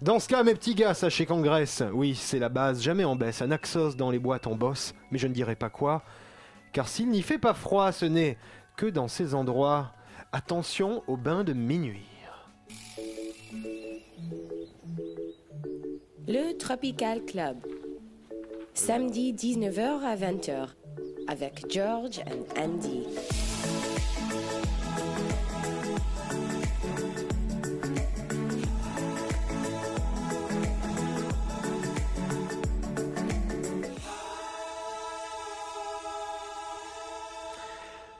Dans 0.00 0.18
ce 0.18 0.28
cas, 0.28 0.42
mes 0.44 0.54
petits 0.54 0.74
gars, 0.74 0.94
sachez 0.94 1.26
qu'en 1.26 1.40
Grèce, 1.42 1.82
oui, 1.92 2.14
c'est 2.14 2.38
la 2.38 2.48
base, 2.48 2.82
jamais 2.82 3.04
en 3.04 3.16
baisse. 3.16 3.42
Un 3.42 3.48
Naxos 3.48 3.96
dans 3.96 4.10
les 4.10 4.18
boîtes 4.18 4.46
en 4.46 4.54
bosse, 4.54 4.94
mais 5.10 5.18
je 5.18 5.26
ne 5.26 5.32
dirai 5.34 5.54
pas 5.56 5.68
quoi. 5.70 6.02
Car 6.72 6.88
s'il 6.88 7.10
n'y 7.10 7.20
fait 7.20 7.36
pas 7.38 7.52
froid, 7.52 7.92
ce 7.92 8.06
n'est 8.06 8.38
que 8.76 8.86
dans 8.86 9.08
ces 9.08 9.34
endroits. 9.34 9.92
Attention 10.32 11.02
au 11.06 11.16
bain 11.16 11.44
de 11.44 11.52
minuit. 11.52 12.08
Le 16.26 16.56
Tropical 16.56 17.24
Club. 17.24 17.58
Samedi 18.74 19.34
19h 19.34 20.02
à 20.02 20.16
20h 20.16 20.68
avec 21.28 21.70
George 21.70 22.20
and 22.20 22.60
Andy. 22.60 23.06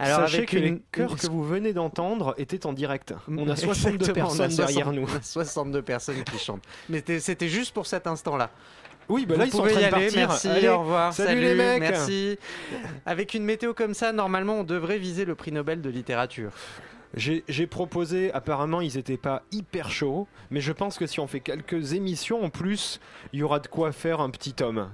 Alors, 0.02 0.20
Sachez 0.20 0.38
avec 0.38 0.50
que 0.50 0.56
une- 0.56 0.64
les 0.64 0.82
chœurs 0.92 1.16
que 1.16 1.26
vous 1.28 1.44
venez 1.44 1.72
d'entendre 1.72 2.34
étaient 2.38 2.66
en 2.66 2.72
direct. 2.72 3.14
On 3.28 3.48
a 3.48 3.56
62 3.56 3.94
Exactement, 4.10 4.26
on 4.26 4.34
a 4.34 4.36
personnes 4.38 4.56
derrière 4.56 4.86
60 4.86 4.94
nous. 4.96 5.06
on 5.14 5.16
a 5.16 5.22
62 5.22 5.82
personnes 5.82 6.24
qui 6.24 6.38
chantent. 6.38 6.62
Mais 6.88 7.02
c'était- 7.20 7.48
juste 7.48 7.72
pour 7.72 7.86
cet 7.86 8.06
instant-là. 8.06 8.50
Oui, 9.08 9.26
bah 9.26 9.34
là 9.36 9.44
Vous 9.44 9.48
ils 9.48 9.52
sont 9.52 9.58
en 9.58 9.60
pouvez 9.62 9.72
train 9.72 9.80
y 9.80 9.90
de 9.90 9.94
aller, 9.94 10.04
partir. 10.06 10.28
merci, 10.28 10.48
Allez, 10.48 10.68
au 10.68 10.78
revoir, 10.80 11.12
salut 11.12 11.28
salut, 11.28 11.40
les 11.42 11.54
mecs. 11.54 11.80
merci. 11.80 12.38
Avec 13.04 13.34
une 13.34 13.44
météo 13.44 13.74
comme 13.74 13.94
ça, 13.94 14.12
normalement, 14.12 14.60
on 14.60 14.64
devrait 14.64 14.98
viser 14.98 15.24
le 15.24 15.34
prix 15.34 15.50
Nobel 15.52 15.82
de 15.82 15.90
littérature. 15.90 16.50
J'ai 17.14 17.66
proposé, 17.66 18.32
apparemment 18.32 18.80
ils 18.80 18.96
étaient 18.96 19.18
pas 19.18 19.42
hyper 19.52 19.90
chauds, 19.90 20.26
mais 20.50 20.60
je 20.62 20.72
pense 20.72 20.96
que 20.96 21.06
si 21.06 21.20
on 21.20 21.26
fait 21.26 21.40
quelques 21.40 21.92
émissions 21.92 22.42
en 22.42 22.48
plus, 22.48 23.00
il 23.34 23.40
y 23.40 23.42
aura 23.42 23.58
de 23.58 23.66
quoi 23.66 23.92
faire 23.92 24.20
un 24.20 24.30
petit 24.30 24.54
tome. 24.54 24.88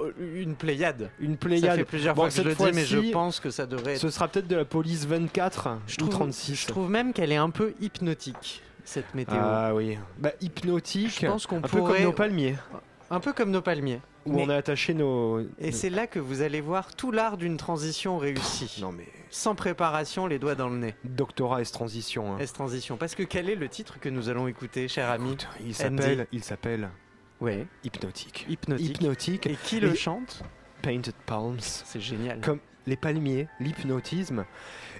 Euh, 0.00 0.12
Une 0.42 0.54
pléiade. 0.54 1.10
Une 1.20 1.32
Ça 1.32 1.38
pléiade. 1.38 1.76
fait 1.78 1.84
plusieurs 1.84 2.14
Bon, 2.14 2.22
fois 2.22 2.28
que 2.28 2.34
je 2.34 2.36
cette 2.36 2.46
le 2.46 2.70
dis, 2.70 2.76
mais 2.76 2.84
je 2.84 3.12
pense 3.12 3.40
que 3.40 3.50
ça 3.50 3.66
devrait 3.66 3.94
être. 3.94 4.00
Ce 4.00 4.10
sera 4.10 4.28
peut-être 4.28 4.48
de 4.48 4.56
la 4.56 4.64
police 4.64 5.06
24 5.06 5.78
Je 5.86 5.94
ou 5.94 5.96
trouve, 5.98 6.10
36. 6.10 6.54
je 6.54 6.66
trouve 6.66 6.90
même 6.90 7.12
qu'elle 7.12 7.32
est 7.32 7.36
un 7.36 7.50
peu 7.50 7.74
hypnotique, 7.80 8.62
cette 8.84 9.14
météo. 9.14 9.36
Ah 9.38 9.74
oui. 9.74 9.98
Bah 10.18 10.32
hypnotique. 10.40 11.18
Je 11.20 11.26
pense 11.26 11.46
qu'on 11.46 11.58
un 11.58 11.60
peu 11.62 11.82
comme 11.82 12.02
nos 12.02 12.12
palmiers, 12.12 12.56
Un 13.10 13.20
peu 13.20 13.32
comme 13.32 13.50
nos 13.50 13.62
palmiers. 13.62 14.00
où 14.26 14.32
Mais- 14.34 14.42
on 14.44 14.48
a 14.50 14.56
attaché 14.56 14.92
nos. 14.94 15.40
Et 15.58 15.72
c'est 15.72 15.88
là 15.90 16.06
que 16.06 16.18
vous 16.18 16.42
allez 16.42 16.60
voir 16.60 16.94
tout 16.94 17.10
l'art 17.10 17.36
d'une 17.38 17.56
transition 17.56 18.18
réussie. 18.18 18.78
Non 18.82 18.92
mais 18.92 19.06
Sans 19.30 19.54
préparation, 19.54 20.26
les 20.26 20.38
doigts 20.38 20.54
dans 20.54 20.68
le 20.68 20.76
nez. 20.76 20.94
doctorat 21.04 21.60
est 21.62 21.72
transition. 21.72 22.34
hein. 22.34 22.38
S 22.38 22.52
transition. 22.52 22.96
Parce 22.98 23.14
que 23.14 23.22
quel 23.22 23.48
est 23.50 23.54
le 23.54 23.68
titre 23.68 23.98
que 24.00 24.08
nous 24.10 24.28
allons 24.28 24.46
écouter, 24.48 24.86
cher 24.88 25.10
ami 25.10 25.28
Écoute, 25.32 25.48
il 25.64 25.74
s'appelle, 25.74 26.26
il 26.32 26.42
s'appelle 26.44 26.88
Ouais, 27.40 27.66
hypnotique. 27.84 28.46
hypnotique. 28.48 28.96
Hypnotique. 28.96 29.46
Et 29.46 29.56
qui 29.64 29.80
le 29.80 29.94
chante 29.94 30.42
Painted 30.82 31.14
Palms. 31.26 31.60
C'est 31.60 32.00
génial. 32.00 32.40
Comme 32.40 32.60
les 32.86 32.96
palmiers, 32.96 33.48
l'hypnotisme. 33.60 34.44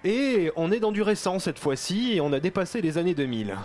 Et 0.05 0.53
on 0.57 0.71
est 0.71 0.81
dans 0.81 0.93
du 0.93 1.03
récent 1.03 1.39
cette 1.39 1.59
fois-ci 1.59 2.13
et 2.15 2.21
on 2.21 2.33
a 2.33 2.41
dépassé 2.41 2.81
les 2.81 2.99
années 2.99 3.15
2000. 3.15 3.57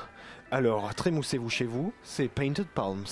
Alors, 0.49 0.93
trémoussez-vous 0.95 1.49
chez 1.49 1.65
vous, 1.65 1.93
c'est 2.03 2.27
Painted 2.27 2.67
Palms. 2.67 3.05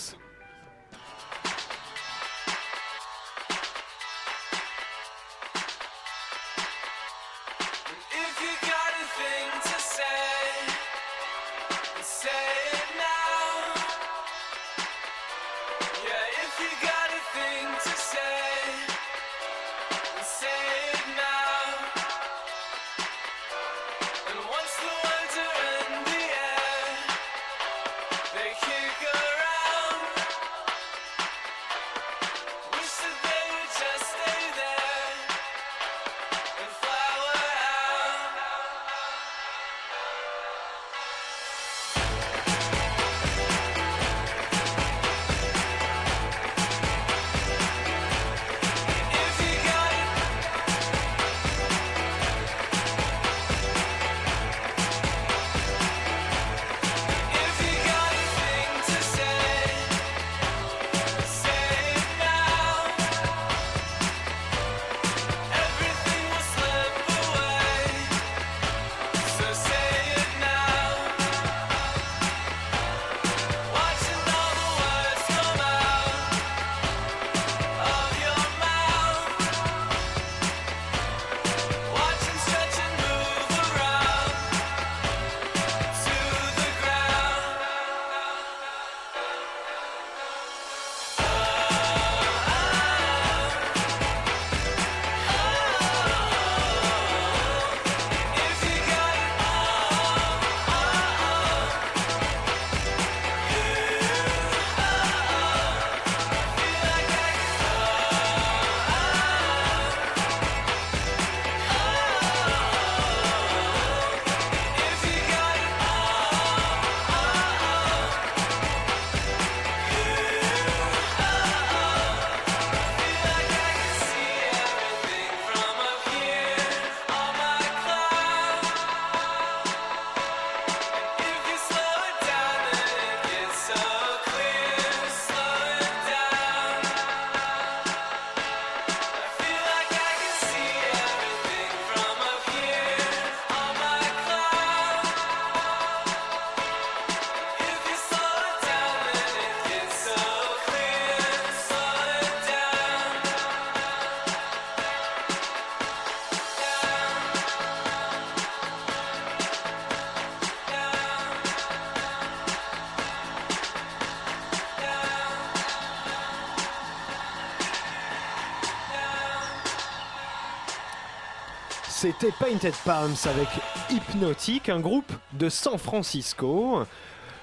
C'était 172.20 172.34
Painted 172.40 172.74
Palms 172.84 173.16
avec 173.26 173.48
Hypnotic, 173.90 174.68
un 174.70 174.80
groupe 174.80 175.12
de 175.34 175.48
San 175.50 175.78
Francisco. 175.78 176.84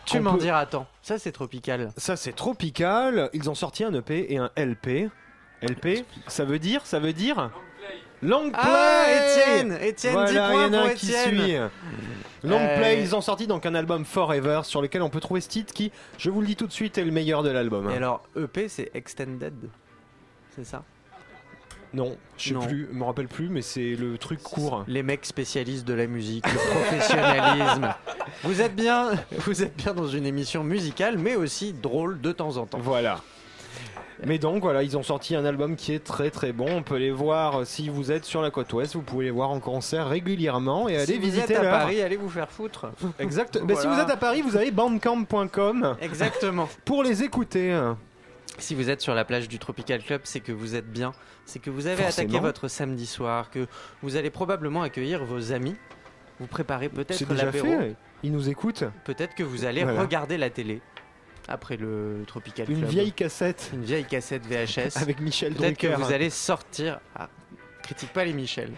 Tu 0.05 0.21
m'en 0.21 0.33
peut- 0.35 0.41
diras 0.41 0.67
tant. 0.67 0.87
Ça, 1.03 1.19
c'est 1.19 1.33
tropical. 1.33 1.91
Ça 1.97 2.17
c'est 2.17 2.33
tropical. 2.33 3.31
Ils 3.33 3.49
ont 3.49 3.55
sorti 3.55 3.85
un 3.85 3.93
EP 3.95 4.27
et 4.33 4.37
un 4.39 4.51
LP. 4.57 5.09
LP, 5.63 6.05
ça 6.27 6.45
veut 6.45 6.59
dire, 6.59 6.83
ça 6.85 6.99
veut 6.99 7.13
dire 7.13 7.51
Long 8.21 8.51
play. 8.51 8.61
Ah, 8.63 9.05
Étienne 9.11 9.73
Étienne, 9.81 10.13
10 10.13 10.13
Voilà, 10.13 10.31
il 10.31 10.35
y 10.35 10.53
points 10.53 10.69
en 10.69 10.73
a 10.73 10.79
pour 10.83 10.87
un 10.91 10.95
qui 10.95 11.07
suit. 11.07 11.55
Long 12.45 12.59
Euh, 12.61 12.77
play, 12.79 13.01
ils 13.03 13.15
ont 13.17 13.21
sorti 13.21 13.47
donc 13.47 13.65
un 13.65 13.75
album 13.75 14.05
Forever 14.05 14.61
sur 14.65 14.83
lequel 14.83 15.03
on 15.03 15.11
peut 15.11 15.21
trouver 15.21 15.41
ce 15.41 15.49
titre 15.49 15.73
qui, 15.73 15.91
je 16.19 16.29
vous 16.31 16.41
le 16.41 16.47
dis 16.47 16.57
tout 16.57 16.67
de 16.67 16.73
suite, 16.73 16.99
est 16.99 17.05
le 17.05 17.11
meilleur 17.13 17.43
de 17.43 17.51
l'album. 17.51 17.89
Et 17.91 17.97
alors, 17.97 18.23
EP, 18.37 18.69
c'est 18.69 18.91
Extended. 18.95 19.55
C'est 20.55 20.65
ça? 20.65 20.83
Non, 21.95 22.17
je 22.37 22.49
sais 22.49 22.55
Non. 22.55 22.61
plus, 22.67 22.87
je 22.93 22.97
me 22.99 23.05
rappelle 23.05 23.29
plus, 23.29 23.49
mais 23.49 23.63
c'est 23.63 23.95
le 23.97 24.19
truc 24.19 24.43
court. 24.43 24.85
Les 24.89 25.03
mecs 25.03 25.25
spécialistes 25.25 25.87
de 25.87 25.95
la 25.95 26.07
musique, 26.07 26.45
le 26.53 26.59
professionnalisme. 26.71 27.95
vous 28.45 28.61
êtes 28.61 28.77
bien, 28.77 29.11
vous 29.39 29.63
êtes 29.63 29.77
bien 29.77 29.95
dans 29.95 30.07
une 30.09 30.27
émission 30.27 30.63
musicale, 30.65 31.17
mais 31.19 31.35
aussi 31.37 31.73
drôle 31.73 32.21
de 32.21 32.31
temps 32.33 32.57
en 32.59 32.67
temps. 32.67 32.79
Voilà. 32.81 33.21
Mais 34.27 34.39
donc 34.39 34.63
voilà, 34.63 34.83
ils 34.83 34.99
ont 34.99 35.05
sorti 35.05 35.37
un 35.37 35.45
album 35.45 35.77
qui 35.77 35.93
est 35.95 36.03
très 36.05 36.31
très 36.31 36.53
bon. 36.53 36.67
On 36.69 36.83
peut 36.83 36.97
les 36.97 37.13
voir 37.13 37.61
euh, 37.61 37.65
si 37.65 37.89
vous 37.89 38.11
êtes 38.11 38.25
sur 38.25 38.43
la 38.43 38.51
côte 38.51 38.73
ouest, 38.73 38.95
vous 38.97 39.03
pouvez 39.03 39.27
les 39.27 39.31
voir 39.31 39.51
en 39.51 39.61
concert 39.61 40.09
régulièrement 40.09 40.89
et 40.89 40.97
aller 40.97 41.07
si 41.07 41.19
visiter 41.21 41.47
vous 41.47 41.53
êtes 41.53 41.59
à 41.59 41.63
leur- 41.63 41.79
Paris, 41.79 42.03
allez 42.03 42.17
vous 42.17 42.29
faire 42.29 42.51
foutre. 42.51 42.89
Exact. 43.21 43.61
Mais 43.65 43.77
si 43.77 43.83
Voilà. 43.83 43.95
vous 43.97 44.01
êtes 44.03 44.11
à 44.11 44.17
Paris, 44.17 44.43
vous 44.43 44.57
avez 44.57 44.73
bandcamp.com 44.73 45.97
Exactement. 46.01 46.69
pour 46.85 47.05
les 47.05 47.23
écouter. 47.23 47.73
Si 48.59 48.75
vous 48.75 48.91
êtes 48.91 49.01
sur 49.01 49.15
la 49.15 49.25
plage 49.25 49.49
du 49.49 49.59
Tropical 49.59 50.03
Club, 50.03 50.23
c'est 50.25 50.41
que 50.41 50.53
vous 50.53 50.75
êtes 50.75 50.91
bien, 50.91 51.13
c'est 51.45 51.59
que 51.61 51.71
vous 51.71 51.87
avez 51.87 52.05
attaqué 52.05 52.39
votre 52.41 52.69
samedi 52.69 53.07
soir, 53.07 53.51
que 53.51 53.67
vous 54.03 54.17
allez 54.17 54.31
probablement 54.31 54.83
accueillir 54.83 55.25
vos 55.25 55.53
amis. 55.53 55.77
Vous 56.41 56.47
préparez 56.47 56.87
C'est 57.11 57.25
peut-être 57.27 57.35
l'apéro, 57.35 57.67
fait. 57.67 57.97
Ils 58.23 58.33
nous 58.33 58.49
écoutent. 58.49 58.85
peut-être 59.05 59.35
que 59.35 59.43
vous 59.43 59.65
allez 59.65 59.83
Voilà. 59.85 60.01
regarder 60.03 60.37
la 60.39 60.51
télé 60.51 60.81
après 61.49 61.77
le 61.77 62.23
Tropical 62.27 62.71
Une 62.71 62.79
Club. 62.79 62.91
vieille 62.91 63.13
cassette 63.13 63.71
une 63.73 63.83
vieille 63.85 64.05
cassette 64.05 64.45
VHS. 64.47 64.97
avec 65.03 65.21
Michel 65.21 65.55
Peut-être 65.55 65.79
que 65.79 65.87
vous 65.89 66.13
allez 66.13 66.31
sortir. 66.31 67.01
Ah, 67.17 67.29
critique 67.83 68.13
pas 68.13 68.25
les 68.25 68.33
Michel. 68.33 68.71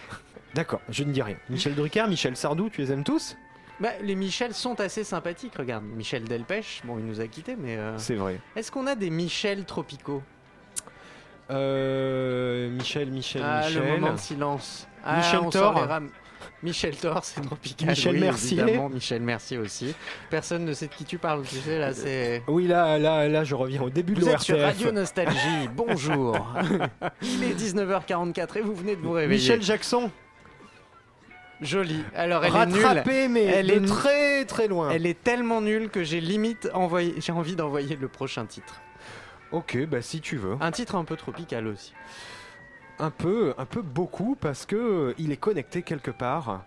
D'accord, 0.55 0.81
je 0.89 1.05
ne 1.05 1.13
dis 1.13 1.23
rien. 1.23 1.37
Michel 1.49 1.75
Drucker, 1.75 2.07
Michel 2.09 2.37
Sardou, 2.37 2.71
tu 2.71 2.81
les 2.81 2.93
aimes 2.93 3.05
tous? 3.05 3.37
Bah, 3.81 3.91
les 4.03 4.15
Michel 4.15 4.53
sont 4.53 4.79
assez 4.81 5.05
sympathiques, 5.05 5.55
regarde. 5.59 5.85
Michel 5.85 6.25
Delpech, 6.25 6.83
bon, 6.85 6.99
il 6.99 7.07
nous 7.07 7.21
a 7.21 7.27
quittés, 7.27 7.57
mais. 7.59 7.77
euh, 7.77 7.97
C'est 7.99 8.15
vrai. 8.15 8.39
Est-ce 8.55 8.71
qu'on 8.71 8.87
a 8.87 8.95
des 8.95 9.09
Michel 9.11 9.65
tropicaux? 9.65 10.23
Euh, 11.51 12.71
Michel, 12.71 13.11
Michel, 13.11 13.43
Ah, 13.45 13.63
Michel. 13.67 13.83
le 13.83 13.89
moment 14.01 14.13
de 14.13 14.19
silence. 14.19 14.87
Ah, 15.05 15.17
Michel 15.17 15.41
Thor. 15.51 15.89
Michel 16.63 16.95
Thor, 16.97 17.25
c'est 17.25 17.41
tropical. 17.41 17.89
Michel 17.89 18.15
oui, 18.15 18.21
Mercier. 18.21 18.61
évidemment, 18.61 18.89
Michel 18.91 19.23
Mercier 19.23 19.57
aussi. 19.59 19.95
Personne 20.29 20.65
ne 20.67 20.73
sait 20.75 20.87
de 20.89 20.93
qui 20.95 21.05
tu 21.05 21.17
parles, 21.19 21.43
tu 21.43 21.57
sais, 21.57 21.79
là, 21.79 21.93
c'est. 21.95 22.43
Oui, 22.49 22.67
là, 22.67 22.99
là, 22.99 23.29
là, 23.29 23.45
je 23.45 23.55
reviens 23.55 23.83
au 23.83 23.89
début 23.91 24.13
de 24.15 24.21
sur 24.21 24.31
l'ORTF. 24.57 24.63
Radio 24.63 24.93
Nostalgie, 24.93 25.69
bonjour. 25.75 26.55
Il 27.23 27.43
est 27.45 27.55
19h44 27.55 28.59
et 28.59 28.61
vous 28.61 28.75
venez 28.75 28.95
de 28.95 29.01
vous 29.01 29.13
réveiller. 29.13 29.41
Michel 29.41 29.63
Jackson, 29.63 30.11
Joli. 31.61 32.03
Alors 32.15 32.45
elle 32.45 32.55
est 32.57 32.67
nulle. 32.67 33.29
mais 33.31 33.45
Elle 33.45 33.67
de 33.69 33.73
est 33.75 33.87
très 33.87 34.45
très 34.47 34.67
loin. 34.69 34.91
Elle 34.91 35.07
est 35.07 35.23
tellement 35.23 35.61
nulle 35.61 35.91
que 35.91 36.03
j'ai 36.05 36.21
limite 36.21 36.69
envoyé, 36.75 37.15
j'ai 37.19 37.33
envie 37.33 37.57
d'envoyer 37.57 37.97
le 37.97 38.09
prochain 38.09 38.47
titre. 38.47 38.81
Ok, 39.53 39.77
bah 39.89 40.01
si 40.01 40.21
tu 40.21 40.37
veux. 40.37 40.57
Un 40.61 40.71
titre 40.71 40.95
un 40.95 41.05
peu 41.05 41.17
tropical 41.17 41.67
aussi. 41.67 41.93
Un 42.99 43.11
peu, 43.11 43.55
un 43.59 43.65
peu 43.65 43.83
beaucoup, 43.83 44.37
parce 44.41 44.67
que 44.67 44.77
euh, 44.77 45.15
il 45.19 45.33
est 45.33 45.37
connecté 45.39 45.83
quelque 45.83 46.11
part. 46.11 46.63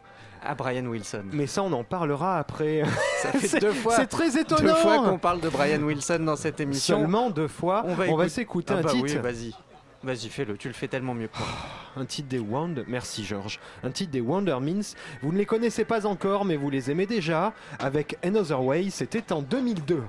À 0.45 0.55
Brian 0.55 0.83
Wilson. 0.87 1.23
Mais 1.31 1.47
ça, 1.47 1.63
on 1.63 1.71
en 1.71 1.85
parlera 1.85 2.37
après. 2.37 2.83
Ça 3.21 3.31
fait 3.31 3.47
C'est- 3.47 3.59
deux 3.61 3.71
fois, 3.71 3.95
C'est 3.95 4.07
très 4.07 4.29
deux 4.31 4.39
étonnant. 4.41 4.75
fois 4.75 4.97
qu'on 4.99 5.17
parle 5.17 5.39
de 5.39 5.47
Brian 5.47 5.81
Wilson 5.81 6.19
dans 6.25 6.35
cette 6.35 6.59
émission. 6.59 6.97
Seulement 6.99 7.29
deux 7.29 7.47
fois. 7.47 7.83
On 7.85 7.93
va, 7.93 8.03
On 8.09 8.17
va 8.17 8.25
écouter- 8.25 8.29
s'écouter 8.29 8.73
Ah 8.75 8.79
un 8.79 8.81
bah 8.81 8.89
titre. 8.91 9.05
oui, 9.05 9.15
vas-y. 9.21 9.53
Vas-y, 10.04 10.28
fais-le, 10.28 10.58
tu 10.58 10.68
le 10.68 10.74
fais 10.74 10.89
tellement 10.89 11.14
mieux 11.14 11.30
que 11.30 11.38
moi. 11.38 11.47
Un 11.95 12.06
titre 12.06 12.28
des 12.28 12.39
Wonder, 12.39 12.84
merci 12.88 13.24
Georges. 13.24 13.60
Un 13.84 13.91
titre 13.91 14.12
des 14.12 14.20
Wonder 14.20 14.58
Means. 14.60 14.95
Vous 15.22 15.32
ne 15.32 15.38
les 15.38 15.45
connaissez 15.45 15.86
pas 15.86 16.06
encore, 16.06 16.43
mais 16.43 16.58
vous 16.58 16.70
les 16.70 16.91
aimez 16.91 17.06
déjà. 17.06 17.54
Avec 17.80 18.18
Another 18.22 18.62
Way, 18.62 18.89
c'était 18.89 19.32
en 19.32 19.41
2002. 19.41 20.04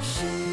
She 0.00 0.43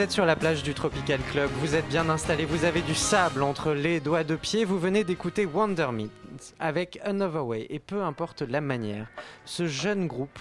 Vous 0.00 0.04
êtes 0.04 0.12
sur 0.12 0.24
la 0.24 0.34
plage 0.34 0.62
du 0.62 0.72
Tropical 0.72 1.20
Club, 1.30 1.50
vous 1.56 1.74
êtes 1.74 1.86
bien 1.88 2.08
installé, 2.08 2.46
vous 2.46 2.64
avez 2.64 2.80
du 2.80 2.94
sable 2.94 3.42
entre 3.42 3.72
les 3.72 4.00
doigts 4.00 4.24
de 4.24 4.34
pied, 4.34 4.64
vous 4.64 4.78
venez 4.78 5.04
d'écouter 5.04 5.44
Wonder 5.44 5.88
Meat 5.92 6.10
avec 6.58 6.98
Another 7.04 7.44
Way, 7.44 7.66
et 7.68 7.78
peu 7.80 8.02
importe 8.02 8.40
la 8.40 8.62
manière, 8.62 9.08
ce 9.44 9.66
jeune 9.66 10.06
groupe, 10.06 10.38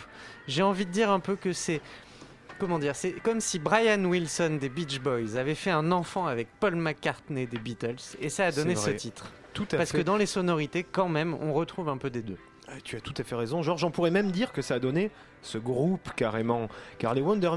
j'ai 0.47 0.64
envie 0.64 0.86
de 0.86 0.91
dire 0.91 1.12
un 1.12 1.20
peu 1.20 1.36
que 1.36 1.51
c'est... 1.51 1.82
Comment 2.57 2.80
dire 2.80 2.95
C'est 2.95 3.12
comme 3.12 3.41
si 3.41 3.60
Brian 3.60 4.05
Wilson 4.05 4.60
des 4.62 4.70
Beach 4.70 5.01
Boys 5.01 5.36
avait 5.36 5.55
fait 5.55 5.72
un 5.72 5.91
enfant 5.91 6.26
avec 6.26 6.47
Paul 6.62 6.76
McCartney 6.78 7.45
des 7.45 7.60
Beatles, 7.60 8.16
et 8.22 8.30
ça 8.30 8.45
a 8.45 8.51
donné 8.53 8.78
ce 8.78 8.91
titre. 8.91 9.30
Tout 9.51 9.68
à 9.74 9.76
Parce 9.76 9.91
fait. 9.91 9.97
que 9.97 10.03
dans 10.03 10.16
les 10.16 10.26
sonorités, 10.26 10.86
quand 10.89 11.10
même, 11.10 11.34
on 11.34 11.51
retrouve 11.51 11.89
un 11.89 11.97
peu 11.97 12.10
des 12.10 12.22
deux. 12.22 12.38
Ah, 12.70 12.76
Tu 12.82 12.95
as 12.95 13.01
tout 13.01 13.14
à 13.18 13.24
fait 13.26 13.36
raison, 13.36 13.62
Georges. 13.62 13.84
On 13.84 13.91
pourrait 13.91 14.12
même 14.12 14.32
dire 14.32 14.53
que 14.53 14.62
ça 14.62 14.76
a 14.76 14.80
donné 14.80 15.12
ce 15.41 15.57
groupe 15.57 16.12
carrément. 16.16 16.70
Car 16.97 17.14
les 17.14 17.22
Wonder 17.22 17.51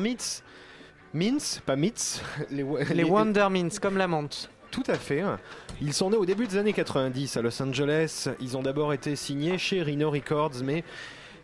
Means, 1.15 1.61
pas 1.67 1.77
Meats, 1.77 2.23
les, 2.51 2.65
Les 2.95 3.05
Wonder 3.05 3.49
Mints, 3.51 3.79
comme 3.81 3.97
la 3.97 4.09
menthe. 4.09 4.51
Tout 4.71 4.85
à 4.89 4.95
fait. 4.95 5.23
Ils 5.83 5.93
sont 5.93 6.09
nés 6.11 6.17
au 6.17 6.25
début 6.25 6.47
des 6.47 6.57
années 6.57 6.73
90 6.73 7.37
à 7.37 7.43
Los 7.43 7.63
Angeles. 7.63 8.29
Ils 8.41 8.57
ont 8.57 8.63
d'abord 8.63 8.95
été 8.95 9.17
signés 9.17 9.59
chez 9.59 9.83
Rhino 9.83 10.11
Records, 10.11 10.63
mais 10.65 10.83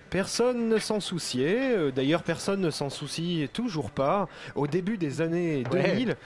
personne 0.08 0.70
ne 0.70 0.78
s'en 0.78 0.98
souciait. 1.00 1.72
Euh, 1.76 1.90
D'ailleurs, 1.90 2.22
personne 2.22 2.62
ne 2.62 2.70
s'en 2.70 2.88
soucie 2.88 3.46
toujours 3.52 3.90
pas. 3.90 4.28
Au 4.54 4.66
début 4.66 4.96
des 4.96 5.20
années 5.20 5.62
Ouais. 5.70 5.82
2000, 5.90 6.16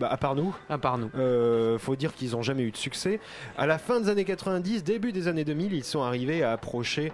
bah, 0.00 0.08
à 0.10 0.16
part 0.16 0.34
nous, 0.34 0.56
À 0.70 0.78
part 0.78 0.96
nous. 0.96 1.10
euh, 1.18 1.78
faut 1.78 1.96
dire 1.96 2.14
qu'ils 2.14 2.30
n'ont 2.30 2.40
jamais 2.42 2.62
eu 2.62 2.70
de 2.70 2.78
succès. 2.78 3.20
À 3.58 3.66
la 3.66 3.76
fin 3.76 4.00
des 4.00 4.08
années 4.08 4.24
90, 4.24 4.82
début 4.84 5.12
des 5.12 5.28
années 5.28 5.44
2000, 5.44 5.74
ils 5.74 5.84
sont 5.84 6.02
arrivés 6.02 6.42
à 6.42 6.52
approcher 6.52 7.12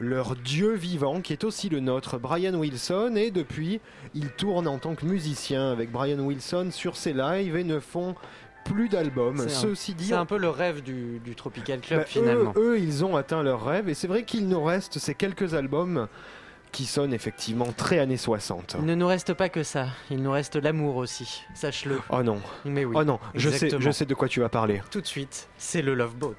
leur 0.00 0.36
dieu 0.36 0.74
vivant, 0.74 1.20
qui 1.20 1.32
est 1.32 1.44
aussi 1.44 1.68
le 1.68 1.80
nôtre, 1.80 2.18
Brian 2.18 2.54
Wilson. 2.54 3.14
Et 3.16 3.30
depuis, 3.30 3.80
ils 4.14 4.30
tournent 4.30 4.68
en 4.68 4.78
tant 4.78 4.94
que 4.94 5.06
musiciens 5.06 5.70
avec 5.70 5.90
Brian 5.90 6.18
Wilson 6.18 6.68
sur 6.70 6.96
ses 6.96 7.12
lives 7.12 7.56
et 7.56 7.64
ne 7.64 7.80
font 7.80 8.14
plus 8.64 8.88
d'albums. 8.88 9.36
C'est 9.38 9.44
un- 9.56 9.60
Ceci 9.60 9.94
dit, 9.94 10.06
C'est 10.06 10.14
un 10.14 10.26
peu 10.26 10.38
le 10.38 10.48
rêve 10.48 10.82
du, 10.82 11.20
du 11.22 11.34
Tropical 11.34 11.80
Club 11.80 12.00
bah, 12.00 12.06
finalement. 12.06 12.52
Eux, 12.56 12.72
eux, 12.74 12.78
ils 12.78 13.04
ont 13.04 13.14
atteint 13.16 13.42
leur 13.42 13.64
rêve 13.64 13.88
et 13.88 13.94
c'est 13.94 14.08
vrai 14.08 14.24
qu'il 14.24 14.48
nous 14.48 14.62
reste 14.64 14.98
ces 14.98 15.14
quelques 15.14 15.54
albums 15.54 16.08
qui 16.72 16.86
sonne 16.86 17.14
effectivement 17.14 17.72
très 17.76 18.00
années 18.00 18.16
60. 18.16 18.76
Il 18.80 18.86
ne 18.86 18.96
nous 18.96 19.06
reste 19.06 19.32
pas 19.34 19.48
que 19.48 19.62
ça, 19.62 19.86
il 20.10 20.20
nous 20.22 20.32
reste 20.32 20.56
l'amour 20.56 20.96
aussi, 20.96 21.44
sache-le. 21.54 22.00
Oh 22.10 22.22
non, 22.24 22.40
Mais 22.64 22.84
oui. 22.84 22.96
oh 22.98 23.04
non, 23.04 23.20
je 23.36 23.48
sais, 23.48 23.70
je 23.78 23.90
sais 23.92 24.06
de 24.06 24.14
quoi 24.14 24.26
tu 24.28 24.40
vas 24.40 24.48
parler. 24.48 24.82
Tout 24.90 25.00
de 25.00 25.06
suite, 25.06 25.48
c'est 25.56 25.82
le 25.82 25.94
Love 25.94 26.16
Boat. 26.16 26.34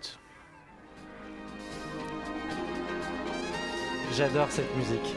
J'adore 4.15 4.47
cette 4.49 4.73
musique. 4.77 5.15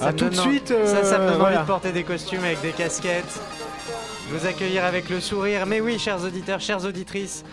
Ah, 0.00 0.12
me 0.12 0.16
tout 0.16 0.28
de 0.28 0.34
suite, 0.34 0.68
ça, 0.68 1.04
ça 1.04 1.18
me 1.18 1.24
euh, 1.24 1.28
donne 1.30 1.38
voilà. 1.38 1.56
envie 1.56 1.62
de 1.62 1.66
porter 1.66 1.92
des 1.92 2.04
costumes 2.04 2.44
avec 2.44 2.60
des 2.60 2.72
casquettes, 2.72 3.40
vous 4.30 4.46
accueillir 4.46 4.84
avec 4.84 5.08
le 5.08 5.20
sourire. 5.20 5.64
Mais 5.66 5.80
oui, 5.80 5.98
chers 5.98 6.22
auditeurs, 6.22 6.60
chères 6.60 6.84
auditrices, 6.84 7.44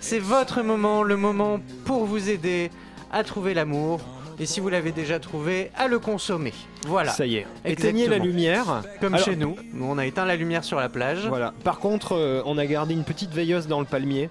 c'est 0.00 0.18
votre 0.18 0.62
moment, 0.62 1.02
le 1.02 1.16
moment 1.16 1.60
pour 1.84 2.06
vous 2.06 2.30
aider 2.30 2.70
à 3.12 3.24
trouver 3.24 3.52
l'amour. 3.52 4.00
Et 4.40 4.46
si 4.46 4.58
vous 4.58 4.68
l'avez 4.68 4.90
déjà 4.90 5.20
trouvé, 5.20 5.70
à 5.76 5.86
le 5.86 5.98
consommer. 5.98 6.54
Voilà. 6.86 7.12
Ça 7.12 7.26
y 7.26 7.36
est, 7.36 7.46
éteignez 7.64 8.08
la 8.08 8.16
Exactement. 8.16 8.24
lumière. 8.24 8.82
Comme 9.00 9.14
Alors, 9.14 9.24
chez 9.26 9.36
nous, 9.36 9.54
nous 9.72 9.84
on 9.84 9.98
a 9.98 10.06
éteint 10.06 10.24
la 10.24 10.34
lumière 10.36 10.64
sur 10.64 10.80
la 10.80 10.88
plage. 10.88 11.26
Voilà. 11.28 11.52
Par 11.62 11.78
contre, 11.78 12.16
euh, 12.16 12.42
on 12.46 12.58
a 12.58 12.66
gardé 12.66 12.94
une 12.94 13.04
petite 13.04 13.30
veilleuse 13.32 13.68
dans 13.68 13.80
le 13.80 13.86
palmier. 13.86 14.30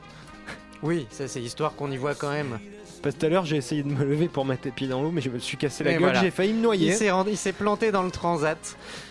Oui, 0.81 1.07
ça 1.11 1.29
c'est 1.29 1.41
histoire 1.41 1.75
qu'on 1.75 1.91
y 1.91 1.97
voit 1.97 2.15
quand 2.15 2.31
même. 2.31 2.59
Parce 3.03 3.13
que 3.15 3.19
tout 3.19 3.25
à 3.27 3.29
l'heure, 3.29 3.45
j'ai 3.45 3.57
essayé 3.57 3.83
de 3.83 3.89
me 3.89 4.03
lever 4.03 4.27
pour 4.29 4.45
mettre 4.45 4.61
les 4.65 4.71
pieds 4.71 4.87
dans 4.87 5.01
l'eau, 5.03 5.11
mais 5.11 5.21
je 5.21 5.29
me 5.29 5.37
suis 5.37 5.57
cassé 5.57 5.83
la 5.83 5.91
Et 5.91 5.93
gueule, 5.95 6.01
voilà. 6.03 6.21
j'ai 6.21 6.31
failli 6.31 6.53
me 6.53 6.57
Il 6.59 6.61
noyer. 6.63 6.93
s'est 6.93 7.11
rendu- 7.11 7.31
il 7.31 7.37
s'est 7.37 7.51
planté 7.51 7.91
dans 7.91 8.01
le 8.03 8.11
transat. 8.11 8.57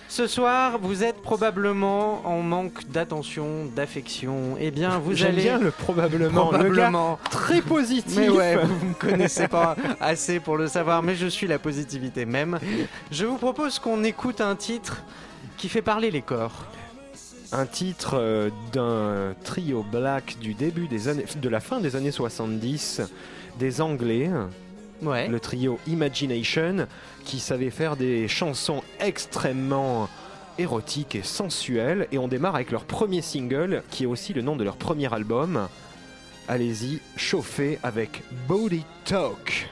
Ce 0.08 0.26
soir, 0.26 0.78
vous 0.80 1.04
êtes 1.04 1.22
probablement 1.22 2.20
en 2.26 2.40
manque 2.42 2.86
d'attention, 2.90 3.66
d'affection. 3.76 4.56
Eh 4.58 4.70
bien, 4.70 4.98
vous 4.98 5.14
J'aime 5.14 5.32
allez 5.32 5.42
bien 5.42 5.58
le 5.58 5.70
probablement. 5.70 6.50
Le 6.52 6.74
gars 6.74 6.90
très 7.30 7.62
positif. 7.62 8.16
Mais 8.18 8.28
ouais, 8.28 8.56
vous 8.56 8.86
me 8.88 8.94
connaissez 8.94 9.48
pas 9.48 9.76
assez 10.00 10.40
pour 10.40 10.56
le 10.56 10.68
savoir, 10.68 11.02
mais 11.02 11.14
je 11.14 11.26
suis 11.26 11.46
la 11.46 11.58
positivité 11.58 12.24
même. 12.26 12.58
Je 13.10 13.24
vous 13.26 13.36
propose 13.36 13.78
qu'on 13.78 14.04
écoute 14.04 14.40
un 14.40 14.56
titre 14.56 15.02
qui 15.58 15.68
fait 15.68 15.82
parler 15.82 16.10
les 16.10 16.22
corps. 16.22 16.64
Un 17.54 17.66
titre 17.66 18.14
euh, 18.14 18.48
d'un 18.72 19.34
trio 19.44 19.82
black 19.82 20.38
du 20.40 20.54
début 20.54 20.88
des 20.88 21.08
années, 21.08 21.26
de 21.36 21.48
la 21.50 21.60
fin 21.60 21.80
des 21.80 21.96
années 21.96 22.10
70, 22.10 23.02
des 23.62 23.80
Anglais, 23.80 24.28
Ouais. 25.02 25.28
le 25.28 25.38
trio 25.38 25.78
Imagination, 25.86 26.88
qui 27.24 27.38
savait 27.38 27.70
faire 27.70 27.96
des 27.96 28.26
chansons 28.26 28.82
extrêmement 28.98 30.08
érotiques 30.58 31.14
et 31.14 31.22
sensuelles. 31.22 32.08
Et 32.10 32.18
on 32.18 32.26
démarre 32.26 32.56
avec 32.56 32.72
leur 32.72 32.84
premier 32.84 33.22
single, 33.22 33.84
qui 33.90 34.02
est 34.02 34.06
aussi 34.06 34.32
le 34.32 34.42
nom 34.42 34.56
de 34.56 34.64
leur 34.64 34.76
premier 34.76 35.12
album. 35.14 35.68
Allez-y, 36.48 36.98
chauffez 37.16 37.78
avec 37.84 38.22
Body 38.48 38.82
Talk. 39.04 39.68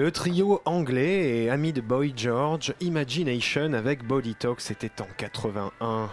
Le 0.00 0.10
trio 0.10 0.62
anglais 0.64 1.42
et 1.44 1.50
ami 1.50 1.74
de 1.74 1.82
Boy 1.82 2.14
George, 2.16 2.72
Imagination 2.80 3.74
avec 3.74 4.02
Body 4.02 4.34
Talk, 4.34 4.62
c'était 4.62 5.02
en 5.02 5.06
81. 5.18 6.08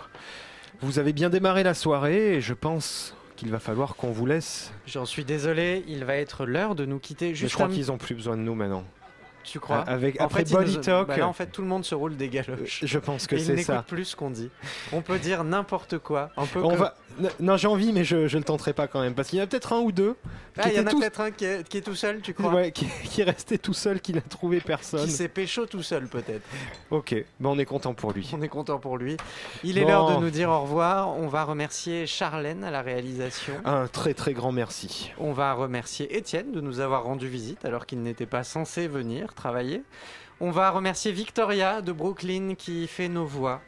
Vous 0.82 1.00
avez 1.00 1.14
bien 1.14 1.30
démarré 1.30 1.64
la 1.64 1.74
soirée 1.74 2.36
et 2.36 2.42
je 2.42 2.54
pense 2.54 3.16
qu'il 3.38 3.50
va 3.50 3.60
falloir 3.60 3.96
qu'on 3.96 4.12
vous 4.12 4.26
laisse. 4.26 4.74
J'en 4.88 5.06
suis 5.06 5.24
désolé, 5.24 5.86
il 5.88 6.04
va 6.04 6.16
être 6.18 6.46
l'heure 6.46 6.76
de 6.76 6.84
nous 6.86 7.00
quitter. 7.00 7.34
Je 7.34 7.48
crois 7.48 7.68
un- 7.68 7.70
qu'ils 7.70 7.90
ont 7.90 7.98
plus 7.98 8.14
besoin 8.14 8.36
de 8.36 8.42
nous 8.42 8.56
maintenant. 8.56 8.84
Tu 9.48 9.62
crois 9.62 9.78
Avec, 9.80 10.20
En 10.20 10.26
après 10.26 10.40
fait, 10.44 10.50
il 10.52 10.54
Body 10.58 10.76
nous- 10.78 10.84
Talk, 10.84 11.08
bah 11.08 11.18
là, 11.18 11.28
en 11.28 11.32
fait, 11.34 11.48
tout 11.48 11.62
le 11.62 11.68
monde 11.70 11.86
se 11.86 11.96
roule 11.96 12.18
des 12.18 12.28
galoches. 12.28 12.82
je 12.84 13.00
pense 13.00 13.28
que 13.28 13.38
c'est 13.38 13.56
ça. 13.64 13.82
plus 13.88 14.04
ce 14.06 14.16
qu'on 14.18 14.30
dit. 14.30 14.50
On 14.92 15.02
peut 15.02 15.20
dire 15.20 15.44
n'importe 15.46 15.98
quoi. 16.00 16.32
Un 16.36 16.46
peu 16.46 16.60
On 16.62 16.70
comme- 16.72 16.80
va... 16.80 16.96
n- 17.22 17.30
Non, 17.40 17.56
j'ai 17.56 17.68
envie, 17.68 17.94
mais 17.94 18.04
je, 18.04 18.28
je 18.28 18.38
le 18.38 18.44
tenterai 18.44 18.74
pas 18.74 18.88
quand 18.88 19.00
même. 19.00 19.14
Parce 19.16 19.30
qu'il 19.30 19.40
y 19.40 19.42
en 19.42 19.46
a 19.46 19.48
peut-être 19.48 19.72
un 19.72 19.80
ou 19.80 19.94
deux 19.94 20.16
Ah, 20.58 20.68
il 20.70 20.76
y 20.76 20.80
en 20.80 20.86
a 20.88 20.90
peut-être 20.92 21.22
un 21.22 21.32
qui 21.32 21.46
est, 21.46 21.66
qui 21.68 21.78
est 21.78 21.82
tout 21.82 21.96
seul, 21.96 22.20
tu 22.20 22.34
crois 22.34 22.52
ouais, 22.54 22.72
qui, 22.74 22.88
qui 23.06 23.22
est 23.22 23.24
resté 23.24 23.58
tout 23.58 23.74
seul, 23.74 24.02
qui 24.02 24.12
n'a 24.14 24.20
trouvé 24.22 24.60
personne. 24.60 25.06
Qui 25.06 25.12
s'est 25.12 25.30
pécho 25.30 25.66
tout 25.66 25.82
seul, 25.84 26.08
peut-être. 26.08 26.44
Ok, 26.92 27.16
on 27.42 27.58
est 27.58 27.66
content 27.66 27.94
pour 27.94 28.12
lui. 28.12 28.30
On 28.34 28.42
est 28.42 28.50
content 28.50 28.80
pour 28.80 28.98
lui. 28.98 29.16
Il 29.64 29.78
est 29.78 29.86
l'heure 29.86 30.14
de 30.18 30.22
nous 30.22 30.30
dire 30.30 30.50
au 30.50 30.60
revoir. 30.62 31.10
On 31.18 31.28
va 31.28 31.46
remercier 31.46 32.06
Charlène 32.06 32.64
à 32.66 32.72
la 32.72 32.82
réalisation. 32.82 33.54
Un 33.64 33.88
très 33.88 34.14
très 34.14 34.34
grand 34.34 34.52
merci. 34.52 35.12
On 35.20 35.32
va 35.32 35.54
remercier 35.54 36.18
Étienne 36.18 36.52
de 36.52 36.60
nous 36.60 36.80
avoir 36.82 37.04
rendu 37.06 37.28
visite 37.30 37.64
alors 37.64 37.86
qu'il 37.86 38.02
n'était 38.02 38.26
pas 38.26 38.44
censé 38.44 38.88
venir 38.88 39.34
travailler. 39.38 39.84
On 40.42 40.52
va 40.52 40.70
remercier 40.70 41.12
Victoria 41.14 41.82
de 41.82 41.92
Brooklyn 41.94 42.56
qui 42.56 42.86
fait 42.88 43.08
nos 43.08 43.26
voix, 43.26 43.62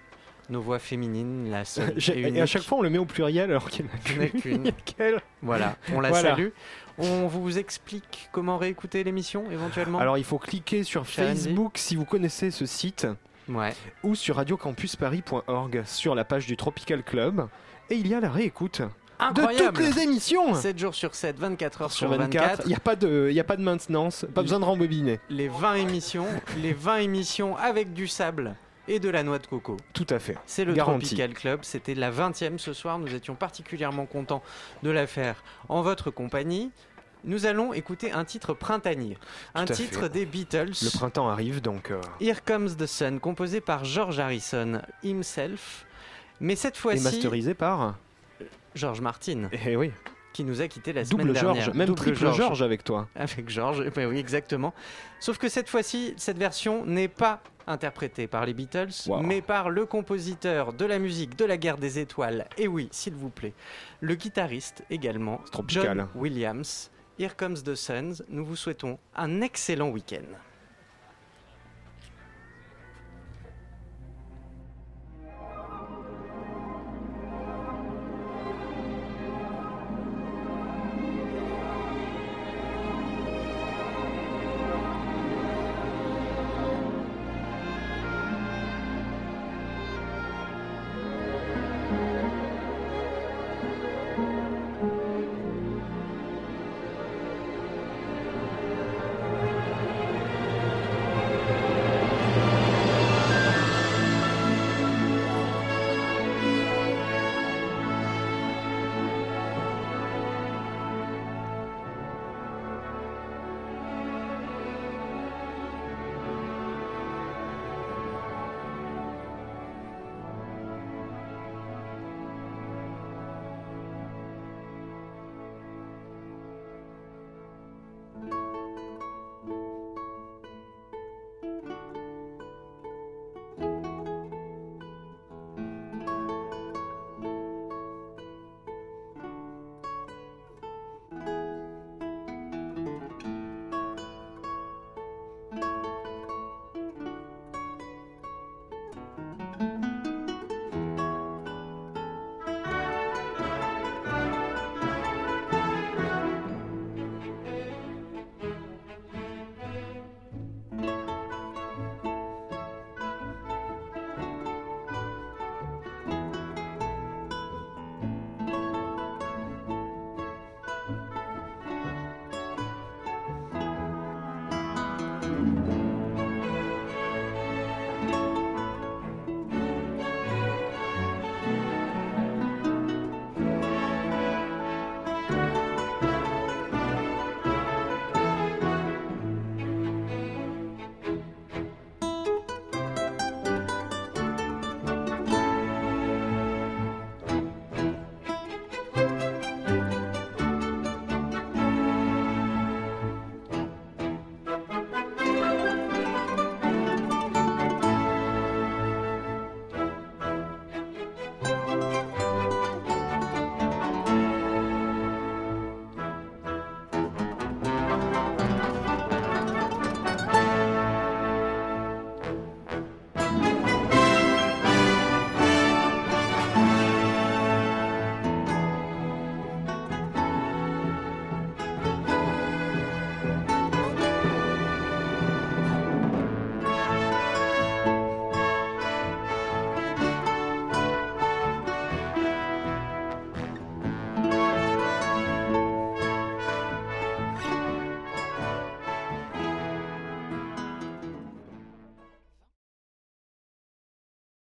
nos 0.49 0.61
voix 0.61 0.77
féminines, 0.79 1.49
la 1.49 1.63
seule 1.65 1.95
et 2.13 2.35
Et 2.35 2.41
à 2.41 2.45
chaque 2.45 2.63
fois, 2.63 2.79
on 2.79 2.81
le 2.81 2.89
met 2.89 2.97
au 2.97 3.05
pluriel 3.05 3.49
alors 3.49 3.69
qu'il 3.69 3.85
n'y 3.85 3.91
en 3.91 4.23
a 4.23 4.27
qu'une. 4.27 4.71
qu'elle. 4.85 5.21
Voilà, 5.41 5.77
on 5.93 6.01
la 6.01 6.09
Voilà. 6.09 6.31
salue. 6.31 6.49
On 6.97 7.27
vous 7.27 7.57
explique 7.57 8.27
comment 8.33 8.57
réécouter 8.57 9.03
l'émission 9.05 9.49
éventuellement. 9.49 9.99
Alors, 9.99 10.17
il 10.17 10.25
faut 10.25 10.37
cliquer 10.37 10.83
sur. 10.83 11.07
Facebook 11.07 11.77
si 11.77 11.95
vous 11.95 12.03
connaissez 12.05 12.51
ce 12.51 12.65
site 12.65 13.07
ouais. 13.47 13.73
ou 14.03 14.15
sur 14.15 14.35
radiocampusparis.org 14.35 15.83
sur 15.85 16.13
la 16.13 16.25
page 16.25 16.45
du 16.45 16.57
Tropical 16.57 17.03
Club. 17.03 17.47
Et 17.89 17.95
il 17.95 18.07
y 18.07 18.13
a 18.13 18.19
la 18.19 18.29
réécoute 18.29 18.81
de 19.19 19.57
toutes 19.57 19.79
les 19.79 19.99
émissions 20.03 20.53
7 20.55 20.77
jours 20.79 20.95
sur 20.95 21.13
7, 21.15 21.37
24 21.37 21.81
heures 21.83 21.91
sur 21.91 22.07
sur 22.07 22.17
24. 22.17 22.41
24. 22.41 22.61
Il 22.65 22.69
n'y 22.69 22.75
a, 22.75 22.79
pas 22.79 22.95
de- 22.95 23.29
y 23.31 23.39
a 23.39 23.43
pas 23.43 23.57
de 23.57 23.61
maintenance, 23.61 24.25
pas 24.33 24.41
besoin 24.41 24.59
de 24.59 24.65
rembobiner. 24.65 25.19
Les 25.29 25.47
20 25.47 25.75
émissions, 25.75 26.25
les 26.57 26.73
20 26.73 26.97
émissions 26.97 27.57
avec 27.57 27.93
du 27.93 28.07
sable 28.07 28.55
et 28.87 28.99
de 28.99 29.09
la 29.09 29.23
noix 29.23 29.37
de 29.39 29.45
coco. 29.47 29.77
Tout 29.93 30.07
à 30.09 30.19
fait. 30.19 30.37
C'est 30.45 30.65
le 30.65 30.73
Garanti. 30.73 31.05
Tropical 31.05 31.33
Club, 31.33 31.59
c'était 31.63 31.93
la 31.95 32.11
20e 32.11 32.57
ce 32.57 32.73
soir, 32.73 32.97
nous 32.97 33.13
étions 33.13 33.35
particulièrement 33.35 34.05
contents 34.05 34.41
de 34.83 34.89
la 34.89 35.05
faire 35.05 35.43
en 35.67 35.81
votre 35.81 36.09
compagnie. 36.11 36.71
Nous 37.25 37.45
allons 37.45 37.73
écouter 37.73 38.13
un 38.13 38.23
titre 38.23 38.53
printanier, 38.53 39.17
un 39.53 39.65
titre 39.65 40.03
fait. 40.03 40.09
des 40.09 40.25
Beatles. 40.25 40.71
Le 40.81 40.89
printemps 40.97 41.27
arrive 41.27 41.61
donc. 41.61 41.91
euh, 41.91 41.99
Here 42.21 42.39
Comes 42.45 42.69
the 42.77 42.85
Sun, 42.85 43.19
composé 43.19 43.59
par 43.59 43.83
George 43.83 44.19
Harrison 44.19 44.81
himself, 45.03 45.85
mais 46.39 46.55
cette 46.55 46.77
et 46.77 46.79
fois-ci 46.79 47.03
masterisé 47.03 47.53
par. 47.53 47.95
George 48.75 49.01
Martin, 49.01 49.49
Eh 49.65 49.75
oui, 49.75 49.91
qui 50.33 50.43
nous 50.43 50.61
a 50.61 50.67
quitté 50.67 50.93
la 50.93 51.03
semaine 51.05 51.33
dernière. 51.33 51.55
George, 51.65 51.75
même 51.77 51.87
Double 51.87 51.99
triple 51.99 52.17
George. 52.33 52.61
avec 52.61 52.83
toi. 52.83 53.07
avec 53.15 53.49
George, 53.49 53.83
eh 53.85 53.89
ben 53.89 54.07
oui, 54.09 54.17
exactement. 54.19 54.73
Sauf 55.19 55.37
que 55.37 55.49
cette 55.49 55.69
fois-ci, 55.69 56.13
cette 56.17 56.37
version 56.37 56.85
n'est 56.85 57.07
pas 57.07 57.41
interprétée 57.67 58.25
par 58.27 58.45
les 58.45 58.53
Beatles, 58.53 58.89
Wow. 59.07 59.21
mais 59.21 59.41
par 59.41 59.69
le 59.69 59.85
compositeur 59.85 60.73
de 60.73 60.85
la 60.85 60.97
musique 60.99 61.35
de 61.37 61.45
la 61.45 61.57
guerre 61.57 61.77
des 61.77 61.99
étoiles. 61.99 62.47
Et 62.57 62.67
oui, 62.67 62.87
s'il 62.91 63.13
vous 63.13 63.29
plaît, 63.29 63.53
le 64.01 64.15
guitariste 64.15 64.83
également. 64.89 65.41
John 65.67 66.07
Williams. 66.15 66.89
Here 67.19 67.35
comes 67.35 67.61
the 67.63 67.75
Suns. 67.75 68.23
Nous 68.29 68.45
vous 68.45 68.55
souhaitons 68.55 68.97
un 69.15 69.41
excellent 69.41 69.89
week-end. 69.89 70.25